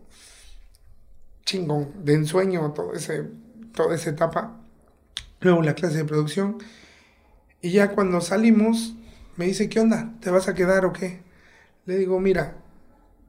chingón, 1.44 2.04
de 2.04 2.14
ensueño 2.14 2.72
todo 2.72 2.92
ese, 2.92 3.24
toda 3.74 3.94
esa 3.96 4.11
etapa. 4.11 4.61
Luego 5.40 5.62
la 5.62 5.74
clase 5.74 5.98
de 5.98 6.04
producción, 6.04 6.59
y 7.61 7.70
ya 7.70 7.90
cuando 7.92 8.20
salimos, 8.20 8.94
me 9.36 9.46
dice, 9.46 9.68
¿qué 9.68 9.80
onda? 9.80 10.12
¿Te 10.20 10.30
vas 10.30 10.48
a 10.48 10.54
quedar 10.54 10.84
o 10.84 10.92
qué? 10.92 11.20
Le 11.86 11.96
digo, 11.96 12.20
mira, 12.20 12.56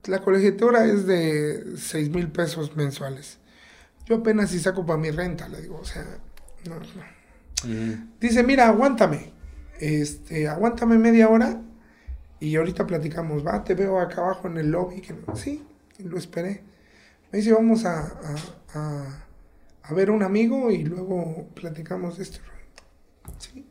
la 0.05 0.19
colegiatura 0.21 0.85
es 0.85 1.05
de 1.05 1.75
6 1.77 2.09
mil 2.09 2.29
pesos 2.31 2.75
mensuales. 2.75 3.37
Yo 4.05 4.17
apenas 4.17 4.49
si 4.49 4.59
saco 4.59 4.85
para 4.85 4.99
mi 4.99 5.11
renta, 5.11 5.47
le 5.49 5.61
digo, 5.61 5.77
o 5.79 5.85
sea, 5.85 6.05
no, 6.67 6.75
no. 6.79 7.69
Mm. 7.69 8.11
Dice, 8.19 8.43
mira, 8.43 8.67
aguántame. 8.67 9.31
Este, 9.79 10.47
aguántame 10.47 10.97
media 10.97 11.29
hora 11.29 11.61
y 12.39 12.55
ahorita 12.55 12.87
platicamos. 12.87 13.45
Va, 13.45 13.63
te 13.63 13.75
veo 13.75 13.99
acá 13.99 14.21
abajo 14.21 14.47
en 14.47 14.57
el 14.57 14.71
lobby. 14.71 15.01
Que 15.01 15.13
no- 15.13 15.35
Sí, 15.35 15.63
lo 15.99 16.17
esperé. 16.17 16.63
Me 17.31 17.39
dice, 17.39 17.51
vamos 17.53 17.85
a, 17.85 17.99
a, 17.99 18.35
a, 18.73 19.23
a 19.83 19.93
ver 19.93 20.09
un 20.09 20.23
amigo 20.23 20.71
y 20.71 20.83
luego 20.83 21.47
platicamos 21.53 22.17
de 22.17 22.23
rollo. 22.25 23.35
Sí. 23.37 23.65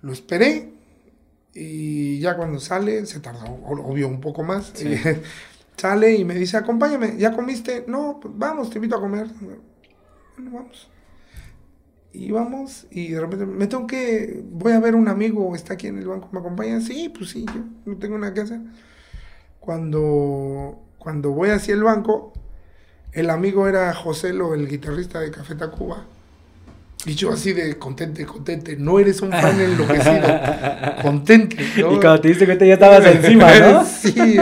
Lo 0.00 0.12
esperé 0.12 0.72
y 1.54 2.20
ya 2.20 2.36
cuando 2.36 2.60
sale, 2.60 3.06
se 3.06 3.20
tardó 3.20 3.46
obvio 3.46 4.08
un 4.08 4.20
poco 4.20 4.42
más. 4.42 4.72
Sí. 4.74 4.94
sale 5.76 6.14
y 6.16 6.24
me 6.24 6.34
dice, 6.34 6.56
acompáñame, 6.56 7.16
¿ya 7.18 7.34
comiste? 7.34 7.84
No, 7.86 8.18
pues 8.20 8.34
vamos, 8.36 8.70
te 8.70 8.78
invito 8.78 8.96
a 8.96 9.00
comer. 9.00 9.28
Bueno, 9.40 9.62
vamos. 10.52 10.90
Y 12.12 12.30
vamos, 12.32 12.86
y 12.90 13.08
de 13.08 13.20
repente 13.20 13.46
me 13.46 13.66
tengo 13.66 13.86
que. 13.86 14.42
Voy 14.50 14.72
a 14.72 14.80
ver 14.80 14.94
un 14.94 15.08
amigo, 15.08 15.54
está 15.54 15.74
aquí 15.74 15.86
en 15.86 15.98
el 15.98 16.08
banco, 16.08 16.28
¿me 16.32 16.40
acompaña? 16.40 16.80
Sí, 16.80 17.10
pues 17.10 17.30
sí, 17.30 17.44
yo 17.46 17.64
no 17.84 17.98
tengo 17.98 18.18
nada 18.18 18.34
que 18.34 18.40
hacer. 18.40 18.60
Cuando, 19.60 20.80
cuando 20.98 21.30
voy 21.32 21.50
hacia 21.50 21.74
el 21.74 21.82
banco, 21.82 22.32
el 23.12 23.30
amigo 23.30 23.68
era 23.68 23.92
José 23.94 24.32
Lo, 24.32 24.54
el 24.54 24.68
guitarrista 24.68 25.20
de 25.20 25.30
Café 25.30 25.54
Tacuba. 25.54 26.06
Y 27.06 27.14
yo 27.14 27.32
así 27.32 27.52
de 27.52 27.78
contente, 27.78 28.26
contente. 28.26 28.76
No 28.76 28.98
eres 28.98 29.22
un 29.22 29.30
fan 29.30 29.60
enloquecido. 29.60 30.40
Contente. 31.02 31.56
¿no? 31.78 31.94
Y 31.94 32.00
cuando 32.00 32.20
te 32.20 32.28
diste 32.28 32.44
cuenta 32.44 32.66
ya 32.66 32.74
estabas 32.74 33.04
encima, 33.14 33.58
¿no? 33.60 33.84
sí. 33.84 34.36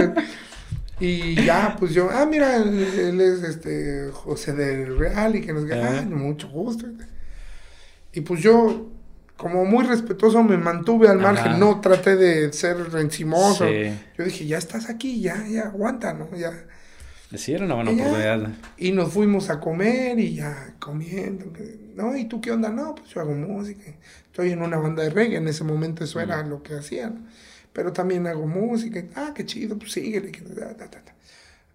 Y 0.98 1.34
ya, 1.44 1.76
pues 1.78 1.92
yo, 1.92 2.08
ah, 2.10 2.24
mira, 2.24 2.56
él, 2.56 3.20
es 3.20 3.42
este 3.42 4.08
José 4.12 4.54
del 4.54 4.98
Real 4.98 5.36
y 5.36 5.42
que 5.42 5.52
nos 5.52 5.70
Ajá. 5.70 5.98
ah, 5.98 6.02
mucho 6.02 6.48
gusto. 6.48 6.86
Y 8.14 8.22
pues 8.22 8.40
yo, 8.42 8.88
como 9.36 9.66
muy 9.66 9.84
respetuoso, 9.84 10.42
me 10.42 10.56
mantuve 10.56 11.08
al 11.08 11.20
Ajá. 11.20 11.32
margen, 11.32 11.60
no 11.60 11.80
traté 11.82 12.16
de 12.16 12.50
ser 12.54 12.78
encimoso. 12.98 13.66
Sí. 13.68 13.92
Yo 14.16 14.24
dije, 14.24 14.46
ya 14.46 14.56
estás 14.56 14.88
aquí, 14.88 15.20
ya, 15.20 15.46
ya, 15.46 15.64
aguanta, 15.64 16.14
¿no? 16.14 16.34
Ya. 16.34 16.52
Sí, 17.34 17.52
era 17.52 17.66
una 17.66 17.74
buena 17.74 17.92
Y 17.92 17.96
ya. 17.96 18.02
oportunidad. 18.04 18.48
Y 18.78 18.92
nos 18.92 19.12
fuimos 19.12 19.50
a 19.50 19.60
comer 19.60 20.18
y 20.18 20.36
ya 20.36 20.74
comiendo. 20.78 21.52
que, 21.52 21.84
No, 21.96 22.16
¿y 22.16 22.26
tú 22.26 22.40
qué 22.40 22.52
onda? 22.52 22.68
No, 22.68 22.94
pues 22.94 23.08
yo 23.10 23.20
hago 23.20 23.32
música. 23.32 23.82
Estoy 24.26 24.50
en 24.52 24.62
una 24.62 24.76
banda 24.76 25.02
de 25.02 25.10
reggae. 25.10 25.36
En 25.38 25.48
ese 25.48 25.64
momento 25.64 26.04
eso 26.04 26.20
era 26.20 26.42
lo 26.44 26.62
que 26.62 26.74
hacían. 26.74 27.26
Pero 27.72 27.92
también 27.92 28.26
hago 28.26 28.46
música. 28.46 29.02
Ah, 29.14 29.32
qué 29.34 29.44
chido, 29.46 29.78
pues 29.78 29.92
síguele. 29.92 30.30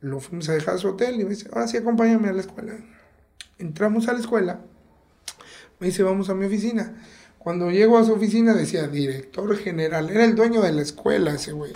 Lo 0.02 0.20
fuimos 0.20 0.48
a 0.50 0.54
dejar 0.54 0.76
a 0.76 0.78
su 0.78 0.90
hotel 0.90 1.20
y 1.20 1.24
me 1.24 1.32
dice, 1.32 1.48
ahora 1.52 1.68
sí, 1.68 1.78
acompáñame 1.78 2.30
a 2.30 2.34
la 2.34 2.42
escuela. 2.42 2.74
Entramos 3.60 4.08
a 4.08 4.14
la 4.14 4.20
escuela. 4.20 4.62
Me 5.80 5.88
dice, 5.88 6.04
vamos 6.04 6.30
a 6.30 6.36
mi 6.36 6.46
oficina. 6.46 6.96
Cuando 7.40 7.72
llego 7.72 7.98
a 7.98 8.04
su 8.06 8.14
oficina 8.14 8.54
decía, 8.54 8.88
director 8.88 9.56
general. 9.58 10.10
Era 10.12 10.26
el 10.26 10.36
dueño 10.36 10.62
de 10.62 10.72
la 10.72 10.82
escuela 10.84 11.34
ese 11.34 11.52
güey. 11.52 11.74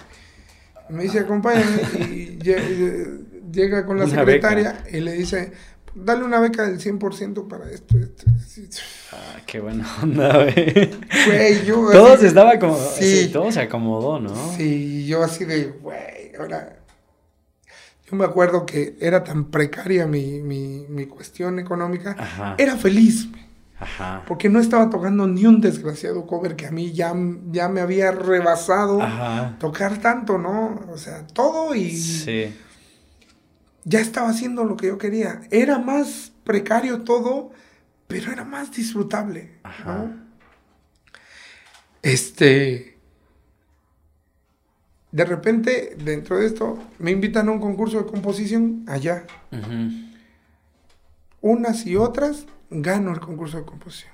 Me 0.90 1.04
dice, 1.04 1.20
acompáñame. 1.20 1.82
Y 2.12 2.38
lle- 2.40 3.52
llega 3.52 3.86
con 3.86 3.98
la 3.98 4.06
Una 4.06 4.16
secretaria 4.16 4.84
y 4.92 5.00
le 5.00 5.14
dice, 5.14 5.52
dale 5.96 6.24
una 6.24 6.40
beca 6.40 6.64
del 6.68 6.80
100% 6.80 7.48
para 7.48 7.70
esto. 7.72 7.98
esto". 7.98 8.26
Sí, 8.48 8.70
Ah, 9.12 9.40
qué 9.46 9.60
buena 9.60 9.88
onda, 10.04 10.44
güey. 10.44 10.92
Güey, 11.28 11.66
yo 11.66 11.90
Todo 11.92 12.14
así- 12.14 12.22
se 12.22 12.28
estaba 12.28 12.60
como. 12.60 12.78
Sí. 12.78 13.24
Sí. 13.26 13.30
todo 13.32 13.52
se 13.52 13.62
acomodó, 13.62 14.20
¿no? 14.20 14.34
Sí, 14.56 15.06
yo 15.08 15.24
así 15.24 15.46
de, 15.46 15.66
güey, 15.82 16.34
ahora... 16.40 16.80
Yo 18.10 18.16
me 18.16 18.26
acuerdo 18.26 18.66
que 18.68 18.96
era 19.02 19.24
tan 19.24 19.46
precaria 19.46 20.06
mi, 20.06 20.40
mi, 20.40 20.86
mi 20.90 21.08
cuestión 21.08 21.58
económica. 21.58 22.16
Ajá. 22.20 22.54
Era 22.60 22.78
feliz, 22.78 23.28
Ajá. 23.80 24.24
porque 24.28 24.48
no 24.48 24.60
estaba 24.60 24.92
tocando 24.92 25.26
ni 25.28 25.48
un 25.48 25.60
desgraciado 25.60 26.28
cover 26.28 26.56
que 26.56 26.68
a 26.68 26.72
mí 26.72 26.92
ya, 26.94 27.16
ya 27.52 27.68
me 27.68 27.82
había 27.82 28.12
rebasado 28.12 29.02
Ajá. 29.02 29.56
tocar 29.60 29.98
tanto, 30.02 30.38
¿no? 30.38 30.82
O 30.92 30.98
sea, 31.00 31.26
todo 31.26 31.74
y 31.74 31.96
Sí. 31.98 32.54
Ya 33.86 34.02
estaba 34.02 34.30
haciendo 34.30 34.66
lo 34.66 34.76
que 34.76 34.88
yo 34.88 34.98
quería. 34.98 35.42
Era 35.52 35.78
más 35.80 36.34
precario 36.44 37.04
todo, 37.04 37.52
pero 38.08 38.32
era 38.32 38.44
más 38.44 38.72
disfrutable. 38.72 39.60
¿no? 39.64 39.70
Ajá. 39.70 40.12
Este. 42.02 42.98
De 45.12 45.24
repente, 45.24 45.96
dentro 46.04 46.38
de 46.40 46.48
esto, 46.48 46.78
me 47.00 47.12
invitan 47.12 47.48
a 47.48 47.52
un 47.52 47.60
concurso 47.60 48.00
de 48.00 48.06
composición 48.06 48.84
allá. 48.88 49.26
Ujú. 49.52 49.92
Unas 51.42 51.86
y 51.86 51.96
otras, 51.96 52.48
gano 52.70 53.14
el 53.14 53.20
concurso 53.20 53.58
de 53.58 53.66
composición. 53.66 54.12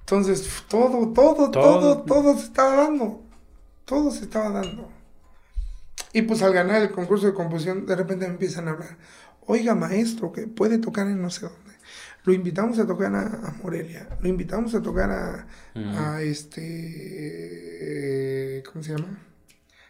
Entonces, 0.00 0.64
todo, 0.68 1.12
todo, 1.12 1.50
todo, 1.50 1.50
Todo. 1.50 2.02
todo, 2.02 2.36
se 2.36 2.44
estaba 2.44 2.76
dando. 2.76 3.22
Todo 3.84 4.10
se 4.10 4.24
estaba 4.24 4.50
dando. 4.50 4.95
Y 6.16 6.22
pues 6.22 6.40
al 6.40 6.54
ganar 6.54 6.80
el 6.80 6.90
concurso 6.92 7.26
de 7.26 7.34
composición, 7.34 7.84
de 7.84 7.94
repente 7.94 8.26
me 8.26 8.32
empiezan 8.32 8.68
a 8.68 8.70
hablar. 8.70 8.96
Oiga, 9.44 9.74
maestro, 9.74 10.32
que 10.32 10.46
puede 10.46 10.78
tocar 10.78 11.06
en 11.08 11.20
no 11.20 11.28
sé 11.28 11.42
dónde. 11.42 11.74
Lo 12.24 12.32
invitamos 12.32 12.78
a 12.78 12.86
tocar 12.86 13.14
a, 13.14 13.26
a 13.26 13.52
Morelia. 13.62 14.08
Lo 14.22 14.28
invitamos 14.30 14.74
a 14.74 14.80
tocar 14.80 15.10
a, 15.10 15.46
este. 16.22 17.42
¿Cómo 18.64 18.82
se 18.82 18.92
llama? 18.96 19.18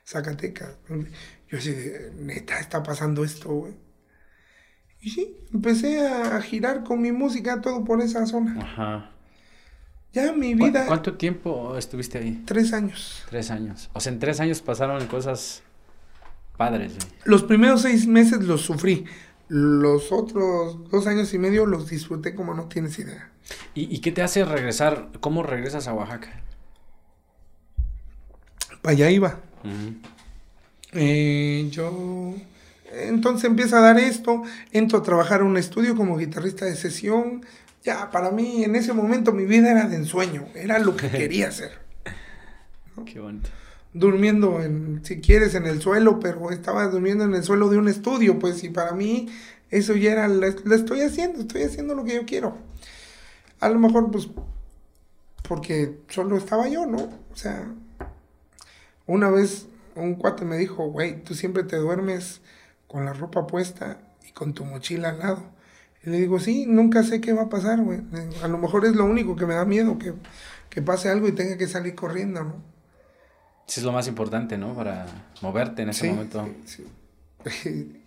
Zacatecas. 0.05 0.75
Yo 1.49 1.59
así 1.59 1.71
de, 1.71 2.11
neta, 2.19 2.59
está 2.59 2.83
pasando 2.83 3.23
esto, 3.23 3.51
güey. 3.51 3.75
Y 5.01 5.11
sí, 5.11 5.37
empecé 5.55 6.09
a 6.09 6.43
girar 6.43 6.83
con 6.83 7.01
mi 7.01 7.13
música 7.13 7.61
todo 7.61 7.85
por 7.85 8.01
esa 8.03 8.27
zona. 8.27 8.61
Ajá. 8.61 9.13
Ya 10.13 10.33
mi 10.33 10.57
vida... 10.57 10.87
¿Cuánto 10.87 11.17
tiempo 11.17 11.77
estuviste 11.79 12.19
ahí? 12.19 12.43
Tres 12.45 12.73
años. 12.73 13.23
Tres 13.31 13.53
años. 13.53 13.91
O 13.93 14.01
sea, 14.01 14.13
en 14.13 14.19
tres 14.19 14.41
años 14.41 14.61
pasaron 14.61 15.07
cosas 15.07 15.63
padres. 16.57 16.95
Los 17.25 17.43
primeros 17.43 17.83
seis 17.83 18.07
meses 18.07 18.43
los 18.43 18.63
sufrí. 18.63 19.05
Los 19.49 20.11
otros 20.11 20.91
dos 20.91 21.07
años 21.07 21.33
y 21.35 21.39
medio 21.39 21.67
los 21.67 21.89
disfruté 21.89 22.35
como 22.35 22.55
no 22.55 22.65
tienes 22.65 22.99
idea. 22.99 23.31
¿Y, 23.75 24.01
qué 24.01 24.11
te 24.11 24.23
hace 24.23 24.45
regresar? 24.45 25.11
¿Cómo 25.21 25.43
regresas 25.45 25.87
a 25.87 25.95
Oaxaca? 25.95 26.43
Para 28.83 28.93
allá 28.93 29.11
iba. 29.11 29.41
Eh, 30.93 31.69
yo 31.71 32.35
entonces 32.93 33.45
empieza 33.45 33.79
a 33.79 33.83
dar 33.83 33.99
esto, 33.99 34.43
entro 34.73 34.99
a 34.99 35.03
trabajar 35.03 35.41
en 35.41 35.49
un 35.49 35.57
estudio 35.57 35.97
como 35.97 36.17
guitarrista 36.17 36.65
de 36.65 36.77
sesión. 36.77 37.45
Ya, 37.85 38.11
para 38.11 38.31
mí 38.31 38.65
en 38.65 38.75
ese 38.75 38.93
momento 38.93 39.33
mi 39.33 39.45
vida 39.45 39.71
era 39.71 39.87
de 39.87 39.97
ensueño, 39.97 40.47
era 40.55 40.79
lo 40.79 40.97
que 40.97 41.11
quería 41.11 41.49
hacer. 41.49 41.79
Qué 43.05 43.21
bonito. 43.21 43.51
Durmiendo, 43.99 44.63
en, 44.63 45.01
si 45.05 45.21
quieres, 45.21 45.55
en 45.55 45.67
el 45.67 45.81
suelo, 45.81 46.21
pero 46.21 46.51
estaba 46.51 46.87
durmiendo 46.89 47.25
en 47.25 47.35
el 47.35 47.43
suelo 47.43 47.69
de 47.69 47.79
un 47.79 47.89
estudio, 47.89 48.39
pues, 48.39 48.63
y 48.65 48.69
para 48.69 48.93
mí 48.93 49.29
eso 49.71 49.95
ya 49.95 50.13
era, 50.13 50.29
lo 50.29 50.47
estoy 50.47 51.01
haciendo, 51.01 51.41
estoy 51.41 51.63
haciendo 51.63 51.95
lo 51.95 52.05
que 52.05 52.15
yo 52.15 52.27
quiero. 52.27 52.57
A 53.61 53.69
lo 53.69 53.79
mejor, 53.79 54.11
pues, 54.11 54.29
porque 55.49 55.99
solo 56.09 56.37
estaba 56.37 56.69
yo, 56.69 56.87
¿no? 56.87 56.99
O 57.33 57.37
sea, 57.37 57.73
una 59.07 59.31
vez 59.31 59.67
un 59.95 60.15
cuate 60.15 60.45
me 60.45 60.59
dijo, 60.59 60.89
güey, 60.91 61.23
tú 61.23 61.35
siempre 61.35 61.65
te 61.65 61.77
duermes 61.77 62.41
con 62.87 63.05
la 63.05 63.13
ropa 63.13 63.47
puesta 63.47 63.99
y 64.29 64.33
con 64.33 64.53
tu 64.53 64.65
mochila 64.65 65.11
al 65.11 65.19
lado. 65.19 65.43
Y 66.05 66.11
le 66.11 66.19
digo, 66.19 66.39
sí, 66.39 66.67
nunca 66.67 67.03
sé 67.03 67.21
qué 67.21 67.33
va 67.33 67.43
a 67.43 67.49
pasar, 67.49 67.81
güey. 67.81 68.01
A 68.43 68.49
lo 68.49 68.59
mejor 68.59 68.85
es 68.85 68.95
lo 68.95 69.05
único 69.05 69.37
que 69.37 69.47
me 69.47 69.55
da 69.55 69.65
miedo, 69.65 69.99
que, 69.99 70.15
pase 70.83 71.09
algo 71.09 71.27
y 71.27 71.33
tenga 71.33 71.57
que 71.57 71.67
salir 71.67 71.95
corriendo, 71.95 72.45
¿no? 72.45 72.76
Eso 73.67 73.81
es 73.81 73.85
lo 73.85 73.93
más 73.93 74.07
importante, 74.07 74.57
¿no? 74.59 74.75
Para 74.75 75.07
moverte 75.43 75.83
en 75.83 75.91
ese 75.91 76.09
momento. 76.11 76.49
Sí, 76.65 76.87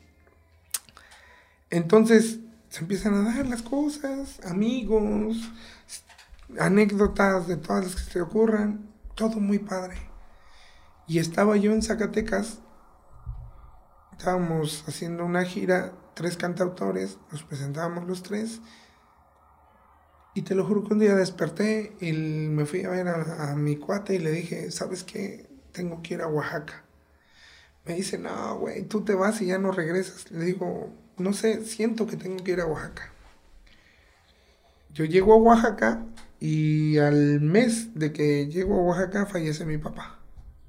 Entonces 1.70 2.40
se 2.70 2.82
empiezan 2.82 3.14
a 3.16 3.34
dar 3.34 3.48
las 3.48 3.62
cosas, 3.62 4.40
amigos, 4.46 5.38
anécdotas 6.60 7.48
de 7.48 7.58
todas 7.58 7.84
las 7.86 7.96
que 7.96 8.02
se 8.02 8.12
te 8.12 8.22
ocurran, 8.22 8.90
todo 9.16 9.40
muy 9.40 9.60
padre. 9.60 9.98
Y 11.08 11.20
estaba 11.20 11.58
yo 11.58 11.72
en 11.74 11.82
Zacatecas 11.82 12.60
estábamos 14.20 14.84
haciendo 14.86 15.24
una 15.24 15.46
gira, 15.46 15.94
tres 16.14 16.36
cantautores, 16.36 17.18
nos 17.32 17.44
presentábamos 17.44 18.06
los 18.06 18.22
tres. 18.22 18.60
Y 20.36 20.42
te 20.42 20.56
lo 20.56 20.66
juro 20.66 20.84
que 20.84 20.94
un 20.94 21.00
día 21.00 21.16
desperté 21.16 21.96
y 22.02 22.12
me 22.12 22.66
fui 22.66 22.84
a 22.84 22.90
ver 22.90 23.08
a, 23.08 23.56
mi 23.56 23.78
cuate 23.78 24.16
y 24.16 24.20
le 24.20 24.32
dije, 24.32 24.72
¿sabes 24.72 25.06
qué? 25.06 25.49
Tengo 25.72 26.02
que 26.02 26.16
ir 26.16 26.22
a 26.22 26.28
Oaxaca. 26.28 26.84
Me 27.86 27.96
dice, 27.96 28.18
no, 28.18 28.58
güey, 28.60 28.84
tú 28.84 29.04
te 29.04 29.14
vas 29.16 29.42
y 29.42 29.48
ya 29.48 29.58
no 29.58 29.72
regresas. 29.72 30.32
Le 30.32 30.46
digo, 30.46 30.94
no 31.18 31.34
sé, 31.34 31.66
siento 31.66 32.08
que 32.08 32.18
tengo 32.18 32.44
que 32.44 32.52
ir 32.52 32.62
a 32.62 32.66
Oaxaca. 32.66 33.12
Yo 34.94 35.06
llego 35.06 35.34
a 35.34 35.38
Oaxaca 35.38 36.06
y 36.40 36.98
al 36.98 37.42
mes 37.42 37.94
de 37.96 38.14
que 38.14 38.48
llego 38.48 38.76
a 38.76 38.84
Oaxaca 38.84 39.26
fallece 39.26 39.66
mi 39.66 39.78
papá. 39.78 40.20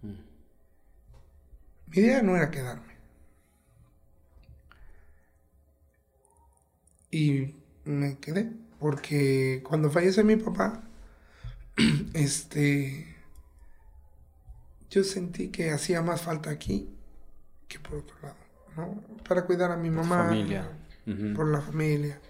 Mi 0.03 1.99
idea 1.99 2.23
no 2.23 2.37
era 2.37 2.51
quedarme. 2.51 2.95
Y 7.11 7.57
me 7.85 8.19
quedé, 8.19 8.53
porque 8.79 9.63
cuando 9.69 9.91
fallece 9.91 10.23
mi 10.23 10.37
papá, 10.37 10.83
este, 12.15 13.10
yo 14.91 15.05
sentí 15.05 15.49
que 15.49 15.71
hacía 15.71 16.03
más 16.03 16.23
falta 16.23 16.51
aquí 16.51 16.89
que 17.69 17.79
por 17.79 17.99
otro 17.99 18.17
lado, 18.21 18.37
¿no? 18.77 19.03
Para 19.27 19.47
cuidar 19.47 19.71
a 19.71 19.77
mi 19.77 19.89
mamá. 19.89 20.25
Familia. 20.27 20.69
Por 21.35 21.49
la 21.49 21.61
familia. 21.61 22.21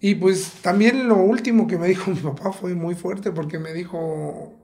Y 0.00 0.16
pues 0.16 0.60
también 0.60 1.08
lo 1.08 1.16
último 1.16 1.66
que 1.66 1.78
me 1.78 1.88
dijo 1.88 2.10
mi 2.10 2.20
papá 2.20 2.52
fue 2.52 2.74
muy 2.74 2.94
fuerte 2.94 3.30
porque 3.30 3.58
me 3.58 3.72
dijo, 3.72 4.54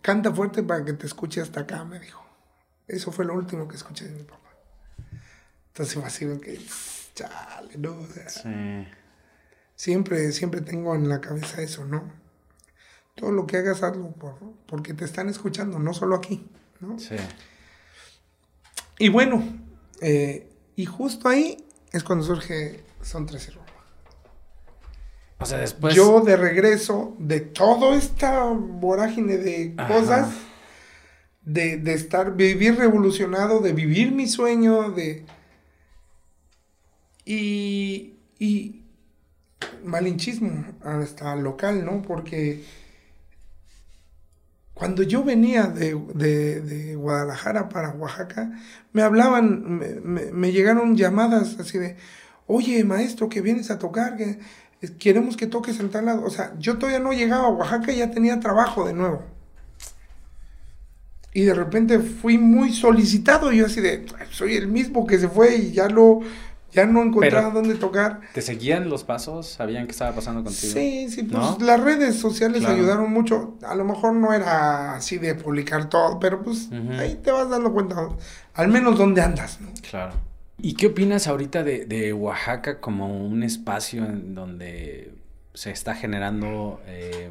canta 0.00 0.32
fuerte 0.32 0.62
para 0.62 0.84
que 0.84 0.92
te 0.92 1.06
escuche 1.06 1.40
hasta 1.40 1.60
acá, 1.60 1.84
me 1.84 1.98
dijo. 1.98 2.24
Eso 2.86 3.12
fue 3.12 3.24
lo 3.24 3.34
último 3.34 3.68
que 3.68 3.76
escuché 3.76 4.06
de 4.06 4.14
mi 4.14 4.22
papá. 4.22 4.50
Entonces 5.68 6.02
así 6.04 6.26
que, 6.38 6.60
chale, 7.14 7.76
¿no? 7.76 7.96
sí. 8.28 8.86
Siempre, 9.74 10.32
siempre 10.32 10.60
tengo 10.60 10.94
en 10.94 11.08
la 11.08 11.20
cabeza 11.20 11.62
eso, 11.62 11.84
¿no? 11.84 12.19
Todo 13.14 13.32
lo 13.32 13.46
que 13.46 13.58
hagas, 13.58 13.82
hazlo 13.82 14.12
por, 14.12 14.36
porque 14.66 14.94
te 14.94 15.04
están 15.04 15.28
escuchando, 15.28 15.78
no 15.78 15.92
solo 15.92 16.16
aquí, 16.16 16.46
¿no? 16.80 16.98
Sí. 16.98 17.16
Y 18.98 19.08
bueno, 19.08 19.42
eh, 20.00 20.50
y 20.76 20.86
justo 20.86 21.28
ahí 21.28 21.66
es 21.92 22.04
cuando 22.04 22.24
surge 22.24 22.84
Son 23.02 23.26
Tres 23.26 23.48
y 23.48 23.58
O 25.38 25.46
sea, 25.46 25.58
después. 25.58 25.94
Yo 25.94 26.20
de 26.20 26.36
regreso 26.36 27.16
de 27.18 27.40
toda 27.40 27.96
esta 27.96 28.44
vorágine 28.44 29.36
de 29.36 29.74
cosas, 29.88 30.30
de, 31.42 31.78
de 31.78 31.94
estar, 31.94 32.36
vivir 32.36 32.76
revolucionado, 32.76 33.60
de 33.60 33.72
vivir 33.72 34.12
mi 34.12 34.28
sueño, 34.28 34.90
de 34.90 35.26
y, 37.24 38.18
y 38.38 38.84
malinchismo 39.84 40.64
hasta 40.82 41.36
local, 41.36 41.84
¿no? 41.84 42.02
Porque 42.02 42.64
cuando 44.80 45.02
yo 45.02 45.22
venía 45.22 45.64
de, 45.64 46.94
Guadalajara 46.96 47.68
para 47.68 47.90
Oaxaca, 47.90 48.50
me 48.94 49.02
hablaban, 49.02 49.78
me, 50.32 50.52
llegaron 50.52 50.96
llamadas 50.96 51.58
así 51.60 51.76
de, 51.76 51.98
oye, 52.46 52.82
maestro, 52.82 53.28
que 53.28 53.42
vienes 53.42 53.70
a 53.70 53.78
tocar, 53.78 54.16
que 54.16 54.38
queremos 54.98 55.36
que 55.36 55.46
toques 55.46 55.78
en 55.80 55.90
tal 55.90 56.06
lado. 56.06 56.24
O 56.24 56.30
sea, 56.30 56.54
yo 56.58 56.78
todavía 56.78 56.98
no 56.98 57.12
llegaba 57.12 57.48
a 57.48 57.50
Oaxaca 57.50 57.92
y 57.92 57.98
ya 57.98 58.10
tenía 58.10 58.40
trabajo 58.40 58.86
de 58.86 58.94
nuevo. 58.94 59.22
Y 61.34 61.42
de 61.42 61.52
repente 61.52 61.98
fui 61.98 62.38
muy 62.38 62.72
solicitado, 62.72 63.52
yo 63.52 63.66
así 63.66 63.82
de, 63.82 64.06
soy 64.30 64.56
el 64.56 64.68
mismo 64.68 65.06
que 65.06 65.18
se 65.18 65.28
fue 65.28 65.56
y 65.56 65.72
ya 65.72 65.90
lo 65.90 66.20
ya 66.72 66.86
no 66.86 67.02
encontraba 67.02 67.50
dónde 67.50 67.74
tocar. 67.74 68.20
¿Te 68.32 68.42
seguían 68.42 68.88
los 68.88 69.04
pasos? 69.04 69.46
¿Sabían 69.48 69.86
qué 69.86 69.92
estaba 69.92 70.14
pasando 70.14 70.44
contigo? 70.44 70.72
Sí, 70.72 71.08
sí, 71.08 71.22
pues 71.24 71.60
las 71.60 71.80
redes 71.80 72.16
sociales 72.16 72.64
ayudaron 72.64 73.12
mucho. 73.12 73.56
A 73.62 73.74
lo 73.74 73.84
mejor 73.84 74.14
no 74.14 74.32
era 74.32 74.94
así 74.94 75.18
de 75.18 75.34
publicar 75.34 75.88
todo, 75.88 76.18
pero 76.20 76.42
pues 76.42 76.68
ahí 76.98 77.20
te 77.22 77.30
vas 77.30 77.50
dando 77.50 77.72
cuenta, 77.72 78.08
al 78.54 78.68
menos 78.68 78.98
dónde 78.98 79.22
andas, 79.22 79.60
¿no? 79.60 79.70
Claro. 79.88 80.14
¿Y 80.62 80.74
qué 80.74 80.88
opinas 80.88 81.26
ahorita 81.26 81.62
de, 81.62 82.12
Oaxaca 82.12 82.80
como 82.80 83.24
un 83.24 83.42
espacio 83.42 84.04
en 84.04 84.34
donde 84.34 85.14
se 85.54 85.70
está 85.70 85.94
generando, 85.94 86.80
eh, 86.86 87.30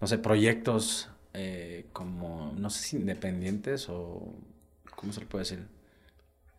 no 0.00 0.06
sé, 0.06 0.18
proyectos 0.18 1.08
eh, 1.32 1.86
como, 1.92 2.52
no 2.56 2.70
sé 2.70 2.82
si 2.82 2.96
independientes 2.96 3.88
o, 3.88 4.34
¿cómo 4.96 5.12
se 5.12 5.20
le 5.20 5.26
puede 5.26 5.44
decir? 5.44 5.66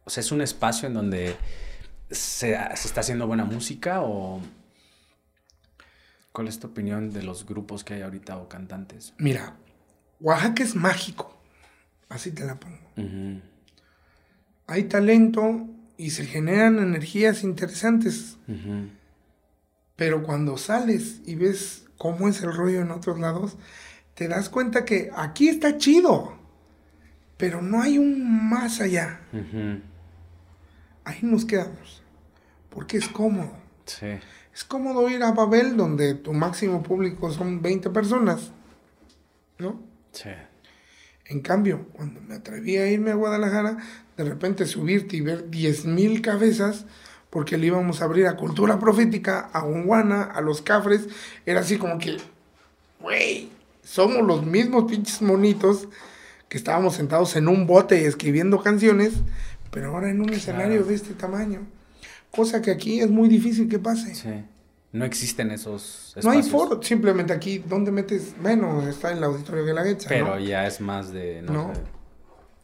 O 0.05 0.09
sea, 0.09 0.21
es 0.21 0.31
un 0.31 0.41
espacio 0.41 0.87
en 0.87 0.93
donde 0.93 1.35
¿se, 2.11 2.53
está 2.73 3.01
haciendo 3.01 3.25
buena 3.25 3.45
música 3.45 4.01
o 4.01 4.41
cuál 6.31 6.47
es 6.47 6.59
tu 6.59 6.67
opinión 6.67 7.11
de 7.11 7.23
los 7.23 7.45
grupos 7.45 7.83
que 7.83 7.95
hay 7.95 8.01
ahorita 8.01 8.37
o 8.37 8.47
cantantes? 8.47 9.13
Mira, 9.17 9.55
Oaxaca 10.19 10.63
es 10.63 10.75
mágico, 10.75 11.41
así 12.09 12.31
te 12.31 12.45
la 12.45 12.59
pongo. 12.59 13.41
Hay 14.67 14.83
talento 14.83 15.67
y 15.97 16.11
se 16.11 16.25
generan 16.25 16.79
energías 16.79 17.43
interesantes. 17.43 18.37
Pero 19.95 20.23
cuando 20.23 20.57
sales 20.57 21.21
y 21.25 21.35
ves 21.35 21.85
cómo 21.97 22.27
es 22.27 22.41
el 22.41 22.53
rollo 22.53 22.81
en 22.81 22.91
otros 22.91 23.19
lados, 23.19 23.57
te 24.13 24.27
das 24.27 24.49
cuenta 24.49 24.85
que 24.85 25.09
aquí 25.15 25.47
está 25.47 25.77
chido, 25.77 26.37
pero 27.37 27.61
no 27.61 27.81
hay 27.81 27.97
un 27.97 28.49
más 28.49 28.81
allá. 28.81 29.21
Ahí 31.03 31.19
nos 31.23 31.45
quedamos 31.45 32.00
porque 32.71 32.97
es 32.97 33.07
cómodo. 33.07 33.51
Sí. 33.85 34.07
Es 34.53 34.63
cómodo 34.63 35.07
ir 35.09 35.23
a 35.23 35.31
Babel 35.31 35.77
donde 35.77 36.15
tu 36.15 36.33
máximo 36.33 36.81
público 36.81 37.31
son 37.31 37.61
20 37.61 37.89
personas, 37.91 38.51
¿no? 39.59 39.79
Sí. 40.11 40.29
En 41.25 41.39
cambio, 41.39 41.87
cuando 41.93 42.19
me 42.21 42.35
atreví 42.35 42.77
a 42.77 42.91
irme 42.91 43.11
a 43.11 43.15
Guadalajara, 43.15 43.77
de 44.17 44.23
repente 44.23 44.65
subirte 44.65 45.15
y 45.15 45.21
ver 45.21 45.49
10.000 45.49 46.21
cabezas, 46.21 46.85
porque 47.29 47.57
le 47.57 47.67
íbamos 47.67 48.01
a 48.01 48.05
abrir 48.05 48.27
a 48.27 48.35
Cultura 48.35 48.79
Profética, 48.79 49.49
a 49.53 49.63
Unguana, 49.63 50.23
a 50.23 50.41
Los 50.41 50.61
Cafres, 50.61 51.07
era 51.45 51.61
así 51.61 51.77
como 51.77 51.97
que, 51.97 52.17
güey, 52.99 53.49
somos 53.83 54.27
los 54.27 54.45
mismos 54.45 54.91
pinches 54.91 55.21
monitos 55.21 55.87
que 56.49 56.57
estábamos 56.57 56.95
sentados 56.95 57.37
en 57.37 57.47
un 57.47 57.65
bote 57.65 58.05
escribiendo 58.05 58.61
canciones, 58.61 59.13
pero 59.71 59.91
ahora 59.91 60.09
en 60.09 60.19
un 60.19 60.31
escenario 60.31 60.83
de 60.83 60.95
este 60.95 61.13
tamaño. 61.13 61.61
Cosa 62.31 62.61
que 62.61 62.71
aquí 62.71 63.01
es 63.01 63.09
muy 63.09 63.27
difícil 63.29 63.67
que 63.67 63.79
pase. 63.79 64.15
Sí. 64.15 64.45
No 64.93 65.05
existen 65.05 65.51
esos 65.51 66.13
espacios. 66.17 66.25
No 66.25 66.31
hay 66.31 66.43
foro, 66.43 66.81
simplemente 66.83 67.31
aquí, 67.31 67.59
¿dónde 67.59 67.91
metes? 67.91 68.33
Bueno, 68.41 68.87
está 68.87 69.11
en 69.11 69.19
el 69.19 69.23
auditorio 69.23 69.63
de 69.63 69.73
la 69.73 69.83
Guetza, 69.83 70.09
Pero 70.09 70.37
ya 70.39 70.67
es 70.67 70.81
más 70.81 71.11
de... 71.11 71.41
No, 71.41 71.71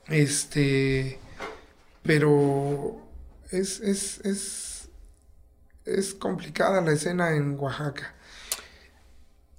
Este... 0.07 1.20
Pero 2.03 3.01
es, 3.51 3.80
es, 3.82 4.20
es, 4.26 4.89
es 5.86 6.13
complicada 6.13 6.82
la 6.82 6.91
escena 6.93 7.32
en 7.36 7.57
Oaxaca. 7.59 8.13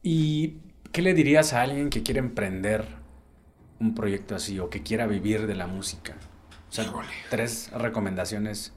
¿Y 0.02 0.58
qué 0.92 1.02
le 1.02 1.12
dirías 1.12 1.52
a 1.52 1.62
alguien 1.62 1.90
que 1.90 2.02
quiere 2.02 2.20
emprender 2.20 2.86
un 3.80 3.94
proyecto 3.94 4.34
así 4.34 4.58
o 4.58 4.70
que 4.70 4.82
quiera 4.82 5.06
vivir 5.06 5.46
de 5.46 5.54
la 5.54 5.66
música? 5.66 6.16
O 6.70 6.72
sea, 6.72 6.90
tres 7.30 7.70
recomendaciones 7.72 8.72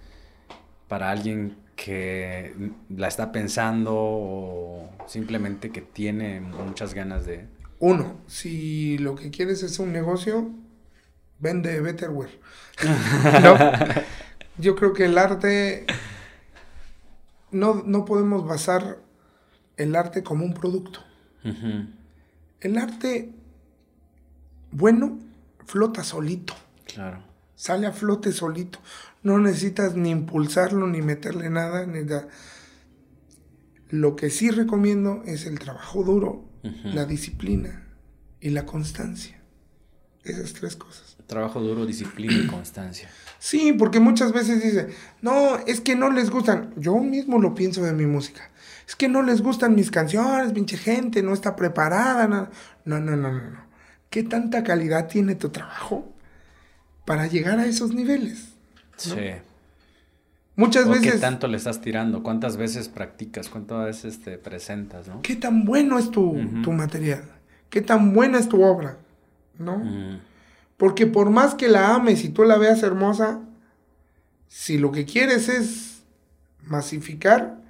para 0.92 1.10
alguien 1.10 1.56
que 1.78 2.54
la 2.89 3.08
está 3.08 3.32
pensando 3.32 3.94
o 3.96 4.89
simplemente 5.08 5.70
que 5.70 5.80
tiene 5.80 6.42
muchas 6.42 6.94
ganas 6.94 7.26
de... 7.26 7.48
Uno, 7.80 8.18
si 8.28 8.98
lo 8.98 9.16
que 9.16 9.32
quieres 9.32 9.64
es 9.64 9.80
un 9.80 9.94
negocio, 9.94 10.52
vende 11.39 11.80
Betterware. 11.80 12.38
Yo 14.58 14.76
creo 14.76 14.92
que 14.92 15.06
el 15.06 15.18
arte, 15.18 15.86
no, 17.52 17.84
no 17.86 18.04
podemos 18.04 18.46
basar 18.46 18.98
el 19.78 19.96
arte 19.96 20.24
como 20.24 20.44
un 20.44 20.54
producto. 20.54 21.00
El 22.60 22.78
arte 22.78 23.32
bueno 24.72 25.20
flota 25.66 26.04
solito. 26.04 26.54
Claro. 26.84 27.24
Sale 27.56 27.88
a 27.88 27.94
flote 27.94 28.34
solito. 28.34 28.80
No 29.24 29.38
necesitas 29.40 29.96
ni 29.96 30.10
impulsarlo, 30.10 30.88
ni 30.88 31.02
meterle 31.02 31.50
nada, 31.50 31.86
ni 31.86 32.00
Lo 33.90 34.16
que 34.16 34.30
sí 34.30 34.50
recomiendo 34.50 35.22
es 35.26 35.46
el 35.46 35.60
trabajo 35.60 36.04
duro, 36.04 36.50
la 36.84 37.06
disciplina 37.06 37.88
y 38.40 38.50
la 38.50 38.66
constancia. 38.66 39.42
Esas 40.24 40.54
tres 40.54 40.76
cosas. 40.76 41.18
Trabajo 41.26 41.62
duro, 41.62 41.86
disciplina 41.86 42.34
y 42.34 42.48
constancia. 42.48 43.10
Sí, 43.44 43.74
porque 43.74 44.00
muchas 44.00 44.34
veces 44.34 44.64
dice, 44.64 44.90
no, 45.24 45.58
es 45.66 45.82
que 45.82 45.96
no 45.96 46.12
les 46.12 46.30
gustan. 46.30 46.76
Yo 46.78 46.96
mismo 47.00 47.40
lo 47.40 47.56
pienso 47.56 47.82
de 47.82 47.92
mi 47.92 48.06
música. 48.06 48.52
Es 48.88 48.96
que 48.96 49.10
no 49.10 49.24
les 49.24 49.42
gustan 49.42 49.74
mis 49.74 49.90
canciones, 49.90 50.54
pinche 50.54 50.78
gente, 50.78 51.24
no 51.24 51.34
está 51.34 51.56
preparada. 51.56 52.28
No, 52.28 52.50
no, 52.86 53.00
no, 53.00 53.18
no, 53.18 53.32
no. 53.32 53.66
¿Qué 54.12 54.22
tanta 54.22 54.64
calidad 54.64 55.08
tiene 55.08 55.34
tu 55.34 55.50
trabajo 55.50 56.14
para 57.04 57.26
llegar 57.26 57.58
a 57.58 57.66
esos 57.66 57.96
niveles? 57.96 58.51
Sí. 59.02 59.32
Muchas 60.56 60.88
veces. 60.88 61.14
¿Qué 61.14 61.20
tanto 61.20 61.47
le 61.47 61.58
estás 61.58 61.82
tirando? 61.82 62.24
¿Cuántas 62.24 62.58
veces 62.58 62.89
practicas? 62.89 63.49
¿Cuántas 63.49 63.86
veces 63.86 64.22
te 64.22 64.38
presentas? 64.38 65.08
¿no? 65.08 65.22
¿Qué 65.22 65.36
tan 65.36 65.66
bueno 65.66 65.97
es 65.97 66.12
tu, 66.12 66.34
material? 66.34 67.24
¿Qué 67.70 67.82
tan 67.82 68.14
buena 68.14 68.38
es 68.38 68.49
tu 68.49 68.62
obra? 68.64 68.97
¿No? 69.58 69.82
Porque 70.78 71.08
por 71.08 71.30
más 71.30 71.56
que 71.56 71.68
la 71.68 71.95
ames 71.95 72.24
y 72.24 72.30
tú 72.30 72.43
la 72.43 72.58
veas 72.58 72.84
hermosa, 72.84 73.41
si 74.47 74.78
lo 74.78 74.91
que 74.91 75.06
quieres 75.06 75.47
es 75.47 76.04
masificar, 76.64 77.62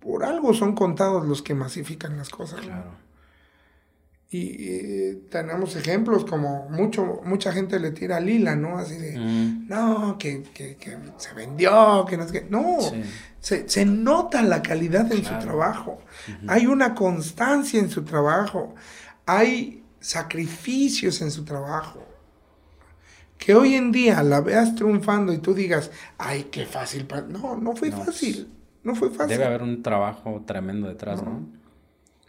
por 0.00 0.24
algo 0.24 0.54
son 0.54 0.74
contados 0.74 1.26
los 1.26 1.42
que 1.42 1.54
masifican 1.54 2.16
las 2.16 2.30
cosas. 2.30 2.60
Claro. 2.60 3.07
Y 4.30 4.68
eh, 4.68 5.22
tenemos 5.30 5.74
ejemplos 5.74 6.26
como 6.26 6.68
mucho, 6.68 7.22
mucha 7.24 7.50
gente 7.50 7.80
le 7.80 7.92
tira 7.92 8.18
a 8.18 8.20
Lila, 8.20 8.56
¿no? 8.56 8.76
Así 8.76 8.96
de, 8.98 9.18
mm. 9.18 9.68
no, 9.68 10.18
que, 10.18 10.42
se 11.16 11.34
vendió, 11.34 12.04
que 12.06 12.18
no 12.18 12.24
es 12.24 12.32
que. 12.32 12.42
No, 12.42 12.78
se, 13.40 13.86
nota 13.86 14.42
la 14.42 14.62
calidad 14.62 15.10
en 15.12 15.24
su 15.24 15.38
trabajo. 15.38 16.00
Hay 16.46 16.66
una 16.66 16.94
constancia 16.94 17.80
en 17.80 17.88
su 17.88 18.04
trabajo. 18.04 18.74
Hay 19.24 19.82
sacrificios 20.00 21.22
en 21.22 21.30
su 21.30 21.44
trabajo 21.44 22.08
que 23.38 23.54
hoy 23.54 23.74
en 23.74 23.92
día 23.92 24.22
la 24.22 24.40
veas 24.40 24.74
triunfando 24.74 25.32
y 25.32 25.38
tú 25.38 25.54
digas, 25.54 25.90
ay, 26.18 26.48
qué 26.50 26.66
fácil. 26.66 27.06
No, 27.28 27.56
no 27.56 27.74
fue 27.74 27.90
fácil. 27.90 28.52
No 28.82 28.94
fue 28.94 29.10
fácil. 29.10 29.36
Debe 29.36 29.46
haber 29.46 29.62
un 29.62 29.82
trabajo 29.82 30.42
tremendo 30.44 30.88
detrás, 30.88 31.22
¿no? 31.22 31.48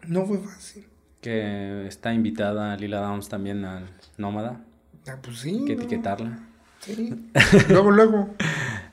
No, 0.08 0.26
fue 0.26 0.38
fácil. 0.38 0.88
Que 1.22 1.86
está 1.88 2.14
invitada 2.14 2.76
Lila 2.78 3.00
Downs 3.02 3.30
también 3.30 3.66
al 3.66 3.90
Nómada. 4.18 4.62
Ah, 5.08 5.18
pues 5.22 5.40
sí. 5.40 5.64
que 5.66 5.74
etiquetarla. 5.74 6.40
Sí. 6.80 7.30
luego, 7.70 7.92
luego. 7.92 8.30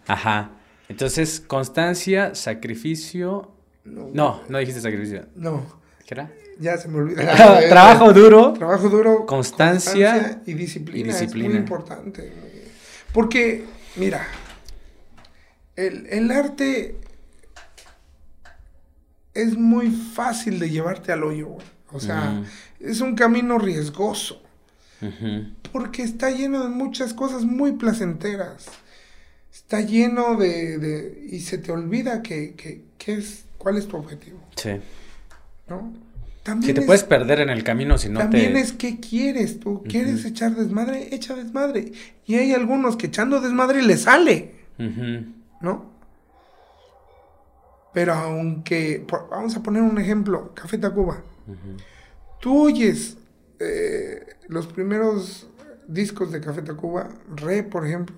Ajá. 0.06 0.50
Entonces, 0.88 1.40
constancia, 1.40 2.34
sacrificio. 2.34 3.52
No, 3.84 4.42
no, 4.48 4.58
dijiste 4.58 4.80
sacrificio. 4.80 5.26
No. 5.34 5.64
¿Qué 6.06 6.14
era? 6.14 6.30
Ya 6.58 6.78
se 6.78 6.88
me 6.88 6.98
olvidó. 6.98 7.22
trabajo 7.68 8.12
duro. 8.12 8.52
Trabajo 8.54 8.88
duro. 8.88 9.26
Constancia. 9.26 10.42
y 10.46 10.54
disciplina. 10.54 11.12
Es 11.12 11.34
muy 11.34 11.56
importante. 11.56 12.32
Porque, 13.12 13.64
mira, 13.96 14.26
el, 15.76 16.30
arte 16.30 16.96
es 19.36 19.56
muy 19.56 19.90
fácil 19.90 20.58
de 20.58 20.70
llevarte 20.70 21.12
al 21.12 21.22
hoyo, 21.22 21.56
O 21.92 22.00
sea, 22.00 22.42
es 22.80 23.00
un 23.00 23.14
camino 23.14 23.58
riesgoso. 23.58 24.42
Porque 25.72 26.02
está 26.02 26.30
lleno 26.30 26.62
de 26.62 26.70
muchas 26.70 27.12
cosas 27.12 27.44
muy 27.44 27.72
placenteras. 27.72 28.66
Está 29.52 29.80
lleno 29.80 30.36
de... 30.36 31.28
y 31.30 31.40
se 31.40 31.58
te 31.58 31.70
olvida 31.72 32.22
que, 32.22 32.54
que, 32.54 33.12
es, 33.12 33.44
cuál 33.58 33.76
es 33.76 33.86
tu 33.86 33.96
objetivo. 33.96 34.38
Sí. 34.56 34.70
¿No? 35.68 35.92
si 36.62 36.72
te 36.72 36.82
puedes 36.82 37.02
perder 37.02 37.40
en 37.40 37.50
el 37.50 37.64
camino 37.64 37.98
si 37.98 38.08
no 38.08 38.20
también 38.20 38.42
te... 38.42 38.46
También 38.46 38.64
es 38.64 38.72
qué 38.72 39.00
quieres 39.00 39.58
tú. 39.58 39.82
¿Quieres 39.82 40.24
echar 40.24 40.54
desmadre? 40.54 41.08
Echa 41.12 41.34
desmadre. 41.34 41.92
Y 42.24 42.36
hay 42.36 42.52
algunos 42.52 42.96
que 42.96 43.08
echando 43.08 43.40
desmadre 43.40 43.82
le 43.82 43.96
sale. 43.96 44.52
¿No? 45.60 45.95
Pero 47.96 48.12
aunque... 48.12 49.06
vamos 49.30 49.56
a 49.56 49.62
poner 49.62 49.80
un 49.80 49.96
ejemplo. 49.96 50.52
Café 50.52 50.76
Tacuba. 50.76 51.22
Tú 52.42 52.66
oyes 52.66 53.16
eh, 53.58 54.36
los 54.48 54.66
primeros 54.66 55.48
discos 55.88 56.30
de 56.30 56.42
Café 56.42 56.60
Tacuba. 56.60 57.08
Re, 57.34 57.62
por 57.62 57.86
ejemplo. 57.86 58.14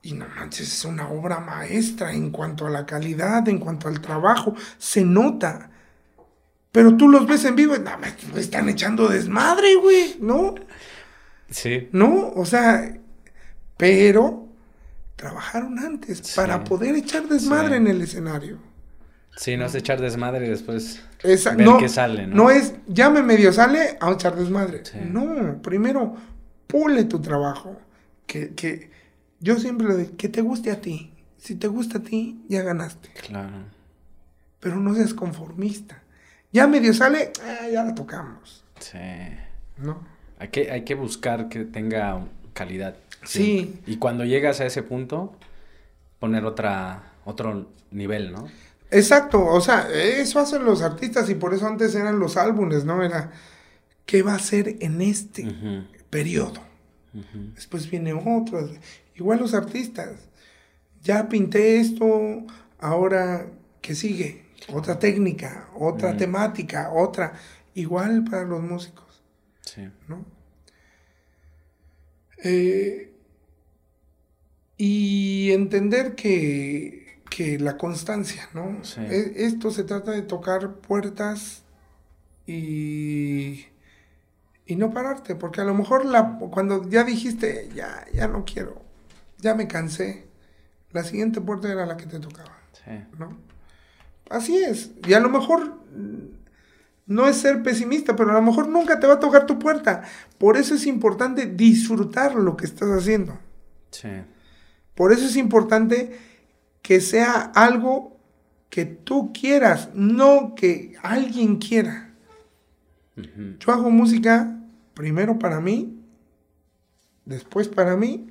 Y 0.00 0.14
no 0.14 0.24
manches, 0.34 0.72
es 0.72 0.84
una 0.86 1.10
obra 1.10 1.40
maestra 1.40 2.14
en 2.14 2.30
cuanto 2.30 2.66
a 2.66 2.70
la 2.70 2.86
calidad, 2.86 3.46
en 3.46 3.58
cuanto 3.58 3.86
al 3.86 4.00
trabajo. 4.00 4.54
Se 4.78 5.04
nota. 5.04 5.70
Pero 6.72 6.96
tú 6.96 7.06
los 7.06 7.26
ves 7.26 7.44
en 7.44 7.54
vivo 7.54 7.76
y 7.76 7.80
no, 7.80 7.98
me, 7.98 8.40
están 8.40 8.70
echando 8.70 9.08
desmadre, 9.08 9.74
güey, 9.74 10.16
¿no? 10.20 10.54
Sí. 11.50 11.90
¿No? 11.92 12.30
O 12.34 12.46
sea, 12.46 12.98
pero 13.76 14.41
trabajaron 15.22 15.78
antes 15.78 16.34
para 16.34 16.64
poder 16.64 16.96
echar 16.96 17.28
desmadre 17.28 17.76
en 17.76 17.86
el 17.86 18.02
escenario. 18.02 18.58
Sí, 19.36 19.56
no 19.56 19.66
es 19.66 19.74
echar 19.76 20.00
desmadre 20.00 20.46
y 20.46 20.50
después 20.50 21.00
ver 21.22 21.56
no, 21.58 21.78
qué 21.78 21.88
sale, 21.88 22.26
¿no? 22.26 22.34
No 22.34 22.50
es, 22.50 22.74
ya 22.88 23.08
me 23.08 23.22
medio 23.22 23.52
sale 23.52 23.96
a 24.00 24.10
echar 24.10 24.34
desmadre. 24.34 24.82
No, 25.08 25.62
primero, 25.62 26.16
pule 26.66 27.04
tu 27.04 27.20
trabajo. 27.20 27.80
Que, 28.26 28.54
que 28.54 28.90
yo 29.38 29.60
siempre 29.60 29.86
le 29.86 29.96
digo, 29.98 30.16
que 30.16 30.28
te 30.28 30.40
guste 30.40 30.72
a 30.72 30.80
ti. 30.80 31.12
Si 31.38 31.54
te 31.54 31.68
gusta 31.68 31.98
a 31.98 32.02
ti, 32.02 32.44
ya 32.48 32.62
ganaste. 32.62 33.10
Claro. 33.28 33.66
Pero 34.58 34.76
no 34.76 34.92
seas 34.92 35.14
conformista. 35.14 36.02
Ya 36.52 36.66
medio 36.66 36.92
sale, 36.92 37.30
eh, 37.44 37.70
ya 37.72 37.84
la 37.84 37.94
tocamos. 37.94 38.64
Sí. 38.80 38.98
¿No? 39.76 40.04
Hay 40.40 40.48
que, 40.48 40.72
hay 40.72 40.82
que 40.82 40.96
buscar 40.96 41.48
que 41.48 41.64
tenga 41.64 42.26
calidad. 42.54 42.96
Sí. 43.24 43.80
Y 43.86 43.96
cuando 43.96 44.24
llegas 44.24 44.60
a 44.60 44.66
ese 44.66 44.82
punto, 44.82 45.36
poner 46.18 46.44
otra, 46.44 47.12
otro 47.24 47.70
nivel, 47.90 48.32
¿no? 48.32 48.48
Exacto, 48.90 49.44
o 49.44 49.60
sea, 49.60 49.88
eso 49.90 50.38
hacen 50.38 50.64
los 50.64 50.82
artistas 50.82 51.30
y 51.30 51.34
por 51.34 51.54
eso 51.54 51.66
antes 51.66 51.94
eran 51.94 52.18
los 52.18 52.36
álbumes, 52.36 52.84
¿no? 52.84 53.02
Era, 53.02 53.32
¿qué 54.04 54.22
va 54.22 54.34
a 54.34 54.38
ser 54.38 54.76
en 54.80 55.00
este 55.00 55.46
periodo? 56.10 56.60
Después 57.54 57.90
viene 57.90 58.12
otro, 58.12 58.68
igual 59.14 59.38
los 59.38 59.54
artistas, 59.54 60.28
ya 61.02 61.28
pinté 61.28 61.80
esto, 61.80 62.44
ahora, 62.78 63.46
¿qué 63.80 63.94
sigue? 63.94 64.42
otra 64.68 64.98
técnica, 64.98 65.68
otra 65.74 66.16
temática, 66.16 66.92
otra, 66.92 67.32
igual 67.74 68.24
para 68.24 68.44
los 68.44 68.62
músicos. 68.62 69.22
Sí. 69.62 69.88
¿No? 70.08 70.24
Eh, 72.44 73.11
y 74.84 75.52
entender 75.52 76.16
que, 76.16 77.20
que, 77.30 77.56
la 77.60 77.76
constancia, 77.76 78.48
¿no? 78.52 78.80
E, 78.96 79.32
esto 79.36 79.70
se 79.70 79.84
trata 79.84 80.10
de 80.10 80.22
tocar 80.22 80.74
puertas 80.74 81.62
y, 82.48 83.66
y 84.66 84.74
no 84.74 84.90
pararte, 84.90 85.36
porque 85.36 85.60
a 85.60 85.64
lo 85.64 85.72
mejor 85.72 86.04
la, 86.04 86.36
cuando 86.50 86.90
ya 86.90 87.04
dijiste, 87.04 87.68
ya, 87.72 88.04
ya 88.12 88.26
no 88.26 88.44
quiero, 88.44 88.82
ya 89.38 89.54
me 89.54 89.68
cansé, 89.68 90.26
la 90.90 91.04
siguiente 91.04 91.40
puerta 91.40 91.70
era 91.70 91.86
la 91.86 91.96
que 91.96 92.06
te 92.06 92.18
tocaba. 92.18 92.58
¿no? 93.20 93.38
Así 94.30 94.56
es. 94.56 94.90
Y 95.06 95.12
a 95.12 95.20
lo 95.20 95.28
mejor 95.28 95.76
mm, 95.96 96.26
no 97.06 97.28
es 97.28 97.36
ser 97.36 97.62
pesimista, 97.62 98.16
pero 98.16 98.32
a 98.32 98.34
lo 98.34 98.42
mejor 98.42 98.66
nunca 98.66 98.98
te 98.98 99.06
va 99.06 99.14
a 99.14 99.20
tocar 99.20 99.46
tu 99.46 99.60
puerta. 99.60 100.02
Por 100.38 100.56
eso 100.56 100.74
es 100.74 100.86
importante 100.86 101.46
disfrutar 101.46 102.34
lo 102.34 102.56
que 102.56 102.64
estás 102.64 102.88
haciendo. 102.88 103.38
Sí. 103.92 104.08
Por 104.94 105.12
eso 105.12 105.26
es 105.26 105.36
importante 105.36 106.18
que 106.82 107.00
sea 107.00 107.40
algo 107.54 108.16
que 108.68 108.84
tú 108.84 109.32
quieras, 109.32 109.90
no 109.94 110.54
que 110.54 110.94
alguien 111.02 111.56
quiera. 111.56 112.14
Yo 113.58 113.72
hago 113.72 113.90
música 113.90 114.58
primero 114.94 115.38
para 115.38 115.60
mí, 115.60 116.02
después 117.24 117.68
para 117.68 117.96
mí 117.96 118.30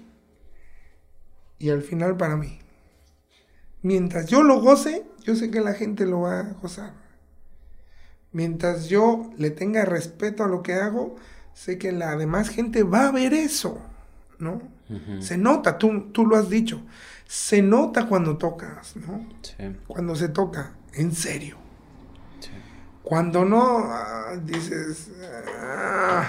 y 1.59 1.69
al 1.69 1.81
final 1.81 2.17
para 2.17 2.35
mí. 2.35 2.59
Mientras 3.83 4.27
yo 4.27 4.43
lo 4.43 4.59
goce, 4.61 5.05
yo 5.23 5.35
sé 5.35 5.51
que 5.51 5.61
la 5.61 5.73
gente 5.73 6.05
lo 6.05 6.21
va 6.21 6.39
a 6.39 6.53
gozar. 6.53 6.93
Mientras 8.31 8.87
yo 8.87 9.31
le 9.37 9.51
tenga 9.51 9.85
respeto 9.85 10.43
a 10.43 10.47
lo 10.47 10.63
que 10.63 10.73
hago, 10.73 11.15
sé 11.53 11.77
que 11.77 11.91
la 11.91 12.15
demás 12.15 12.49
gente 12.49 12.83
va 12.83 13.07
a 13.07 13.11
ver 13.11 13.33
eso, 13.33 13.79
¿no? 14.39 14.61
Se 15.19 15.37
nota, 15.37 15.77
tú, 15.77 16.11
tú 16.11 16.25
lo 16.25 16.35
has 16.35 16.49
dicho, 16.49 16.81
se 17.25 17.61
nota 17.61 18.07
cuando 18.07 18.37
tocas, 18.37 18.95
¿no? 18.95 19.25
Sí. 19.41 19.53
Cuando 19.87 20.15
se 20.15 20.29
toca, 20.29 20.73
en 20.93 21.13
serio. 21.13 21.57
Sí. 22.39 22.49
Cuando 23.03 23.45
no, 23.45 23.77
ah, 23.85 24.33
dices, 24.43 25.11
ah, 25.59 26.25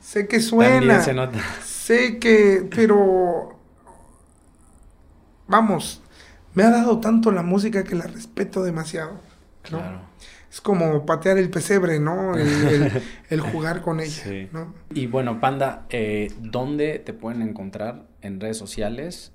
sé 0.00 0.28
que 0.28 0.40
suena. 0.40 0.78
También 0.78 1.02
se 1.02 1.14
nota. 1.14 1.38
Sé 1.64 2.18
que, 2.18 2.66
pero, 2.74 3.58
vamos, 5.46 6.00
me 6.54 6.62
ha 6.62 6.70
dado 6.70 7.00
tanto 7.00 7.30
la 7.30 7.42
música 7.42 7.84
que 7.84 7.94
la 7.94 8.06
respeto 8.06 8.62
demasiado. 8.62 9.20
Claro. 9.62 10.00
Es 10.54 10.60
como 10.60 11.04
patear 11.04 11.36
el 11.36 11.50
pesebre, 11.50 11.98
¿no? 11.98 12.36
El, 12.36 13.40
jugar 13.52 13.82
con 13.82 13.98
ella, 13.98 14.48
¿no? 14.52 14.72
Y 14.94 15.08
bueno, 15.08 15.40
Panda, 15.40 15.84
eh, 15.90 16.32
¿dónde 16.38 17.00
te 17.00 17.12
pueden 17.12 17.42
encontrar 17.42 18.06
en 18.22 18.38
redes 18.38 18.56
sociales? 18.56 19.32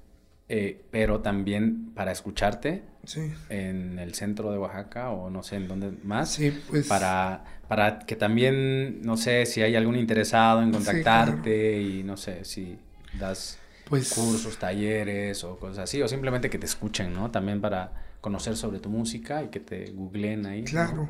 Eh, 0.48 0.82
pero 0.92 1.20
también 1.20 1.92
para 1.94 2.14
escucharte 2.14 2.84
sí. 3.04 3.34
en 3.50 4.00
el 4.00 4.14
centro 4.14 4.50
de 4.54 4.60
Oaxaca 4.60 5.10
o 5.10 5.30
no 5.30 5.44
sé 5.44 5.58
en 5.58 5.68
dónde 5.68 5.92
más. 6.06 6.32
Sí, 6.32 6.58
pues. 6.70 6.88
Para, 6.88 7.44
para 7.68 8.00
que 8.00 8.16
también, 8.16 9.02
no 9.02 9.18
sé, 9.18 9.46
si 9.46 9.62
hay 9.62 9.76
algún 9.76 9.98
interesado 9.98 10.62
en 10.62 10.72
contactarte 10.72 11.82
y 11.82 12.02
no 12.02 12.16
sé 12.16 12.46
si 12.46 12.80
das 13.20 13.60
pues, 13.90 14.14
cursos, 14.14 14.58
talleres 14.58 15.44
o 15.44 15.60
cosas 15.60 15.80
así, 15.80 16.02
o 16.02 16.08
simplemente 16.08 16.50
que 16.50 16.60
te 16.60 16.66
escuchen, 16.66 17.12
¿no? 17.12 17.30
También 17.30 17.60
para 17.60 18.08
conocer 18.22 18.56
sobre 18.58 18.80
tu 18.80 18.90
música 18.90 19.44
y 19.44 19.50
que 19.50 19.60
te 19.60 19.92
googleen 19.92 20.46
ahí. 20.46 20.64
Claro. 20.64 21.10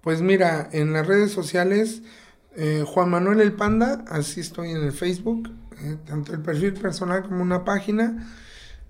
Pues 0.00 0.22
mira, 0.22 0.68
en 0.72 0.92
las 0.92 1.06
redes 1.06 1.32
sociales, 1.32 2.02
eh, 2.56 2.84
Juan 2.86 3.10
Manuel 3.10 3.40
el 3.40 3.52
Panda, 3.52 4.04
así 4.08 4.40
estoy 4.40 4.70
en 4.70 4.78
el 4.78 4.92
Facebook, 4.92 5.50
eh, 5.82 5.96
tanto 6.06 6.32
el 6.32 6.40
perfil 6.40 6.74
personal 6.74 7.22
como 7.22 7.42
una 7.42 7.64
página. 7.64 8.26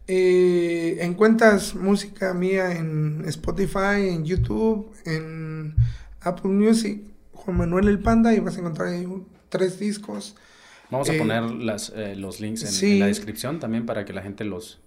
Eh, 0.09 0.99
encuentras 1.01 1.75
música 1.75 2.33
mía 2.33 2.73
en 2.73 3.25
Spotify, 3.27 4.09
en 4.09 4.25
YouTube, 4.25 4.93
en 5.05 5.75
Apple 6.21 6.51
Music, 6.51 7.03
Juan 7.33 7.57
Manuel 7.57 7.89
el 7.89 7.99
Panda, 7.99 8.33
y 8.35 8.41
vas 8.41 8.57
a 8.57 8.61
encontrar 8.61 8.89
ahí 8.89 9.07
tres 9.49 9.79
discos. 9.81 10.37
Vamos 10.91 11.09
a 11.09 11.15
eh, 11.15 11.19
poner 11.19 11.43
las, 11.51 11.93
eh, 11.97 12.15
los 12.15 12.41
links 12.41 12.83
en, 12.83 13.01
la 13.01 13.07
descripción 13.07 13.59
también 13.59 13.87
para 13.87 14.05
que 14.05 14.13
la 14.13 14.23
gente 14.23 14.45
los, 14.45 14.79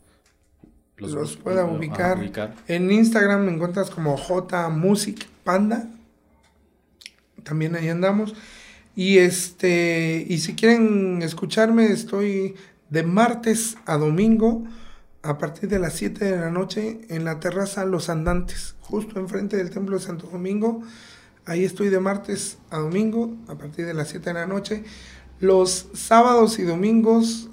los, 1.00 1.38
pueda 1.38 1.66
ubicar. 1.66 2.20
En 2.68 2.92
Instagram 2.92 3.46
me 3.46 3.54
encuentras 3.54 3.90
como 3.90 4.18
J 4.18 4.70
Music 4.70 5.28
Panda. 5.44 5.88
También 7.44 7.76
ahí 7.76 7.90
andamos. 7.90 8.36
Y 8.96 9.20
este 9.20 10.26
y 10.28 10.40
si 10.40 10.56
quieren 10.56 11.22
escucharme, 11.22 11.86
estoy 11.86 12.56
de 12.90 13.04
martes 13.04 13.78
a 13.86 13.98
domingo 13.98 14.64
a 15.22 15.38
partir 15.38 15.70
de 15.70 15.80
las 15.80 15.94
7 15.94 16.26
de 16.26 16.38
la 16.38 16.50
noche 16.50 17.02
en 17.10 17.26
la 17.26 17.40
terraza 17.40 17.86
Los 17.86 18.10
Andantes, 18.10 18.76
justo 18.82 19.20
enfrente 19.20 19.58
del 19.58 19.70
Templo 19.70 19.98
de 19.98 20.04
Santo 20.04 20.28
Domingo. 20.28 20.82
Ahí 21.46 21.66
estoy 21.66 21.90
de 21.90 22.00
martes 22.00 22.58
a 22.70 22.78
domingo 22.78 23.36
a 23.48 23.56
partir 23.56 23.86
de 23.86 23.94
las 23.94 24.10
7 24.10 24.30
de 24.30 24.34
la 24.34 24.46
noche. 24.46 24.84
Los 25.40 25.88
sábados 25.94 26.60
y 26.60 26.64
domingos, 26.64 27.50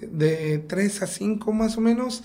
de 0.00 0.58
3 0.58 1.02
a 1.02 1.06
5 1.06 1.52
más 1.52 1.76
o 1.76 1.80
menos, 1.80 2.22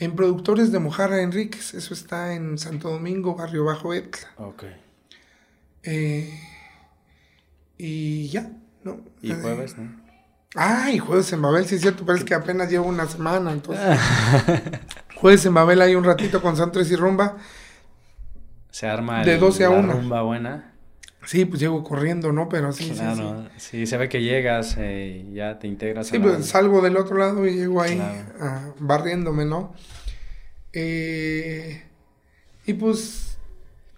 en 0.00 0.16
Productores 0.16 0.72
de 0.72 0.78
Mojarra 0.78 1.20
Enríquez. 1.20 1.74
Eso 1.74 1.94
está 1.94 2.32
en 2.34 2.58
Santo 2.58 2.90
Domingo, 2.90 3.36
Barrio 3.36 3.66
Bajo 3.66 3.94
Etla. 3.94 4.28
Ok. 4.38 4.64
Eh, 5.82 6.40
y 7.76 8.28
ya, 8.28 8.50
¿no? 8.82 9.00
Y 9.22 9.32
jueves, 9.32 9.76
¿no? 9.76 10.00
Ah, 10.56 10.90
y 10.90 10.98
jueves 10.98 11.32
en 11.32 11.42
Babel, 11.42 11.64
sí 11.66 11.76
es 11.76 11.82
cierto, 11.82 12.04
pero 12.04 12.18
es 12.18 12.24
que 12.24 12.34
apenas 12.34 12.70
llevo 12.70 12.86
una 12.86 13.06
semana, 13.06 13.52
entonces. 13.52 14.00
jueves 15.14 15.44
en 15.46 15.54
Babel 15.54 15.80
hay 15.80 15.94
un 15.94 16.02
ratito 16.02 16.42
con 16.42 16.56
Santos 16.56 16.90
y 16.90 16.96
Rumba. 16.96 17.36
Se 18.70 18.88
arma 18.88 19.22
de 19.22 19.38
12 19.38 19.64
a 19.64 19.70
1. 19.70 19.92
rumba 19.92 20.22
buena. 20.22 20.69
Sí, 21.24 21.44
pues 21.44 21.60
llego 21.60 21.84
corriendo, 21.84 22.32
¿no? 22.32 22.48
Pero 22.48 22.72
sí, 22.72 22.90
claro, 22.90 23.48
sí, 23.56 23.80
sí. 23.80 23.86
se 23.86 23.96
ve 23.98 24.08
que 24.08 24.22
llegas 24.22 24.76
eh, 24.78 25.26
y 25.28 25.34
ya 25.34 25.58
te 25.58 25.68
integras. 25.68 26.06
Sí, 26.06 26.18
pues 26.18 26.46
salgo 26.46 26.80
del 26.80 26.96
otro 26.96 27.18
lado 27.18 27.46
y 27.46 27.54
llego 27.54 27.82
ahí 27.82 28.00
ah, 28.40 28.72
barriéndome, 28.78 29.44
¿no? 29.44 29.74
Eh, 30.72 31.82
y 32.66 32.72
pues 32.74 33.38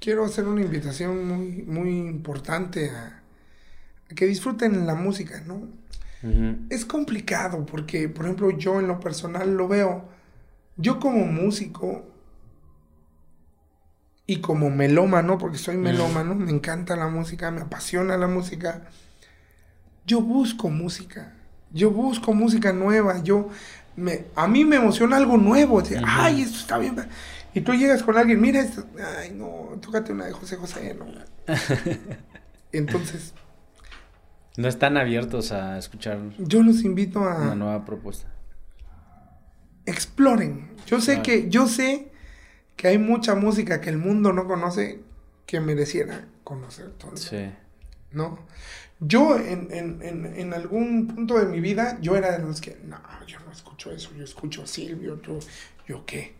quiero 0.00 0.24
hacer 0.24 0.46
una 0.46 0.62
invitación 0.62 1.26
muy, 1.26 1.62
muy 1.62 1.90
importante 1.90 2.90
a, 2.90 3.22
que 4.14 4.26
disfruten 4.26 4.86
la 4.86 4.94
música, 4.94 5.42
¿no? 5.46 5.68
Es 6.70 6.84
complicado 6.84 7.66
porque, 7.66 8.08
por 8.08 8.26
ejemplo, 8.26 8.50
yo 8.52 8.78
en 8.78 8.86
lo 8.86 9.00
personal 9.00 9.56
lo 9.56 9.66
veo, 9.66 10.08
yo 10.76 11.00
como 11.00 11.26
músico 11.26 12.11
y 14.26 14.40
como 14.40 14.70
melómano, 14.70 15.38
porque 15.38 15.58
soy 15.58 15.76
melómano, 15.76 16.34
me 16.34 16.50
encanta 16.50 16.96
la 16.96 17.08
música, 17.08 17.50
me 17.50 17.62
apasiona 17.62 18.16
la 18.16 18.28
música, 18.28 18.82
yo 20.06 20.20
busco 20.20 20.70
música, 20.70 21.34
yo 21.72 21.90
busco 21.90 22.32
música 22.32 22.72
nueva, 22.72 23.22
yo 23.22 23.48
me, 23.96 24.26
a 24.36 24.46
mí 24.46 24.64
me 24.64 24.76
emociona 24.76 25.16
algo 25.16 25.36
nuevo, 25.36 25.82
ay, 26.06 26.42
esto 26.42 26.58
está 26.58 26.78
bien. 26.78 26.96
Y 27.54 27.60
tú 27.60 27.74
llegas 27.74 28.02
con 28.02 28.16
alguien, 28.16 28.40
mira 28.40 28.60
esto, 28.60 28.86
ay, 29.18 29.32
no, 29.32 29.78
tócate 29.80 30.12
una 30.12 30.26
de 30.26 30.32
José 30.32 30.56
José, 30.56 30.94
no. 30.94 31.06
Entonces... 32.72 33.34
No 34.56 34.68
están 34.68 34.98
abiertos 34.98 35.50
a 35.50 35.78
escuchar. 35.78 36.18
Yo 36.38 36.62
los 36.62 36.84
invito 36.84 37.24
a... 37.24 37.36
Una 37.36 37.54
nueva 37.54 37.84
propuesta. 37.84 38.28
Exploren. 39.86 40.70
Yo 40.86 41.00
sé 41.00 41.22
que, 41.22 41.48
yo 41.48 41.66
sé 41.66 42.11
que 42.76 42.88
hay 42.88 42.98
mucha 42.98 43.34
música 43.34 43.80
que 43.80 43.90
el 43.90 43.98
mundo 43.98 44.32
no 44.32 44.46
conoce 44.46 45.00
que 45.46 45.60
mereciera 45.60 46.26
conocer 46.44 46.90
todo. 46.92 47.16
Sí. 47.16 47.50
¿No? 48.12 48.38
Yo 49.00 49.36
en, 49.36 50.54
algún 50.54 51.08
punto 51.08 51.38
de 51.38 51.46
mi 51.46 51.60
vida, 51.60 51.98
yo 52.00 52.16
era 52.16 52.38
de 52.38 52.44
los 52.44 52.60
que, 52.60 52.78
no, 52.84 52.98
yo 53.26 53.40
no 53.40 53.50
escucho 53.50 53.90
eso, 53.90 54.12
yo 54.16 54.22
escucho 54.22 54.66
Silvio, 54.66 55.20
yo, 55.22 55.40
yo 55.88 56.06
qué. 56.06 56.34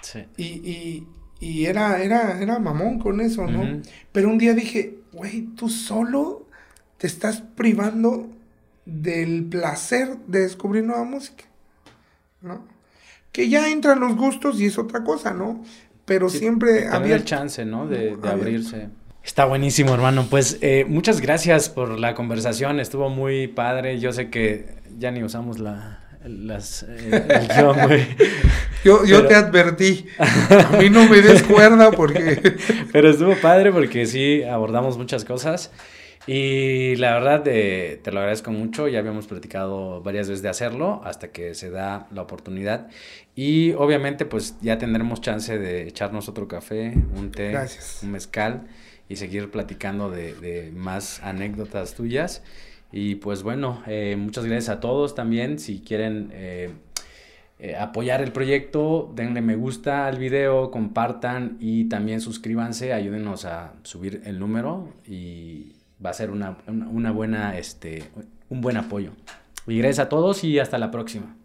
Sí. 0.00 0.26
Y, 0.36 1.06
y, 1.40 1.66
era, 1.66 2.02
era, 2.02 2.40
era 2.40 2.58
mamón 2.58 2.98
con 2.98 3.20
eso, 3.20 3.46
¿no? 3.46 3.82
Pero 4.12 4.30
un 4.30 4.38
día 4.38 4.54
dije, 4.54 4.98
güey, 5.12 5.42
tú 5.56 5.68
solo 5.68 6.46
te 6.96 7.06
estás 7.06 7.42
privando 7.42 8.30
del 8.86 9.44
placer 9.44 10.16
de 10.26 10.40
descubrir 10.40 10.84
nueva 10.84 11.04
música, 11.04 11.44
¿no? 12.40 12.64
Que 13.38 13.48
ya 13.48 13.70
entran 13.70 14.00
los 14.00 14.16
gustos 14.16 14.60
y 14.60 14.66
es 14.66 14.78
otra 14.78 15.04
cosa, 15.04 15.32
¿no? 15.32 15.62
Pero 16.04 16.28
siempre 16.28 16.88
había 16.88 17.14
el 17.14 17.24
chance, 17.24 17.64
¿no? 17.64 17.86
De, 17.86 18.16
abrirse. 18.24 18.88
Está 19.22 19.44
buenísimo, 19.44 19.94
hermano. 19.94 20.26
Pues 20.28 20.58
eh, 20.60 20.84
muchas 20.88 21.20
gracias 21.20 21.68
por 21.68 22.00
la 22.00 22.16
conversación. 22.16 22.80
Estuvo 22.80 23.10
muy 23.10 23.46
padre. 23.46 24.00
Yo 24.00 24.12
sé 24.12 24.28
que 24.28 24.74
ya 24.98 25.12
ni 25.12 25.22
usamos 25.22 25.60
la, 25.60 26.00
las, 26.24 26.82
eh, 26.82 27.28
el 27.28 28.06
Yo, 28.84 29.04
yo 29.04 29.24
te 29.28 29.36
advertí. 29.36 30.06
A 30.18 30.78
mí 30.78 30.90
no 30.90 31.08
me 31.08 31.22
des 31.22 31.44
cuerda 31.44 31.92
porque. 31.92 32.56
Pero 32.92 33.08
estuvo 33.08 33.36
padre 33.36 33.70
porque 33.70 34.04
sí 34.06 34.42
abordamos 34.42 34.98
muchas 34.98 35.24
cosas. 35.24 35.70
Y 36.28 36.94
la 36.96 37.14
verdad 37.14 37.42
te 37.42 38.12
lo 38.12 38.18
agradezco 38.18 38.50
mucho, 38.50 38.86
ya 38.86 38.98
habíamos 38.98 39.26
platicado 39.26 40.02
varias 40.02 40.28
veces 40.28 40.42
de 40.42 40.50
hacerlo 40.50 41.00
hasta 41.04 41.28
que 41.28 41.54
se 41.54 41.70
da 41.70 42.06
la 42.12 42.20
oportunidad. 42.20 42.88
Y 43.40 43.72
obviamente 43.74 44.26
pues 44.26 44.56
ya 44.62 44.78
tendremos 44.78 45.20
chance 45.20 45.56
de 45.56 45.86
echarnos 45.86 46.28
otro 46.28 46.48
café, 46.48 46.92
un 47.16 47.30
té, 47.30 47.56
un 48.02 48.10
mezcal 48.10 48.66
y 49.08 49.14
seguir 49.14 49.52
platicando 49.52 50.10
de, 50.10 50.72
más 50.74 51.22
anécdotas 51.22 51.94
tuyas. 51.94 52.42
Y 52.90 53.14
pues 53.14 53.44
bueno, 53.44 53.80
eh, 53.86 54.16
muchas 54.18 54.44
gracias 54.44 54.76
a 54.76 54.80
todos 54.80 55.14
también. 55.14 55.60
Si 55.60 55.78
quieren 55.78 56.30
eh, 56.32 56.72
eh, 57.60 57.76
apoyar 57.76 58.22
el 58.22 58.32
proyecto, 58.32 59.12
denle 59.14 59.40
me 59.40 59.54
gusta 59.54 60.08
al 60.08 60.18
video, 60.18 60.72
compartan 60.72 61.58
y 61.60 61.84
también 61.84 62.20
suscríbanse, 62.20 62.92
ayúdenos 62.92 63.44
a 63.44 63.74
subir 63.84 64.20
el 64.24 64.40
número 64.40 64.88
y 65.06 65.74
va 66.04 66.10
a 66.10 66.14
ser 66.14 66.32
una, 66.32 66.58
una 66.66 67.12
buena, 67.12 67.56
este, 67.56 68.02
un 68.48 68.62
buen 68.62 68.76
apoyo. 68.76 69.12
Y 69.68 69.78
gracias 69.78 70.06
a 70.06 70.08
todos 70.08 70.42
y 70.42 70.58
hasta 70.58 70.76
la 70.78 70.90
próxima. 70.90 71.37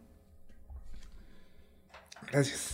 Gracias. 2.33 2.72